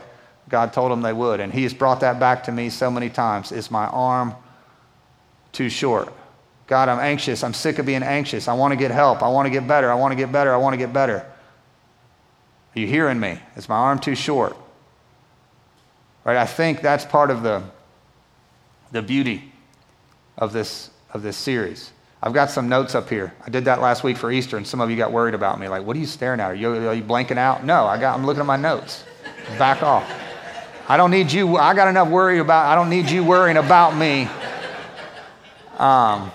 God 0.54 0.72
told 0.72 0.92
him 0.92 1.02
they 1.02 1.14
would. 1.14 1.40
And 1.40 1.52
he 1.52 1.64
has 1.64 1.74
brought 1.74 2.02
that 2.02 2.20
back 2.20 2.44
to 2.44 2.52
me 2.52 2.70
so 2.70 2.92
many 2.92 3.10
times. 3.10 3.52
Is 3.52 3.72
my 3.72 3.88
arm 3.88 4.36
too 5.52 5.68
short? 5.68 6.14
God, 6.68 6.90
I'm 6.90 7.00
anxious. 7.00 7.44
I'm 7.44 7.56
sick 7.56 7.80
of 7.80 7.88
being 7.88 8.04
anxious. 8.04 8.48
I 8.48 8.54
want 8.54 8.72
to 8.72 8.76
get 8.76 8.92
help. 8.92 9.24
I 9.24 9.30
want 9.30 9.48
to 9.48 9.50
get 9.50 9.68
better. 9.68 9.92
I 9.92 9.96
want 9.96 10.12
to 10.12 10.16
get 10.16 10.32
better. 10.32 10.54
I 10.54 10.58
want 10.58 10.76
to 10.76 10.78
get 10.78 10.94
better. 10.94 11.26
Are 12.76 12.80
you 12.80 12.86
hearing 12.86 13.20
me? 13.20 13.40
Is 13.56 13.68
my 13.68 13.78
arm 13.78 13.98
too 13.98 14.14
short? 14.14 14.56
Right? 16.24 16.38
I 16.38 16.46
think 16.46 16.82
that's 16.84 17.04
part 17.04 17.32
of 17.32 17.42
the, 17.42 17.64
the 18.92 19.02
beauty 19.02 19.52
of 20.38 20.54
this, 20.54 20.92
of 21.10 21.24
this 21.24 21.36
series. 21.36 21.92
I've 22.22 22.34
got 22.34 22.52
some 22.52 22.70
notes 22.70 22.94
up 22.94 23.10
here. 23.10 23.34
I 23.44 23.50
did 23.50 23.66
that 23.66 23.82
last 23.82 24.04
week 24.04 24.18
for 24.18 24.32
Easter, 24.32 24.58
and 24.58 24.68
some 24.68 24.82
of 24.82 24.92
you 24.92 24.98
got 24.98 25.12
worried 25.12 25.34
about 25.34 25.60
me. 25.60 25.68
Like, 25.68 25.84
what 25.84 25.98
are 25.98 26.00
you 26.00 26.06
staring 26.06 26.40
at? 26.40 26.52
Are 26.52 26.56
you, 26.56 26.90
are 26.90 26.94
you 26.94 27.02
blanking 27.02 27.38
out? 27.38 27.66
No, 27.66 27.88
I 27.88 28.00
got, 28.00 28.16
I'm 28.16 28.24
looking 28.24 28.42
at 28.42 28.46
my 28.46 28.56
notes. 28.56 29.04
Back 29.58 29.82
off. 29.82 30.08
I 30.88 30.98
don't 30.98 31.12
need 31.12 31.32
you. 31.32 31.56
I 31.56 31.74
got 31.74 31.88
enough 31.88 32.10
worry 32.10 32.40
about. 32.40 32.66
I 32.66 32.76
don't 32.76 32.90
need 32.90 33.10
you 33.10 33.24
worrying 33.24 33.58
about 33.58 33.96
me. 33.96 34.28
Um, 35.78 36.32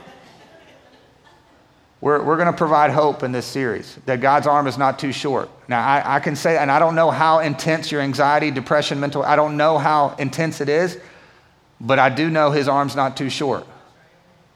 we're, 2.01 2.23
we're 2.23 2.37
going 2.37 2.47
to 2.51 2.57
provide 2.57 2.91
hope 2.91 3.23
in 3.23 3.33
this 3.33 3.45
series 3.45 3.99
that 4.07 4.21
God's 4.21 4.47
arm 4.47 4.67
is 4.67 4.79
not 4.79 4.99
too 4.99 5.13
short. 5.13 5.51
Now, 5.69 5.85
I, 5.85 6.17
I 6.17 6.21
can 6.21 6.37
say, 6.37 6.57
and 6.57 6.71
I 6.71 6.79
don't 6.79 6.95
know 6.95 7.11
how 7.11 7.41
intense 7.41 7.91
your 7.91 8.01
anxiety, 8.01 8.51
depression, 8.51 9.01
mental, 9.01 9.23
I 9.23 9.37
don't 9.37 9.57
know 9.57 9.79
how 9.79 10.15
intense 10.19 10.61
it 10.61 10.69
is, 10.69 10.99
but 11.81 11.99
I 11.99 12.09
do 12.09 12.31
know 12.31 12.51
his 12.51 12.69
arm's 12.69 12.97
not 12.97 13.17
too 13.17 13.29
short. 13.29 13.67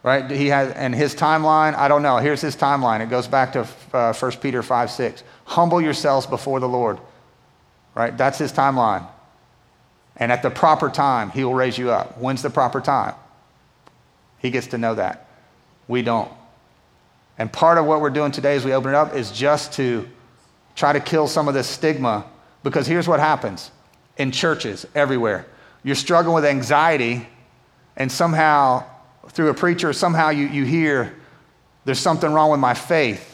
right? 0.03 0.31
He 0.31 0.47
has, 0.49 0.73
and 0.73 0.95
his 0.95 1.15
timeline, 1.15 1.75
I 1.75 1.89
don't 1.89 2.03
know. 2.03 2.17
Here's 2.19 2.41
his 2.41 2.57
timeline. 2.57 3.01
It 3.01 3.11
goes 3.11 3.27
back 3.27 3.53
to 3.53 3.69
uh, 3.93 4.15
1 4.15 4.33
Peter 4.41 4.63
5 4.63 4.91
6. 4.91 5.25
Humble 5.45 5.83
yourselves 5.83 6.27
before 6.27 6.61
the 6.61 6.69
Lord, 6.69 6.99
right? 7.95 8.17
That's 8.17 8.39
his 8.39 8.53
timeline. 8.53 9.07
And 10.17 10.31
at 10.31 10.43
the 10.43 10.51
proper 10.51 10.91
time, 10.91 11.31
he 11.31 11.45
will 11.45 11.55
raise 11.55 11.79
you 11.79 11.91
up. 11.91 12.19
When's 12.19 12.43
the 12.43 12.51
proper 12.51 12.81
time? 12.81 13.15
He 14.39 14.51
gets 14.51 14.69
to 14.69 14.79
know 14.79 14.95
that. 14.95 15.27
We 15.89 16.03
don't. 16.03 16.31
And 17.39 17.53
part 17.53 17.79
of 17.79 17.87
what 17.87 18.01
we're 18.01 18.11
doing 18.11 18.33
today 18.33 18.55
as 18.57 18.65
we 18.65 18.73
open 18.73 18.91
it 18.91 18.95
up 18.95 19.15
is 19.15 19.33
just 19.33 19.73
to 19.75 20.09
try 20.77 20.93
to 20.93 21.01
kill 21.01 21.29
some 21.29 21.49
of 21.49 21.55
this 21.55 21.67
stigma 21.67 22.25
because 22.63 22.87
here's 22.87 23.09
what 23.09 23.21
happens 23.21 23.71
in 24.17 24.31
churches 24.31 24.87
everywhere. 24.95 25.47
You're 25.83 25.97
struggling 25.97 26.35
with 26.35 26.45
anxiety, 26.45 27.27
and 27.97 28.13
somehow, 28.13 28.85
through 29.29 29.49
a 29.49 29.55
preacher, 29.55 29.93
somehow 29.93 30.31
you, 30.31 30.47
you 30.47 30.65
hear 30.65 31.15
there's 31.85 31.99
something 31.99 32.33
wrong 32.33 32.51
with 32.51 32.61
my 32.61 32.75
faith 32.75 33.33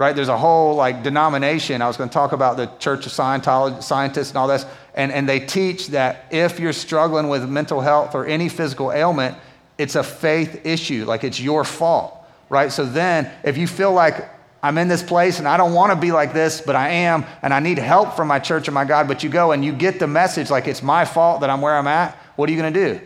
right? 0.00 0.16
There's 0.16 0.28
a 0.28 0.38
whole 0.38 0.76
like 0.76 1.02
denomination. 1.02 1.82
I 1.82 1.86
was 1.86 1.98
going 1.98 2.08
to 2.08 2.14
talk 2.14 2.32
about 2.32 2.56
the 2.56 2.66
Church 2.78 3.04
of 3.04 3.12
Scientology, 3.12 3.82
scientists 3.82 4.30
and 4.30 4.38
all 4.38 4.48
this, 4.48 4.64
and, 5.00 5.10
and 5.12 5.26
they 5.26 5.40
teach 5.40 5.88
that 5.88 6.26
if 6.30 6.60
you're 6.60 6.74
struggling 6.74 7.30
with 7.30 7.48
mental 7.48 7.80
health 7.80 8.14
or 8.14 8.26
any 8.26 8.50
physical 8.50 8.92
ailment, 8.92 9.34
it's 9.78 9.94
a 9.94 10.02
faith 10.02 10.66
issue, 10.66 11.06
like 11.06 11.24
it's 11.24 11.40
your 11.40 11.64
fault, 11.64 12.14
right? 12.50 12.70
So 12.70 12.84
then, 12.84 13.32
if 13.42 13.56
you 13.56 13.66
feel 13.66 13.92
like 13.92 14.28
I'm 14.62 14.76
in 14.76 14.88
this 14.88 15.02
place 15.02 15.38
and 15.38 15.48
I 15.48 15.56
don't 15.56 15.72
want 15.72 15.90
to 15.90 15.96
be 15.96 16.12
like 16.12 16.34
this, 16.34 16.60
but 16.60 16.76
I 16.76 16.90
am, 16.90 17.24
and 17.40 17.54
I 17.54 17.60
need 17.60 17.78
help 17.78 18.14
from 18.14 18.28
my 18.28 18.38
church 18.38 18.68
and 18.68 18.74
my 18.74 18.84
God, 18.84 19.08
but 19.08 19.22
you 19.24 19.30
go 19.30 19.52
and 19.52 19.64
you 19.64 19.72
get 19.72 19.98
the 19.98 20.06
message 20.06 20.50
like 20.50 20.68
it's 20.68 20.82
my 20.82 21.06
fault 21.06 21.40
that 21.40 21.48
I'm 21.48 21.62
where 21.62 21.78
I'm 21.78 21.86
at, 21.86 22.14
what 22.36 22.50
are 22.50 22.52
you 22.52 22.60
going 22.60 22.74
to 22.74 22.92
do? 22.92 23.00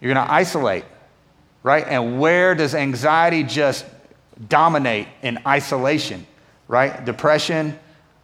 You're 0.00 0.14
going 0.14 0.26
to 0.26 0.32
isolate, 0.32 0.86
right? 1.62 1.84
And 1.86 2.18
where 2.18 2.54
does 2.54 2.74
anxiety 2.74 3.42
just 3.42 3.84
dominate 4.48 5.08
in 5.20 5.38
isolation? 5.46 6.26
right? 6.68 7.04
Depression, 7.04 7.78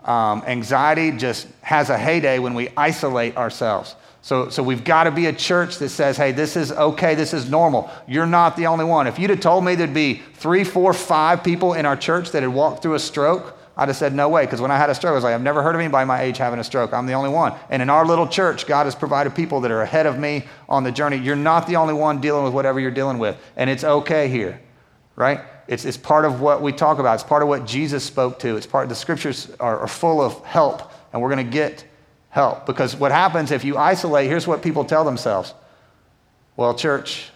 um, 0.05 0.43
anxiety 0.47 1.11
just 1.13 1.47
has 1.63 1.91
a 1.91 1.99
heyday 1.99 2.39
when 2.39 2.55
we 2.55 2.71
isolate 2.77 3.37
ourselves. 3.37 3.97
So, 4.23 4.51
so 4.51 4.63
we've 4.63 4.85
got 4.85 5.05
to 5.05 5.11
be 5.11 5.27
a 5.27 5.33
church 5.33 5.79
that 5.79 5.89
says, 5.89 6.17
hey, 6.17 6.33
this 6.33 6.57
is 6.57 6.73
okay, 6.73 7.15
this 7.15 7.33
is 7.33 7.51
normal. 7.51 7.91
You're 8.07 8.27
not 8.27 8.57
the 8.57 8.67
only 8.67 8.85
one. 8.85 9.07
If 9.07 9.19
you'd 9.19 9.31
have 9.31 9.41
told 9.41 9.65
me 9.65 9.75
there'd 9.75 9.95
be 9.95 10.23
three, 10.35 10.63
four, 10.65 10.93
five 10.93 11.43
people 11.43 11.73
in 11.73 11.87
our 11.87 11.97
church 11.97 12.31
that 12.33 12.43
had 12.43 12.53
walked 12.53 12.83
through 12.83 12.95
a 12.95 12.99
stroke, 12.99 13.57
I'd 13.77 13.89
have 13.89 13.97
said, 13.97 14.13
no 14.15 14.29
way. 14.29 14.45
Because 14.45 14.61
when 14.61 14.71
I 14.71 14.77
had 14.77 14.91
a 14.91 14.95
stroke, 14.95 15.13
I 15.13 15.15
was 15.15 15.25
like, 15.25 15.35
I've 15.35 15.41
never 15.41 15.63
heard 15.63 15.75
of 15.75 15.81
anybody 15.81 16.07
my 16.07 16.21
age 16.21 16.37
having 16.37 16.61
a 16.61 16.65
stroke. 16.65 16.93
I'm 16.93 17.07
the 17.07 17.15
only 17.15 17.31
one. 17.31 17.55
And 17.71 17.81
in 17.81 17.89
our 17.89 18.05
little 18.05 18.27
church, 18.27 18.67
God 18.67 18.85
has 18.85 18.95
provided 18.95 19.35
people 19.35 19.63
that 19.63 19.71
are 19.71 19.81
ahead 19.81 20.05
of 20.05 20.19
me 20.19 20.45
on 20.69 20.85
the 20.85 20.93
journey. 20.93 21.17
You're 21.17 21.35
not 21.35 21.67
the 21.67 21.77
only 21.77 21.95
one 21.95 22.21
dealing 22.21 22.45
with 22.45 22.53
whatever 22.53 22.79
you're 22.79 22.91
dealing 22.91 23.19
with. 23.19 23.39
And 23.57 23.71
it's 23.71 23.85
okay 23.85 24.29
here, 24.29 24.61
right? 25.17 25.41
It's, 25.71 25.85
it's 25.85 25.97
part 25.97 26.25
of 26.25 26.41
what 26.41 26.63
we 26.63 26.73
talk 26.73 26.99
about. 26.99 27.15
It's 27.15 27.23
part 27.23 27.43
of 27.43 27.49
what 27.49 27.65
Jesus 27.65 28.03
spoke 28.03 28.41
to. 28.41 28.57
It's 28.57 28.67
part 28.67 28.89
the 28.89 28.95
scriptures 28.97 29.53
are, 29.61 29.79
are 29.79 29.87
full 29.87 30.21
of 30.21 30.45
help, 30.45 30.83
and 31.13 31.23
we're 31.23 31.31
going 31.31 31.47
to 31.47 31.53
get 31.53 31.85
help. 32.31 32.67
Because 32.67 32.97
what 32.97 33.13
happens 33.13 33.53
if 33.53 33.65
you 33.65 33.79
isolate, 33.79 34.29
here's 34.29 34.49
what 34.49 34.63
people 34.63 34.85
tell 34.85 35.05
themselves. 35.05 35.55
Well, 36.57 36.75
church, 36.75 37.31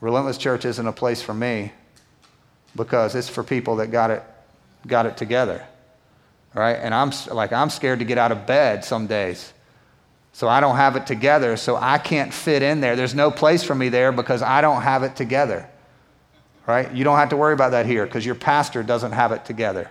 Relentless 0.00 0.36
Church 0.36 0.64
isn't 0.64 0.84
a 0.84 0.92
place 0.92 1.22
for 1.22 1.32
me 1.32 1.70
because 2.74 3.14
it's 3.14 3.28
for 3.28 3.44
people 3.44 3.76
that 3.76 3.92
got 3.92 4.10
it, 4.10 4.24
got 4.88 5.06
it 5.06 5.16
together. 5.16 5.64
Right? 6.54 6.74
And 6.74 6.92
I'm 6.92 7.12
like, 7.30 7.52
I'm 7.52 7.70
scared 7.70 8.00
to 8.00 8.04
get 8.04 8.18
out 8.18 8.32
of 8.32 8.48
bed 8.48 8.84
some 8.84 9.06
days. 9.06 9.52
So 10.32 10.48
I 10.48 10.58
don't 10.58 10.76
have 10.76 10.96
it 10.96 11.06
together, 11.06 11.56
so 11.56 11.76
I 11.76 11.98
can't 11.98 12.34
fit 12.34 12.62
in 12.62 12.80
there. 12.80 12.96
There's 12.96 13.14
no 13.14 13.30
place 13.30 13.62
for 13.62 13.76
me 13.76 13.90
there 13.90 14.10
because 14.10 14.42
I 14.42 14.60
don't 14.60 14.82
have 14.82 15.04
it 15.04 15.14
together 15.14 15.68
right? 16.66 16.92
You 16.92 17.04
don't 17.04 17.18
have 17.18 17.28
to 17.30 17.36
worry 17.36 17.52
about 17.52 17.70
that 17.70 17.86
here 17.86 18.04
because 18.06 18.26
your 18.26 18.34
pastor 18.34 18.82
doesn't 18.82 19.12
have 19.12 19.32
it 19.32 19.44
together. 19.44 19.90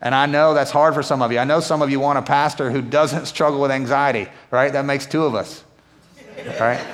And 0.00 0.14
I 0.14 0.26
know 0.26 0.52
that's 0.52 0.70
hard 0.70 0.94
for 0.94 1.02
some 1.02 1.22
of 1.22 1.32
you. 1.32 1.38
I 1.38 1.44
know 1.44 1.60
some 1.60 1.80
of 1.80 1.90
you 1.90 1.98
want 1.98 2.18
a 2.18 2.22
pastor 2.22 2.70
who 2.70 2.82
doesn't 2.82 3.26
struggle 3.34 3.60
with 3.60 3.70
anxiety, 3.70 4.28
right? 4.50 4.72
That 4.72 4.84
makes 4.84 5.06
two 5.06 5.24
of 5.24 5.34
us, 5.34 5.64
right? 6.60 6.84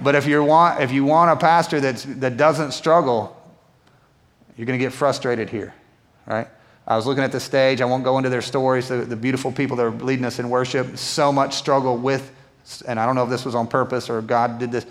But 0.00 0.14
if 0.14 0.26
you 0.26 0.42
want, 0.44 0.82
if 0.82 0.92
you 0.92 1.04
want 1.04 1.30
a 1.30 1.36
pastor 1.36 1.80
that's, 1.80 2.04
that 2.04 2.36
doesn't 2.36 2.72
struggle, 2.72 3.40
you're 4.56 4.66
going 4.66 4.78
to 4.78 4.84
get 4.84 4.92
frustrated 4.92 5.48
here, 5.48 5.74
right? 6.26 6.48
I 6.86 6.96
was 6.96 7.06
looking 7.06 7.24
at 7.24 7.32
the 7.32 7.40
stage. 7.40 7.80
I 7.80 7.86
won't 7.86 8.04
go 8.04 8.18
into 8.18 8.28
their 8.28 8.42
stories. 8.42 8.88
The, 8.88 8.96
the 8.96 9.16
beautiful 9.16 9.50
people 9.50 9.76
that 9.78 9.86
are 9.86 9.90
leading 9.90 10.24
us 10.24 10.38
in 10.38 10.50
worship, 10.50 10.98
so 10.98 11.32
much 11.32 11.54
struggle 11.54 11.96
with, 11.96 12.30
and 12.86 13.00
I 13.00 13.06
don't 13.06 13.14
know 13.14 13.24
if 13.24 13.30
this 13.30 13.44
was 13.44 13.54
on 13.54 13.66
purpose 13.66 14.10
or 14.10 14.20
God 14.20 14.58
did 14.58 14.70
this, 14.70 14.86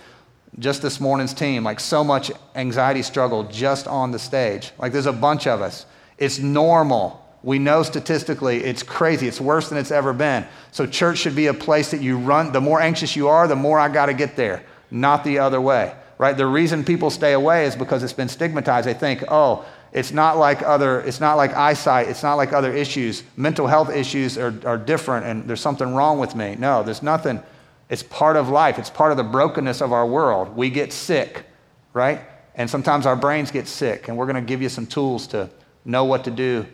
just 0.60 0.82
this 0.82 1.00
morning's 1.00 1.34
team, 1.34 1.64
like 1.64 1.80
so 1.80 2.04
much 2.04 2.32
anxiety 2.56 3.02
struggle 3.02 3.44
just 3.46 3.88
on 3.88 4.12
the 4.12 4.20
stage. 4.20 4.72
Like 4.78 4.92
there's 4.92 5.06
a 5.06 5.14
bunch 5.14 5.48
of 5.48 5.62
us. 5.62 5.86
It's 6.18 6.40
normal. 6.40 7.20
We 7.42 7.60
know 7.60 7.84
statistically 7.84 8.64
it's 8.64 8.84
crazy. 8.84 9.28
It's 9.28 9.42
worse 9.42 9.70
than 9.70 9.78
it's 9.78 9.92
ever 9.92 10.14
been. 10.14 10.46
So 10.72 10.86
church 10.86 11.18
should 11.18 11.36
be 11.36 11.48
a 11.48 11.54
place 11.54 11.92
that 11.92 12.02
you 12.02 12.18
run. 12.18 12.52
The 12.52 12.62
more 12.62 12.80
anxious 12.80 13.16
you 13.16 13.28
are, 13.28 13.48
the 13.48 13.56
more 13.56 13.80
I 13.80 13.90
got 13.90 14.06
to 14.06 14.14
get 14.14 14.36
there, 14.36 14.64
not 14.92 15.24
the 15.24 15.40
other 15.40 15.60
way. 15.60 15.96
Right? 16.20 16.38
The 16.38 16.46
reason 16.46 16.86
people 16.86 17.10
stay 17.10 17.34
away 17.34 17.66
is 17.66 17.76
because 17.76 18.04
it's 18.04 18.14
been 18.14 18.30
stigmatized. 18.30 18.88
They 18.88 18.94
think, 18.94 19.24
oh, 19.28 19.66
it's 19.92 20.12
not 20.12 20.38
like 20.38 20.62
other, 20.62 21.02
it's 21.02 21.20
not 21.20 21.36
like 21.36 21.54
eyesight, 21.54 22.08
it's 22.08 22.24
not 22.24 22.36
like 22.36 22.54
other 22.54 22.74
issues. 22.74 23.24
Mental 23.36 23.68
health 23.68 23.90
issues 23.90 24.38
are, 24.38 24.54
are 24.66 24.78
different 24.78 25.26
and 25.26 25.48
there's 25.48 25.62
something 25.62 25.94
wrong 25.94 26.20
with 26.20 26.36
me. 26.36 26.56
No, 26.58 26.84
there's 26.84 27.04
nothing 27.04 27.42
it's 27.94 28.02
part 28.02 28.38
of 28.38 28.50
life, 28.50 28.80
it's 28.80 28.90
part 28.90 29.12
of 29.12 29.18
the 29.18 29.24
brokenness 29.24 29.80
of 29.80 29.94
our 29.94 30.04
world. 30.04 30.58
We 30.58 30.72
get 30.72 30.92
sick, 30.92 31.46
right? 31.94 32.22
And 32.56 32.68
sometimes 32.68 33.06
our 33.06 33.16
brains 33.16 33.52
get 33.52 33.68
sick, 33.68 34.08
and 34.08 34.18
we're 34.18 34.26
going 34.26 34.36
to 34.36 34.42
give 34.42 34.64
you 34.64 34.70
some 34.70 34.88
tools 34.88 35.28
to 35.28 35.48
know 35.86 36.04
what 36.04 36.24
to 36.24 36.32
do 36.32 36.66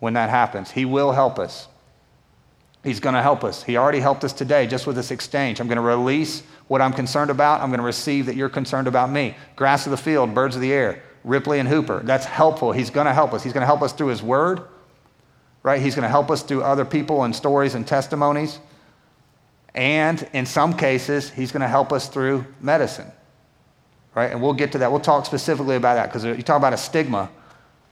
when 0.00 0.14
that 0.14 0.30
happens. 0.30 0.68
He 0.68 0.84
will 0.84 1.12
help 1.12 1.38
us. 1.38 1.68
He's 2.82 2.98
going 2.98 3.14
to 3.14 3.22
help 3.22 3.44
us. 3.44 3.62
He 3.62 3.76
already 3.76 4.00
helped 4.00 4.24
us 4.24 4.32
today 4.32 4.66
just 4.66 4.84
with 4.84 4.96
this 4.96 5.12
exchange. 5.12 5.60
I'm 5.60 5.68
going 5.68 5.76
to 5.76 5.80
release 5.80 6.42
what 6.66 6.80
I'm 6.80 6.92
concerned 6.92 7.30
about. 7.30 7.60
I'm 7.60 7.68
going 7.68 7.78
to 7.78 7.86
receive 7.86 8.26
that 8.26 8.34
you're 8.34 8.48
concerned 8.48 8.88
about 8.88 9.10
me. 9.10 9.36
Grass 9.54 9.86
of 9.86 9.92
the 9.92 9.96
field, 9.96 10.34
birds 10.34 10.56
of 10.56 10.60
the 10.60 10.72
air, 10.72 11.04
Ripley 11.22 11.60
and 11.60 11.68
Hooper. 11.68 12.00
That's 12.02 12.24
helpful. 12.24 12.72
He's 12.72 12.90
going 12.90 13.06
to 13.06 13.14
help 13.14 13.32
us. 13.32 13.44
He's 13.44 13.52
going 13.52 13.62
to 13.62 13.66
help 13.66 13.82
us 13.82 13.92
through 13.92 14.08
His 14.08 14.24
Word, 14.24 14.62
right? 15.62 15.80
He's 15.80 15.94
going 15.94 16.02
to 16.02 16.08
help 16.08 16.32
us 16.32 16.42
through 16.42 16.64
other 16.64 16.84
people 16.84 17.22
and 17.22 17.36
stories 17.36 17.76
and 17.76 17.86
testimonies. 17.86 18.58
And 19.74 20.28
in 20.32 20.46
some 20.46 20.76
cases, 20.76 21.30
he's 21.30 21.52
going 21.52 21.62
to 21.62 21.68
help 21.68 21.92
us 21.92 22.08
through 22.08 22.44
medicine. 22.60 23.10
Right? 24.14 24.30
And 24.30 24.42
we'll 24.42 24.52
get 24.52 24.72
to 24.72 24.78
that. 24.78 24.90
We'll 24.90 25.00
talk 25.00 25.24
specifically 25.24 25.76
about 25.76 25.94
that 25.94 26.06
because 26.06 26.24
you 26.24 26.42
talk 26.42 26.58
about 26.58 26.74
a 26.74 26.76
stigma 26.76 27.30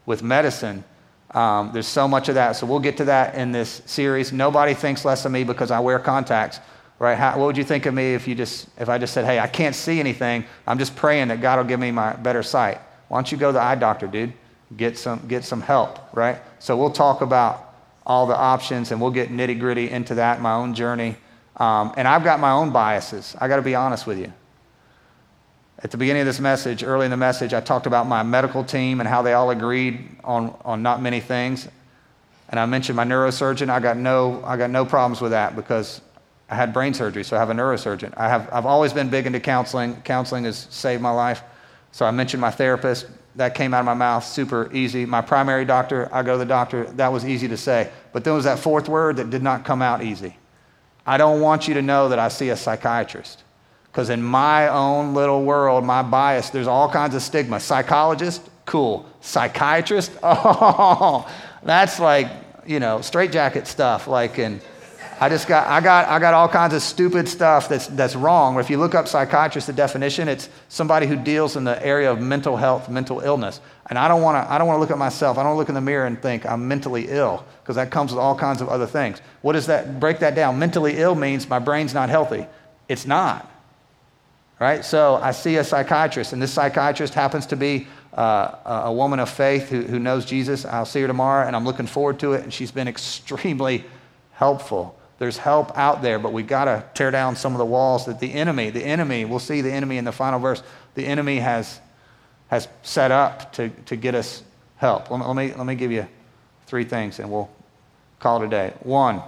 with 0.04 0.22
medicine. 0.22 0.84
Um, 1.30 1.70
there's 1.72 1.86
so 1.86 2.06
much 2.06 2.28
of 2.28 2.34
that. 2.34 2.56
So 2.56 2.66
we'll 2.66 2.80
get 2.80 2.98
to 2.98 3.04
that 3.06 3.34
in 3.34 3.52
this 3.52 3.80
series. 3.86 4.32
Nobody 4.32 4.74
thinks 4.74 5.04
less 5.04 5.24
of 5.24 5.32
me 5.32 5.44
because 5.44 5.70
I 5.70 5.80
wear 5.80 5.98
contacts. 5.98 6.60
Right? 6.98 7.16
How, 7.16 7.38
what 7.38 7.46
would 7.46 7.56
you 7.56 7.64
think 7.64 7.86
of 7.86 7.94
me 7.94 8.12
if 8.12 8.28
you 8.28 8.34
just 8.34 8.68
if 8.78 8.90
I 8.90 8.98
just 8.98 9.14
said, 9.14 9.24
"Hey, 9.24 9.38
I 9.38 9.46
can't 9.46 9.74
see 9.74 10.00
anything. 10.00 10.44
I'm 10.66 10.78
just 10.78 10.94
praying 10.94 11.28
that 11.28 11.40
God 11.40 11.56
will 11.56 11.64
give 11.64 11.80
me 11.80 11.90
my 11.90 12.12
better 12.12 12.42
sight." 12.42 12.78
Why 13.08 13.16
don't 13.16 13.32
you 13.32 13.38
go 13.38 13.48
to 13.48 13.52
the 13.54 13.62
eye 13.62 13.74
doctor, 13.74 14.06
dude? 14.06 14.34
Get 14.76 14.98
some 14.98 15.26
get 15.26 15.42
some 15.42 15.62
help, 15.62 16.14
right? 16.14 16.38
So 16.58 16.76
we'll 16.76 16.90
talk 16.90 17.22
about 17.22 17.74
all 18.06 18.26
the 18.26 18.36
options 18.36 18.92
and 18.92 19.00
we'll 19.00 19.10
get 19.12 19.30
nitty 19.30 19.58
gritty 19.58 19.88
into 19.88 20.16
that, 20.16 20.42
my 20.42 20.52
own 20.52 20.74
journey. 20.74 21.16
Um, 21.60 21.92
and 21.98 22.08
I've 22.08 22.24
got 22.24 22.40
my 22.40 22.52
own 22.52 22.70
biases. 22.70 23.36
I 23.38 23.46
got 23.46 23.56
to 23.56 23.62
be 23.62 23.74
honest 23.74 24.06
with 24.06 24.18
you. 24.18 24.32
At 25.82 25.90
the 25.90 25.98
beginning 25.98 26.22
of 26.22 26.26
this 26.26 26.40
message, 26.40 26.82
early 26.82 27.04
in 27.04 27.10
the 27.10 27.16
message, 27.16 27.52
I 27.52 27.60
talked 27.60 27.86
about 27.86 28.06
my 28.06 28.22
medical 28.22 28.64
team 28.64 29.00
and 29.00 29.08
how 29.08 29.22
they 29.22 29.34
all 29.34 29.50
agreed 29.50 30.16
on, 30.24 30.56
on 30.64 30.82
not 30.82 31.02
many 31.02 31.20
things. 31.20 31.68
And 32.48 32.58
I 32.58 32.66
mentioned 32.66 32.96
my 32.96 33.04
neurosurgeon. 33.04 33.68
I 33.68 33.78
got 33.78 33.96
no, 33.96 34.42
I 34.44 34.56
got 34.56 34.70
no 34.70 34.84
problems 34.84 35.20
with 35.20 35.30
that 35.32 35.54
because 35.54 36.00
I 36.48 36.54
had 36.54 36.72
brain 36.72 36.94
surgery, 36.94 37.24
so 37.24 37.36
I 37.36 37.38
have 37.38 37.50
a 37.50 37.54
neurosurgeon. 37.54 38.12
I 38.16 38.28
have, 38.28 38.48
I've 38.52 38.66
always 38.66 38.92
been 38.92 39.08
big 39.08 39.26
into 39.26 39.38
counseling. 39.38 40.00
Counseling 40.02 40.44
has 40.44 40.66
saved 40.70 41.00
my 41.02 41.12
life. 41.12 41.42
So 41.92 42.04
I 42.06 42.10
mentioned 42.10 42.40
my 42.40 42.50
therapist. 42.50 43.06
That 43.36 43.54
came 43.54 43.72
out 43.72 43.80
of 43.80 43.86
my 43.86 43.94
mouth 43.94 44.24
super 44.24 44.70
easy. 44.72 45.06
My 45.06 45.20
primary 45.20 45.64
doctor, 45.64 46.08
I 46.12 46.22
go 46.22 46.32
to 46.32 46.38
the 46.38 46.44
doctor. 46.44 46.84
That 46.92 47.12
was 47.12 47.24
easy 47.24 47.48
to 47.48 47.56
say. 47.56 47.90
But 48.12 48.24
there 48.24 48.32
was 48.32 48.44
that 48.44 48.58
fourth 48.58 48.88
word 48.88 49.16
that 49.16 49.30
did 49.30 49.42
not 49.42 49.64
come 49.64 49.82
out 49.82 50.02
easy. 50.02 50.36
I 51.06 51.16
don't 51.16 51.40
want 51.40 51.68
you 51.68 51.74
to 51.74 51.82
know 51.82 52.08
that 52.08 52.18
I 52.18 52.28
see 52.28 52.50
a 52.50 52.56
psychiatrist. 52.56 53.42
Because 53.90 54.10
in 54.10 54.22
my 54.22 54.68
own 54.68 55.14
little 55.14 55.44
world, 55.44 55.84
my 55.84 56.02
bias, 56.02 56.50
there's 56.50 56.68
all 56.68 56.88
kinds 56.88 57.14
of 57.14 57.22
stigma. 57.22 57.58
Psychologist, 57.58 58.48
cool. 58.64 59.04
Psychiatrist, 59.20 60.12
oh, 60.22 61.28
that's 61.62 61.98
like, 61.98 62.28
you 62.64 62.78
know, 62.78 63.00
straitjacket 63.00 63.66
stuff. 63.66 64.06
Like, 64.06 64.38
and 64.38 64.60
I 65.22 65.28
just 65.28 65.46
got, 65.46 65.66
I 65.66 65.82
got, 65.82 66.08
I 66.08 66.18
got 66.18 66.32
all 66.32 66.48
kinds 66.48 66.72
of 66.72 66.80
stupid 66.80 67.28
stuff 67.28 67.68
that's, 67.68 67.88
that's 67.88 68.16
wrong. 68.16 68.58
If 68.58 68.70
you 68.70 68.78
look 68.78 68.94
up 68.94 69.06
psychiatrist, 69.06 69.66
the 69.66 69.74
definition, 69.74 70.28
it's 70.28 70.48
somebody 70.70 71.06
who 71.06 71.14
deals 71.14 71.56
in 71.56 71.64
the 71.64 71.84
area 71.84 72.10
of 72.10 72.22
mental 72.22 72.56
health, 72.56 72.88
mental 72.88 73.20
illness. 73.20 73.60
And 73.90 73.98
I 73.98 74.08
don't 74.08 74.22
want 74.22 74.42
to, 74.42 74.50
I 74.50 74.56
don't 74.56 74.66
want 74.66 74.78
to 74.78 74.80
look 74.80 74.90
at 74.90 74.96
myself. 74.96 75.36
I 75.36 75.42
don't 75.42 75.58
look 75.58 75.68
in 75.68 75.74
the 75.74 75.80
mirror 75.82 76.06
and 76.06 76.20
think 76.22 76.46
I'm 76.46 76.66
mentally 76.66 77.08
ill 77.08 77.44
because 77.62 77.76
that 77.76 77.90
comes 77.90 78.12
with 78.12 78.18
all 78.18 78.34
kinds 78.34 78.62
of 78.62 78.70
other 78.70 78.86
things. 78.86 79.20
What 79.42 79.52
does 79.52 79.66
that, 79.66 80.00
break 80.00 80.20
that 80.20 80.34
down? 80.34 80.58
Mentally 80.58 80.96
ill 80.96 81.14
means 81.14 81.46
my 81.50 81.58
brain's 81.58 81.92
not 81.92 82.08
healthy. 82.08 82.46
It's 82.88 83.04
not. 83.06 83.46
right? 84.60 84.84
So 84.84 85.16
I 85.16 85.32
see 85.32 85.56
a 85.56 85.64
psychiatrist, 85.64 86.32
and 86.32 86.40
this 86.40 86.52
psychiatrist 86.52 87.14
happens 87.14 87.46
to 87.46 87.56
be 87.56 87.88
uh, 88.14 88.82
a 88.84 88.92
woman 88.92 89.18
of 89.18 89.28
faith 89.28 89.68
who, 89.70 89.82
who 89.82 89.98
knows 89.98 90.24
Jesus. 90.24 90.64
I'll 90.64 90.84
see 90.86 91.00
her 91.00 91.06
tomorrow, 91.06 91.46
and 91.46 91.56
I'm 91.56 91.64
looking 91.64 91.86
forward 91.86 92.20
to 92.20 92.34
it. 92.34 92.44
And 92.44 92.52
she's 92.52 92.70
been 92.70 92.86
extremely 92.86 93.84
helpful. 94.32 94.99
There's 95.20 95.36
help 95.36 95.76
out 95.76 96.00
there, 96.00 96.18
but 96.18 96.32
we 96.32 96.42
got 96.42 96.64
to 96.64 96.82
tear 96.94 97.10
down 97.10 97.36
some 97.36 97.52
of 97.52 97.58
the 97.58 97.66
walls 97.66 98.06
that 98.06 98.20
the 98.20 98.32
enemy, 98.32 98.70
the 98.70 98.82
enemy, 98.82 99.26
we'll 99.26 99.38
see 99.38 99.60
the 99.60 99.70
enemy 99.70 99.98
in 99.98 100.06
the 100.06 100.12
final 100.12 100.40
verse, 100.40 100.62
the 100.94 101.04
enemy 101.06 101.36
has, 101.36 101.78
has 102.48 102.68
set 102.82 103.10
up 103.10 103.52
to, 103.52 103.68
to 103.84 103.96
get 103.96 104.14
us 104.14 104.42
help. 104.76 105.10
Let 105.10 105.20
me, 105.20 105.26
let, 105.26 105.36
me, 105.36 105.52
let 105.58 105.66
me 105.66 105.74
give 105.74 105.92
you 105.92 106.08
three 106.66 106.84
things, 106.84 107.18
and 107.18 107.30
we'll 107.30 107.50
call 108.18 108.42
it 108.42 108.46
a 108.46 108.48
day. 108.48 108.72
One, 108.80 109.20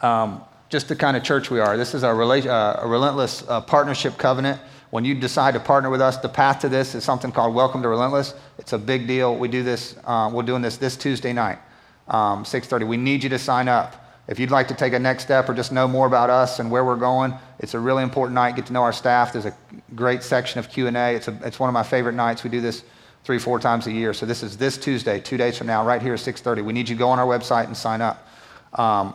um, 0.00 0.42
just 0.68 0.86
the 0.86 0.94
kind 0.94 1.16
of 1.16 1.24
church 1.24 1.50
we 1.50 1.58
are. 1.58 1.76
This 1.76 1.92
is 1.92 2.04
our 2.04 2.14
rela- 2.14 2.46
uh, 2.46 2.78
a 2.80 2.86
relentless 2.86 3.42
uh, 3.48 3.60
partnership 3.60 4.16
covenant. 4.16 4.60
When 4.90 5.04
you 5.04 5.16
decide 5.16 5.54
to 5.54 5.60
partner 5.60 5.90
with 5.90 6.00
us, 6.00 6.18
the 6.18 6.28
path 6.28 6.60
to 6.60 6.68
this 6.68 6.94
is 6.94 7.02
something 7.02 7.32
called 7.32 7.52
Welcome 7.52 7.82
to 7.82 7.88
Relentless. 7.88 8.32
It's 8.58 8.74
a 8.74 8.78
big 8.78 9.08
deal. 9.08 9.34
We 9.34 9.48
do 9.48 9.64
this. 9.64 9.96
Uh, 10.04 10.30
we're 10.32 10.44
doing 10.44 10.62
this 10.62 10.76
this 10.76 10.96
Tuesday 10.96 11.32
night, 11.32 11.58
um, 12.06 12.44
6:30. 12.44 12.86
We 12.86 12.96
need 12.96 13.24
you 13.24 13.30
to 13.30 13.40
sign 13.40 13.66
up. 13.66 14.04
If 14.28 14.38
you'd 14.38 14.50
like 14.50 14.68
to 14.68 14.74
take 14.74 14.92
a 14.92 14.98
next 14.98 15.22
step 15.22 15.48
or 15.48 15.54
just 15.54 15.72
know 15.72 15.88
more 15.88 16.06
about 16.06 16.28
us 16.28 16.58
and 16.58 16.70
where 16.70 16.84
we're 16.84 16.96
going, 16.96 17.34
it's 17.58 17.72
a 17.72 17.80
really 17.80 18.02
important 18.02 18.34
night. 18.34 18.56
Get 18.56 18.66
to 18.66 18.74
know 18.74 18.82
our 18.82 18.92
staff. 18.92 19.32
There's 19.32 19.46
a 19.46 19.56
great 19.94 20.22
section 20.22 20.58
of 20.58 20.68
Q&A. 20.68 21.14
It's, 21.14 21.28
it's 21.28 21.58
one 21.58 21.70
of 21.70 21.74
my 21.74 21.82
favorite 21.82 22.14
nights. 22.14 22.44
We 22.44 22.50
do 22.50 22.60
this 22.60 22.84
three, 23.24 23.38
four 23.38 23.58
times 23.58 23.86
a 23.86 23.92
year. 23.92 24.12
So 24.12 24.26
this 24.26 24.42
is 24.42 24.58
this 24.58 24.76
Tuesday, 24.76 25.18
two 25.18 25.38
days 25.38 25.56
from 25.56 25.66
now, 25.66 25.84
right 25.84 26.02
here 26.02 26.12
at 26.12 26.20
6.30. 26.20 26.62
We 26.62 26.74
need 26.74 26.90
you 26.90 26.94
to 26.94 26.98
go 26.98 27.08
on 27.08 27.18
our 27.18 27.26
website 27.26 27.64
and 27.64 27.76
sign 27.76 28.02
up. 28.02 28.28
Um, 28.74 29.14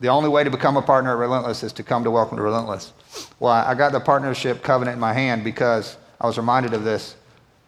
the 0.00 0.08
only 0.08 0.28
way 0.28 0.42
to 0.42 0.50
become 0.50 0.76
a 0.76 0.82
partner 0.82 1.12
at 1.12 1.18
Relentless 1.18 1.62
is 1.62 1.72
to 1.74 1.84
come 1.84 2.02
to 2.02 2.10
Welcome 2.10 2.36
to 2.38 2.42
Relentless. 2.42 2.92
Well, 3.38 3.52
I 3.52 3.74
got 3.74 3.92
the 3.92 4.00
partnership 4.00 4.64
covenant 4.64 4.94
in 4.94 5.00
my 5.00 5.12
hand 5.12 5.44
because 5.44 5.96
I 6.20 6.26
was 6.26 6.38
reminded 6.38 6.74
of 6.74 6.82
this. 6.82 7.14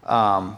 Um, 0.05 0.57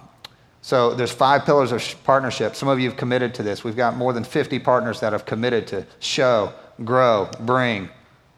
so 0.65 0.95
there's 0.95 1.13
five 1.13 1.45
pillars 1.45 1.73
of 1.73 1.85
partnership. 2.05 2.57
Some 2.57 2.71
of 2.71 2.81
you 2.81 2.89
have 2.89 2.97
committed 2.97 3.35
to 3.35 3.43
this. 3.43 3.65
We've 3.65 3.77
got 3.77 3.99
more 3.99 4.15
than 4.15 4.25
50 4.25 4.61
partners 4.61 4.99
that 5.01 5.13
have 5.13 5.27
committed 5.27 5.67
to 5.67 5.87
show, 5.99 6.55
grow, 6.83 7.29
bring, 7.41 7.91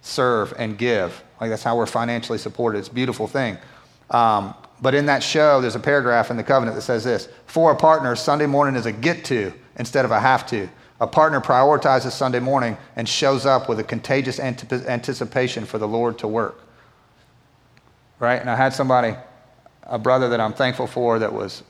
serve, 0.03 0.53
and 0.59 0.77
give. 0.77 1.23
Like 1.41 1.51
that's 1.51 1.63
how 1.63 1.77
we're 1.77 1.87
financially 1.87 2.39
supported. 2.39 2.81
It's 2.81 2.89
a 2.89 2.93
beautiful 2.93 3.29
thing. 3.29 3.59
Um, 4.11 4.55
but 4.83 4.93
in 4.93 5.07
that 5.07 5.23
show, 5.23 5.61
there's 5.61 5.77
a 5.77 5.81
paragraph 5.81 6.33
in 6.33 6.37
the 6.37 6.43
covenant 6.43 6.75
that 6.75 6.83
says 6.83 7.05
this 7.05 7.29
For 7.47 7.71
a 7.71 7.77
partner, 7.77 8.17
Sunday 8.17 8.47
morning 8.47 8.75
is 8.75 8.87
a 8.87 8.93
get 8.93 9.25
to 9.27 9.53
instead 9.77 10.05
of 10.05 10.11
a 10.11 10.19
have 10.19 10.49
to. 10.49 10.69
A 10.99 11.07
partner 11.07 11.41
prioritizes 11.41 12.11
Sunday 12.11 12.41
morning 12.41 12.77
and 12.97 13.09
shows 13.09 13.47
up 13.47 13.69
with 13.69 13.79
a 13.79 13.85
contagious 13.85 14.41
anticipation 14.41 15.65
for 15.65 15.79
the 15.79 15.87
Lord 15.87 16.19
to 16.19 16.27
work. 16.27 16.61
Right? 18.19 18.41
And 18.41 18.51
I 18.51 18.57
had 18.57 18.73
somebody, 18.73 19.15
a 19.85 19.97
brother 19.97 20.29
that 20.31 20.41
I'm 20.41 20.55
thankful 20.55 20.89
for, 20.89 21.21
that 21.21 21.33
was 21.33 21.63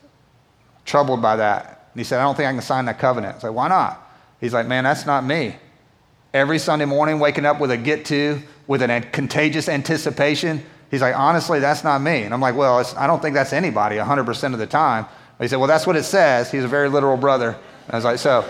troubled 0.86 1.20
by 1.20 1.36
that. 1.36 1.90
He 1.94 2.04
said, 2.04 2.20
I 2.20 2.22
don't 2.22 2.34
think 2.34 2.48
I 2.48 2.52
can 2.52 2.62
sign 2.62 2.86
that 2.86 2.98
covenant. 2.98 3.44
I 3.44 3.48
like, 3.48 3.56
why 3.56 3.68
not? 3.68 4.02
He's 4.40 4.54
like, 4.54 4.66
man, 4.66 4.84
that's 4.84 5.06
not 5.06 5.24
me. 5.24 5.56
Every 6.32 6.58
Sunday 6.58 6.84
morning, 6.84 7.18
waking 7.18 7.46
up 7.46 7.60
with 7.60 7.70
a 7.70 7.76
get 7.76 8.04
to, 8.06 8.40
with 8.66 8.82
a 8.82 9.00
contagious 9.12 9.68
anticipation. 9.68 10.62
He's 10.90 11.00
like, 11.00 11.16
honestly, 11.16 11.60
that's 11.60 11.84
not 11.84 12.00
me. 12.00 12.22
And 12.22 12.32
I'm 12.32 12.40
like, 12.40 12.54
well, 12.54 12.84
I 12.96 13.06
don't 13.06 13.20
think 13.20 13.34
that's 13.34 13.52
anybody 13.52 13.96
100% 13.96 14.52
of 14.52 14.58
the 14.58 14.66
time. 14.66 15.06
But 15.38 15.44
he 15.44 15.48
said, 15.48 15.56
well, 15.56 15.68
that's 15.68 15.86
what 15.86 15.96
it 15.96 16.04
says. 16.04 16.50
He's 16.50 16.64
a 16.64 16.68
very 16.68 16.88
literal 16.88 17.16
brother. 17.16 17.50
And 17.86 17.92
I 17.92 17.96
was 17.96 18.04
like, 18.04 18.18
so 18.18 18.44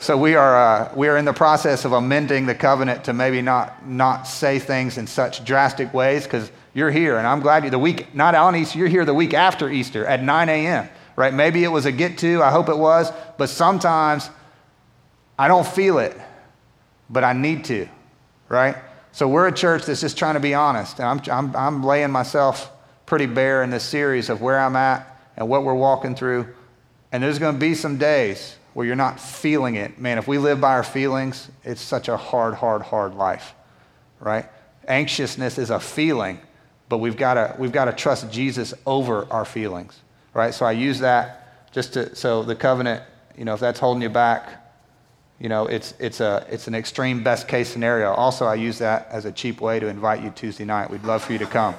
so 0.00 0.16
we 0.16 0.36
are, 0.36 0.56
uh, 0.56 0.92
we 0.94 1.08
are 1.08 1.16
in 1.16 1.24
the 1.24 1.32
process 1.32 1.84
of 1.84 1.92
amending 1.92 2.46
the 2.46 2.54
covenant 2.54 3.04
to 3.04 3.12
maybe 3.12 3.42
not, 3.42 3.86
not 3.86 4.28
say 4.28 4.60
things 4.60 4.96
in 4.96 5.08
such 5.08 5.44
drastic 5.44 5.92
ways 5.92 6.22
because 6.22 6.52
you're 6.72 6.90
here. 6.90 7.18
And 7.18 7.26
I'm 7.26 7.40
glad 7.40 7.64
you, 7.64 7.70
the 7.70 7.80
week, 7.80 8.14
not 8.14 8.36
on 8.36 8.54
Easter, 8.54 8.78
you're 8.78 8.88
here 8.88 9.04
the 9.04 9.14
week 9.14 9.34
after 9.34 9.68
Easter 9.68 10.06
at 10.06 10.22
9 10.22 10.48
a.m., 10.48 10.88
right? 11.18 11.34
Maybe 11.34 11.64
it 11.64 11.68
was 11.68 11.84
a 11.84 11.90
get 11.90 12.18
to, 12.18 12.44
I 12.44 12.52
hope 12.52 12.68
it 12.68 12.78
was, 12.78 13.10
but 13.38 13.48
sometimes 13.48 14.30
I 15.36 15.48
don't 15.48 15.66
feel 15.66 15.98
it, 15.98 16.16
but 17.10 17.24
I 17.24 17.32
need 17.32 17.64
to, 17.64 17.88
right? 18.48 18.76
So 19.10 19.26
we're 19.26 19.48
a 19.48 19.52
church 19.52 19.84
that's 19.86 20.00
just 20.00 20.16
trying 20.16 20.34
to 20.34 20.40
be 20.40 20.54
honest. 20.54 21.00
And 21.00 21.08
I'm, 21.08 21.20
I'm, 21.28 21.56
I'm 21.56 21.82
laying 21.82 22.12
myself 22.12 22.70
pretty 23.04 23.26
bare 23.26 23.64
in 23.64 23.70
this 23.70 23.82
series 23.82 24.30
of 24.30 24.40
where 24.40 24.60
I'm 24.60 24.76
at 24.76 25.20
and 25.36 25.48
what 25.48 25.64
we're 25.64 25.74
walking 25.74 26.14
through. 26.14 26.54
And 27.10 27.20
there's 27.20 27.40
going 27.40 27.54
to 27.56 27.58
be 27.58 27.74
some 27.74 27.98
days 27.98 28.54
where 28.74 28.86
you're 28.86 28.94
not 28.94 29.18
feeling 29.18 29.74
it. 29.74 29.98
Man, 29.98 30.18
if 30.18 30.28
we 30.28 30.38
live 30.38 30.60
by 30.60 30.74
our 30.74 30.84
feelings, 30.84 31.48
it's 31.64 31.80
such 31.80 32.06
a 32.06 32.16
hard, 32.16 32.54
hard, 32.54 32.82
hard 32.82 33.16
life, 33.16 33.54
right? 34.20 34.46
Anxiousness 34.86 35.58
is 35.58 35.70
a 35.70 35.80
feeling, 35.80 36.38
but 36.88 36.98
we've 36.98 37.16
got 37.16 37.34
to 37.34 37.56
we've 37.58 37.72
got 37.72 37.86
to 37.86 37.92
trust 37.92 38.30
Jesus 38.30 38.72
over 38.86 39.26
our 39.32 39.44
feelings, 39.44 39.98
right? 40.38 40.54
So 40.54 40.64
I 40.64 40.72
use 40.72 41.00
that 41.00 41.72
just 41.72 41.94
to 41.94 42.14
so 42.14 42.44
the 42.44 42.54
covenant, 42.54 43.02
you 43.36 43.44
know, 43.44 43.54
if 43.54 43.60
that's 43.60 43.80
holding 43.80 44.02
you 44.02 44.08
back, 44.08 44.72
you 45.40 45.48
know, 45.48 45.66
it's 45.66 45.94
it's 45.98 46.20
a 46.20 46.46
it's 46.48 46.68
an 46.68 46.74
extreme 46.74 47.22
best 47.22 47.48
case 47.48 47.68
scenario. 47.68 48.12
Also, 48.12 48.46
I 48.46 48.54
use 48.54 48.78
that 48.78 49.08
as 49.10 49.24
a 49.24 49.32
cheap 49.32 49.60
way 49.60 49.80
to 49.80 49.88
invite 49.88 50.22
you 50.22 50.30
Tuesday 50.30 50.64
night. 50.64 50.90
We'd 50.90 51.02
love 51.02 51.24
for 51.24 51.32
you 51.32 51.40
to 51.40 51.46
come. 51.46 51.74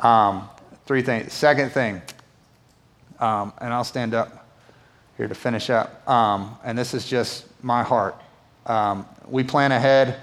Um, 0.00 0.48
three 0.84 1.00
things. 1.00 1.32
Second 1.32 1.70
thing, 1.70 2.02
um, 3.20 3.52
and 3.60 3.72
I'll 3.72 3.84
stand 3.84 4.14
up 4.14 4.46
here 5.16 5.28
to 5.28 5.34
finish 5.34 5.70
up. 5.70 6.06
Um, 6.08 6.58
and 6.64 6.76
this 6.76 6.92
is 6.92 7.06
just 7.06 7.46
my 7.62 7.84
heart. 7.84 8.20
Um, 8.66 9.06
we 9.28 9.44
plan 9.44 9.70
ahead. 9.70 10.20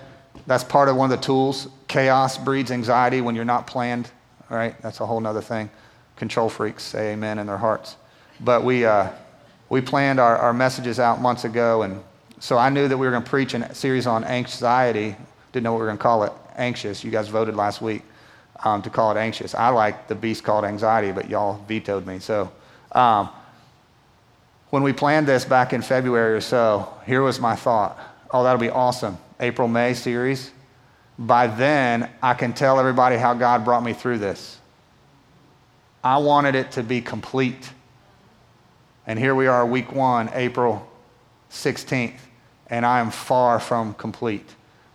That's 0.47 0.66
part 0.66 0.89
of 0.89 0.97
one 0.97 1.11
of 1.11 1.18
the 1.18 1.26
tools. 1.26 1.70
Chaos 1.88 2.38
breeds 2.38 2.72
anxiety 2.72 3.22
when 3.22 3.36
you're 3.36 3.45
not 3.45 3.68
planned. 3.68 4.11
Right, 4.49 4.80
that's 4.82 4.99
a 4.99 5.05
whole 5.05 5.26
other 5.26 5.41
thing. 5.41 5.70
Control 6.24 6.48
freaks 6.48 6.84
say 6.84 7.12
amen 7.12 7.38
in 7.38 7.48
their 7.48 7.58
hearts. 7.58 7.98
But 8.40 8.64
we, 8.64 8.86
uh, 8.86 9.10
we 9.68 9.82
planned 9.82 10.22
our, 10.22 10.38
our 10.38 10.54
messages 10.54 10.98
out 10.98 11.20
months 11.20 11.44
ago, 11.44 11.82
and 11.82 12.02
so 12.40 12.58
I 12.58 12.70
knew 12.70 12.88
that 12.88 12.98
we 12.98 13.06
were 13.06 13.12
going 13.12 13.26
to 13.26 13.30
preach 13.30 13.54
a 13.54 13.76
series 13.76 14.08
on 14.08 14.24
anxiety. 14.24 15.18
Didn't 15.52 15.66
know 15.66 15.74
what 15.74 15.80
we 15.80 15.82
were 15.82 15.88
going 15.88 15.98
to 15.98 16.02
call 16.02 16.24
it. 16.24 16.32
Anxious. 16.56 17.04
You 17.04 17.12
guys 17.12 17.28
voted 17.28 17.58
last 17.58 17.82
week 17.82 18.04
um, 18.64 18.82
to 18.84 18.90
call 18.90 19.12
it 19.12 19.20
anxious. 19.20 19.54
I 19.54 19.68
like 19.68 20.08
the 20.08 20.16
beast 20.16 20.46
called 20.46 20.64
anxiety, 20.64 21.12
but 21.12 21.30
y'all 21.30 21.62
vetoed 21.68 22.08
me. 22.08 22.20
So 22.20 22.50
um, 22.94 23.28
when 24.70 24.82
we 24.82 24.94
planned 24.94 25.28
this 25.28 25.44
back 25.44 25.74
in 25.74 25.82
February 25.82 26.36
or 26.36 26.42
so, 26.42 26.88
here 27.06 27.22
was 27.22 27.38
my 27.38 27.58
thought. 27.58 28.00
Oh, 28.32 28.46
that'll 28.46 28.62
be 28.62 28.70
awesome. 28.70 29.18
April, 29.42 29.68
May 29.68 29.94
series. 29.94 30.52
By 31.20 31.48
then, 31.48 32.10
I 32.22 32.34
can 32.34 32.54
tell 32.54 32.80
everybody 32.80 33.18
how 33.18 33.34
God 33.34 33.66
brought 33.66 33.84
me 33.84 33.92
through 33.92 34.20
this. 34.20 34.60
I 36.04 36.18
wanted 36.18 36.56
it 36.56 36.72
to 36.74 36.84
be 36.84 37.01
complete. 37.01 37.72
And 39.08 39.18
here 39.18 39.36
we 39.36 39.47
are, 39.47 39.66
week 39.66 39.91
one, 39.91 40.30
April 40.34 40.88
16th, 41.51 42.20
and 42.70 42.86
I 42.86 42.99
am 42.99 43.12
far 43.12 43.60
from 43.60 43.93
complete. 43.93 44.47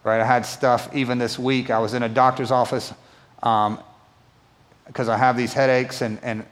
Right? 0.04 0.20
I 0.20 0.24
had 0.24 0.46
stuff 0.46 0.94
even 0.94 1.18
this 1.18 1.38
week. 1.38 1.70
I 1.70 1.78
was 1.78 1.94
in 1.94 2.02
a 2.02 2.09
doctor's 2.09 2.50
office 2.50 2.92
because 3.40 3.68
um, 3.68 5.11
I 5.11 5.16
have 5.16 5.36
these 5.36 5.52
headaches, 5.52 6.02
and, 6.02 6.18
and 6.22 6.44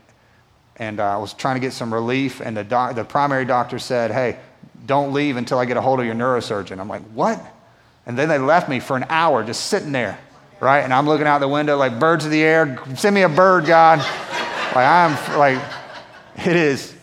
and 0.78 1.00
uh, 1.00 1.14
I 1.14 1.16
was 1.16 1.32
trying 1.32 1.57
to 1.57 1.61
get 1.61 1.72
some 1.72 1.92
relief. 1.92 2.40
And 2.40 2.57
the, 2.57 2.64
doc, 2.64 2.94
the 2.94 3.04
primary 3.04 3.44
doctor 3.44 3.78
said, 3.78 4.11
Hey, 4.11 4.38
don't 4.84 5.12
leave 5.12 5.36
until 5.36 5.59
I 5.59 5.64
get 5.64 5.76
a 5.76 5.80
hold 5.80 6.00
of 6.00 6.07
your 6.07 6.14
neurosurgeon. 6.14 6.78
I'm 6.78 6.88
like, 6.88 7.02
What? 7.12 7.42
And 8.04 8.16
then 8.16 8.28
they 8.28 8.38
left 8.38 8.68
me 8.68 8.78
for 8.78 8.96
an 8.96 9.07
hour 9.09 9.42
just 9.42 9.66
sitting 9.66 9.90
there, 9.90 10.18
right? 10.61 10.80
And 10.80 10.92
I'm 10.92 11.07
looking 11.07 11.26
out 11.26 11.40
the 11.40 11.48
window 11.48 11.76
like 11.76 11.98
birds 11.98 12.24
of 12.24 12.30
the 12.30 12.42
air. 12.42 12.78
Send 12.94 13.14
me 13.14 13.22
a 13.22 13.28
bird, 13.28 13.66
God. 13.66 14.07
Like, 14.77 14.87
I'm 14.87 15.39
like, 15.39 15.62
it 16.47 16.57
is. 16.57 16.95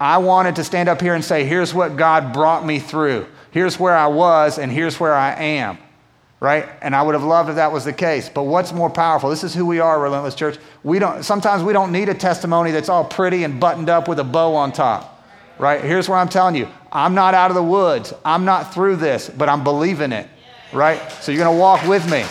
I 0.00 0.18
wanted 0.18 0.56
to 0.56 0.64
stand 0.64 0.88
up 0.88 1.00
here 1.00 1.14
and 1.14 1.24
say, 1.24 1.44
Here's 1.44 1.72
what 1.72 1.96
God 1.96 2.32
brought 2.32 2.64
me 2.64 2.78
through. 2.78 3.26
Here's 3.50 3.78
where 3.78 3.96
I 3.96 4.08
was, 4.08 4.58
and 4.58 4.70
here's 4.70 4.98
where 4.98 5.14
I 5.14 5.34
am 5.34 5.78
right? 6.44 6.68
And 6.82 6.94
I 6.94 7.00
would 7.00 7.14
have 7.14 7.24
loved 7.24 7.48
if 7.48 7.56
that 7.56 7.72
was 7.72 7.86
the 7.86 7.92
case. 7.94 8.28
But 8.28 8.42
what's 8.42 8.70
more 8.70 8.90
powerful? 8.90 9.30
This 9.30 9.44
is 9.44 9.54
who 9.54 9.64
we 9.64 9.80
are, 9.80 9.98
Relentless 9.98 10.34
Church. 10.34 10.58
We 10.82 10.98
don't, 10.98 11.22
sometimes 11.22 11.62
we 11.62 11.72
don't 11.72 11.90
need 11.90 12.10
a 12.10 12.14
testimony 12.14 12.70
that's 12.70 12.90
all 12.90 13.02
pretty 13.02 13.44
and 13.44 13.58
buttoned 13.58 13.88
up 13.88 14.08
with 14.08 14.18
a 14.18 14.24
bow 14.24 14.54
on 14.54 14.70
top, 14.70 15.26
right? 15.58 15.80
Here's 15.82 16.06
what 16.06 16.16
I'm 16.16 16.28
telling 16.28 16.54
you 16.54 16.68
I'm 16.92 17.14
not 17.14 17.32
out 17.32 17.50
of 17.50 17.54
the 17.54 17.62
woods. 17.62 18.12
I'm 18.26 18.44
not 18.44 18.74
through 18.74 18.96
this, 18.96 19.30
but 19.30 19.48
I'm 19.48 19.64
believing 19.64 20.12
it, 20.12 20.28
right? 20.74 21.00
So 21.22 21.32
you're 21.32 21.42
going 21.42 21.56
to 21.56 21.58
walk 21.58 21.82
with 21.88 22.04
me. 22.10 22.26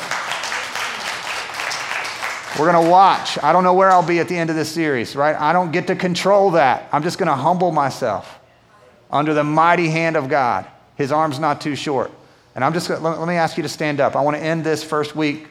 We're 2.60 2.72
going 2.72 2.86
to 2.86 2.92
watch. 2.92 3.40
I 3.42 3.52
don't 3.52 3.64
know 3.64 3.74
where 3.74 3.90
I'll 3.90 4.06
be 4.06 4.20
at 4.20 4.28
the 4.28 4.38
end 4.38 4.52
of 4.52 4.56
this 4.56 4.70
series, 4.72 5.16
right? 5.16 5.36
I 5.36 5.54
don't 5.54 5.72
get 5.72 5.88
to 5.88 5.96
control 5.96 6.52
that. 6.52 6.88
I'm 6.92 7.02
just 7.02 7.18
going 7.18 7.28
to 7.28 7.36
humble 7.36 7.72
myself 7.72 8.40
under 9.10 9.34
the 9.34 9.44
mighty 9.44 9.90
hand 9.90 10.16
of 10.16 10.30
God. 10.30 10.68
His 10.96 11.12
arm's 11.12 11.40
not 11.40 11.62
too 11.62 11.76
short. 11.76 12.12
And 12.54 12.64
I'm 12.64 12.72
just, 12.72 12.92
let, 12.92 13.02
let 13.02 13.28
me 13.28 13.36
ask 13.36 13.58
you 13.58 13.64
to 13.64 13.70
stand 13.70 14.00
up. 14.00 14.16
I 14.16 14.22
want 14.22 14.38
to 14.38 14.44
end 14.44 14.64
this 14.64 14.84
first 14.84 15.16
week 15.16 15.48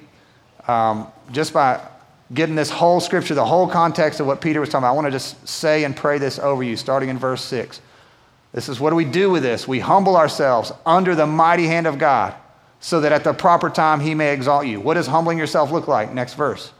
um, 0.69 1.09
just 1.33 1.53
by 1.53 1.85
getting 2.33 2.55
this 2.55 2.71
whole 2.71 3.01
scripture, 3.01 3.35
the 3.35 3.45
whole 3.45 3.69
context 3.69 4.21
of 4.21 4.29
what 4.29 4.41
Peter 4.41 4.61
was 4.61 4.69
talking 4.69 4.85
about. 4.85 4.93
I 4.93 4.95
want 4.95 5.07
to 5.09 5.11
just 5.11 5.49
say 5.49 5.83
and 5.83 5.97
pray 5.97 6.19
this 6.19 6.39
over 6.39 6.63
you, 6.63 6.77
starting 6.77 7.09
in 7.09 7.19
verse 7.19 7.43
6. 7.43 7.81
This 8.53 8.69
is 8.69 8.79
what 8.79 8.91
do 8.91 8.97
we 8.97 9.05
do 9.05 9.29
with 9.29 9.43
this? 9.43 9.67
We 9.67 9.81
humble 9.81 10.17
ourselves 10.17 10.71
under 10.87 11.17
the 11.17 11.27
mighty 11.27 11.67
hand 11.67 11.89
of 11.89 11.99
God 11.99 12.35
so 12.79 13.01
that 13.01 13.11
at 13.11 13.25
the 13.25 13.33
proper 13.33 13.71
time 13.71 13.99
he 13.99 14.15
may 14.15 14.33
exalt 14.33 14.67
you. 14.67 14.81
What 14.81 14.95
does 14.95 15.09
humbling 15.09 15.39
yourself 15.39 15.73
look 15.73 15.89
like? 15.89 16.13
Next 16.13 16.35
verse. 16.35 16.73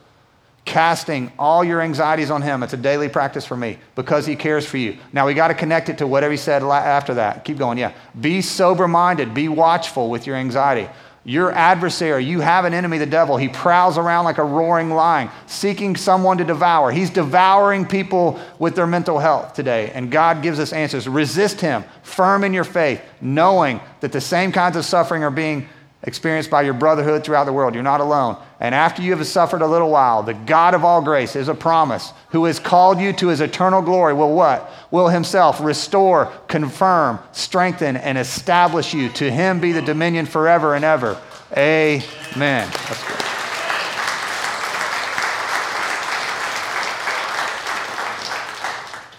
Casting 0.73 1.31
all 1.37 1.63
your 1.63 1.81
anxieties 1.81 2.31
on 2.31 2.41
Him. 2.41 2.63
It's 2.63 2.73
a 2.73 2.77
daily 2.77 3.07
practice 3.07 3.45
for 3.45 3.55
me 3.55 3.77
because 3.93 4.25
He 4.25 4.35
cares 4.35 4.65
for 4.65 4.77
you. 4.77 4.97
Now 5.13 5.27
we 5.27 5.35
got 5.35 5.49
to 5.49 5.53
connect 5.53 5.87
it 5.87 5.99
to 5.99 6.07
whatever 6.07 6.31
He 6.31 6.37
said 6.37 6.63
after 6.63 7.13
that. 7.13 7.45
Keep 7.45 7.59
going, 7.59 7.77
yeah. 7.77 7.93
Be 8.19 8.41
sober 8.41 8.87
minded, 8.87 9.35
be 9.35 9.47
watchful 9.49 10.09
with 10.09 10.25
your 10.25 10.35
anxiety. 10.35 10.89
Your 11.25 11.51
adversary, 11.51 12.25
you 12.25 12.41
have 12.41 12.65
an 12.65 12.73
enemy, 12.73 12.97
the 12.97 13.05
devil. 13.05 13.37
He 13.37 13.49
prowls 13.49 13.99
around 13.99 14.25
like 14.25 14.39
a 14.39 14.43
roaring 14.43 14.89
lion, 14.89 15.29
seeking 15.45 15.95
someone 15.95 16.39
to 16.39 16.43
devour. 16.43 16.91
He's 16.91 17.11
devouring 17.11 17.85
people 17.85 18.39
with 18.57 18.75
their 18.75 18.87
mental 18.87 19.19
health 19.19 19.53
today, 19.53 19.91
and 19.91 20.11
God 20.11 20.41
gives 20.41 20.59
us 20.59 20.73
answers. 20.73 21.07
Resist 21.07 21.61
him, 21.61 21.85
firm 22.01 22.43
in 22.43 22.51
your 22.51 22.65
faith, 22.65 22.99
knowing 23.21 23.79
that 24.01 24.11
the 24.11 24.19
same 24.19 24.51
kinds 24.51 24.75
of 24.75 24.85
suffering 24.85 25.23
are 25.23 25.31
being 25.31 25.69
experienced 26.03 26.49
by 26.49 26.61
your 26.61 26.73
brotherhood 26.73 27.23
throughout 27.23 27.45
the 27.45 27.53
world. 27.53 27.73
You're 27.73 27.83
not 27.83 28.01
alone. 28.01 28.37
And 28.59 28.75
after 28.75 29.01
you 29.01 29.15
have 29.15 29.25
suffered 29.25 29.61
a 29.61 29.67
little 29.67 29.89
while, 29.89 30.21
the 30.21 30.33
God 30.33 30.73
of 30.73 30.83
all 30.83 31.01
grace 31.01 31.35
is 31.35 31.47
a 31.47 31.55
promise, 31.55 32.11
who 32.29 32.45
has 32.45 32.59
called 32.59 32.99
you 32.99 33.13
to 33.13 33.29
his 33.29 33.39
eternal 33.39 33.81
glory, 33.81 34.13
will 34.13 34.33
what? 34.33 34.69
Will 34.91 35.07
himself 35.07 35.61
restore, 35.61 36.25
confirm, 36.47 37.19
strengthen, 37.31 37.95
and 37.95 38.17
establish 38.17 38.93
you. 38.93 39.09
To 39.09 39.31
him 39.31 39.59
be 39.59 39.71
the 39.71 39.81
dominion 39.81 40.25
forever 40.25 40.75
and 40.75 40.83
ever. 40.83 41.19
Amen. 41.55 42.69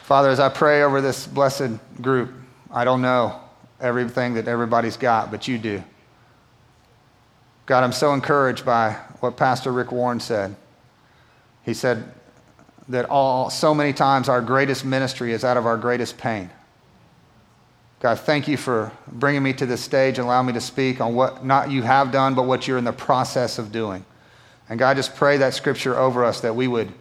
Father, 0.05 0.28
as 0.28 0.39
I 0.39 0.51
pray 0.51 0.82
over 0.82 1.01
this 1.01 1.26
blessed 1.26 1.78
group, 2.03 2.30
I 2.70 2.85
don't 2.85 3.01
know 3.01 3.41
everything 3.80 4.35
that 4.35 4.49
everybody's 4.49 4.99
got, 4.99 5.30
but 5.30 5.49
you 5.49 5.57
do. 5.57 5.82
God, 7.67 7.83
I'm 7.83 7.93
so 7.93 8.12
encouraged 8.12 8.65
by 8.65 8.93
what 9.21 9.37
Pastor 9.37 9.73
Rick 9.73 9.91
Warren 9.91 10.21
said. 10.21 10.55
He 11.65 11.73
said 11.73 12.12
that 12.89 13.07
all, 13.07 13.49
so 13.49 13.75
many 13.75 13.95
times 13.95 14.29
our 14.29 14.43
greatest 14.43 14.85
ministry 14.85 15.33
is 15.33 15.45
out 15.45 15.57
of 15.57 15.65
our 15.65 15.79
greatest 15.79 16.19
pain. 16.19 16.51
God, 18.01 18.21
thank 18.21 18.49
you 18.49 18.59
for 18.59 18.93
bringing 19.09 19.43
me 19.43 19.55
to 19.55 19.65
this 19.65 19.81
stage 19.81 20.19
and 20.19 20.27
allowing 20.27 20.47
me 20.47 20.53
to 20.53 20.61
speak 20.61 21.01
on 21.01 21.15
what 21.15 21.43
not 21.43 21.71
you 21.71 21.83
have 21.83 22.12
done, 22.12 22.35
but 22.35 22.43
what 22.43 22.69
you're 22.69 22.77
in 22.77 22.85
the 22.85 22.93
process 22.93 23.59
of 23.59 23.73
doing. 23.73 24.05
And 24.69 24.79
God, 24.79 24.97
just 24.97 25.15
pray 25.15 25.39
that 25.39 25.55
scripture 25.55 25.97
over 25.97 26.23
us 26.23 26.43
that 26.43 26.55
we 26.55 26.69
would 26.69 26.93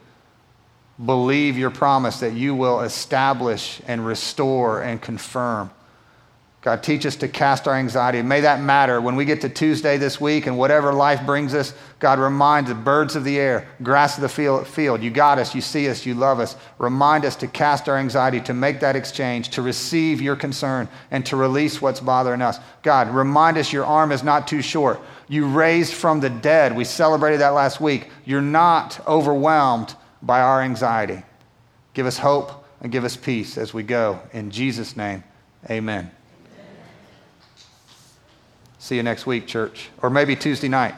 believe 1.04 1.58
your 1.58 1.72
promise 1.72 2.22
that 2.22 2.34
you 2.34 2.56
will 2.56 2.80
establish 2.82 3.82
and 3.86 4.06
restore 4.06 4.82
and 4.82 5.02
confirm 5.02 5.72
God, 6.64 6.82
teach 6.82 7.06
us 7.06 7.18
to 7.18 7.28
cast 7.28 7.68
our 7.68 7.76
anxiety. 7.76 8.22
May 8.22 8.40
that 8.40 8.62
matter 8.62 9.02
when 9.02 9.18
we 9.18 9.26
get 9.26 9.42
to 9.42 9.50
Tuesday 9.50 9.98
this 9.98 10.22
week 10.22 10.48
and 10.48 10.58
whatever 10.58 10.94
life 10.94 11.26
brings 11.26 11.54
us. 11.54 11.74
God, 12.00 12.20
remind 12.20 12.68
the 12.68 12.74
birds 12.74 13.18
of 13.18 13.26
the 13.26 13.38
air, 13.38 13.68
grass 13.84 14.18
of 14.18 14.22
the 14.22 14.64
field. 14.64 15.04
You 15.04 15.10
got 15.10 15.40
us, 15.40 15.54
you 15.54 15.60
see 15.60 15.90
us, 15.90 16.06
you 16.06 16.14
love 16.14 16.40
us. 16.40 16.56
Remind 16.78 17.26
us 17.26 17.36
to 17.38 17.48
cast 17.48 17.90
our 17.90 17.98
anxiety, 17.98 18.40
to 18.42 18.54
make 18.54 18.80
that 18.80 18.96
exchange, 18.96 19.50
to 19.50 19.62
receive 19.62 20.22
your 20.22 20.38
concern, 20.38 20.88
and 21.12 21.26
to 21.26 21.36
release 21.36 21.82
what's 21.82 22.00
bothering 22.00 22.42
us. 22.42 22.60
God, 22.82 23.10
remind 23.10 23.58
us 23.58 23.74
your 23.74 23.86
arm 23.86 24.14
is 24.14 24.24
not 24.24 24.48
too 24.48 24.62
short. 24.62 25.02
You 25.28 25.48
raised 25.48 25.94
from 25.94 26.22
the 26.22 26.30
dead. 26.30 26.78
We 26.78 26.86
celebrated 26.86 27.42
that 27.42 27.50
last 27.50 27.82
week. 27.82 28.10
You're 28.24 28.42
not 28.42 29.06
overwhelmed 29.06 29.96
by 30.22 30.40
our 30.40 30.62
anxiety. 30.62 31.24
Give 31.94 32.06
us 32.06 32.18
hope 32.18 32.66
and 32.80 32.90
give 32.90 33.04
us 33.04 33.18
peace 33.18 33.58
as 33.58 33.74
we 33.74 33.84
go. 33.84 34.22
In 34.32 34.50
Jesus' 34.50 34.96
name, 34.96 35.26
amen. 35.70 36.10
See 38.84 38.98
you 38.98 39.04
next 39.04 39.26
week, 39.26 39.48
church. 39.48 39.92
Or 40.02 40.10
maybe 40.10 40.36
Tuesday 40.36 40.68
night. 40.68 40.96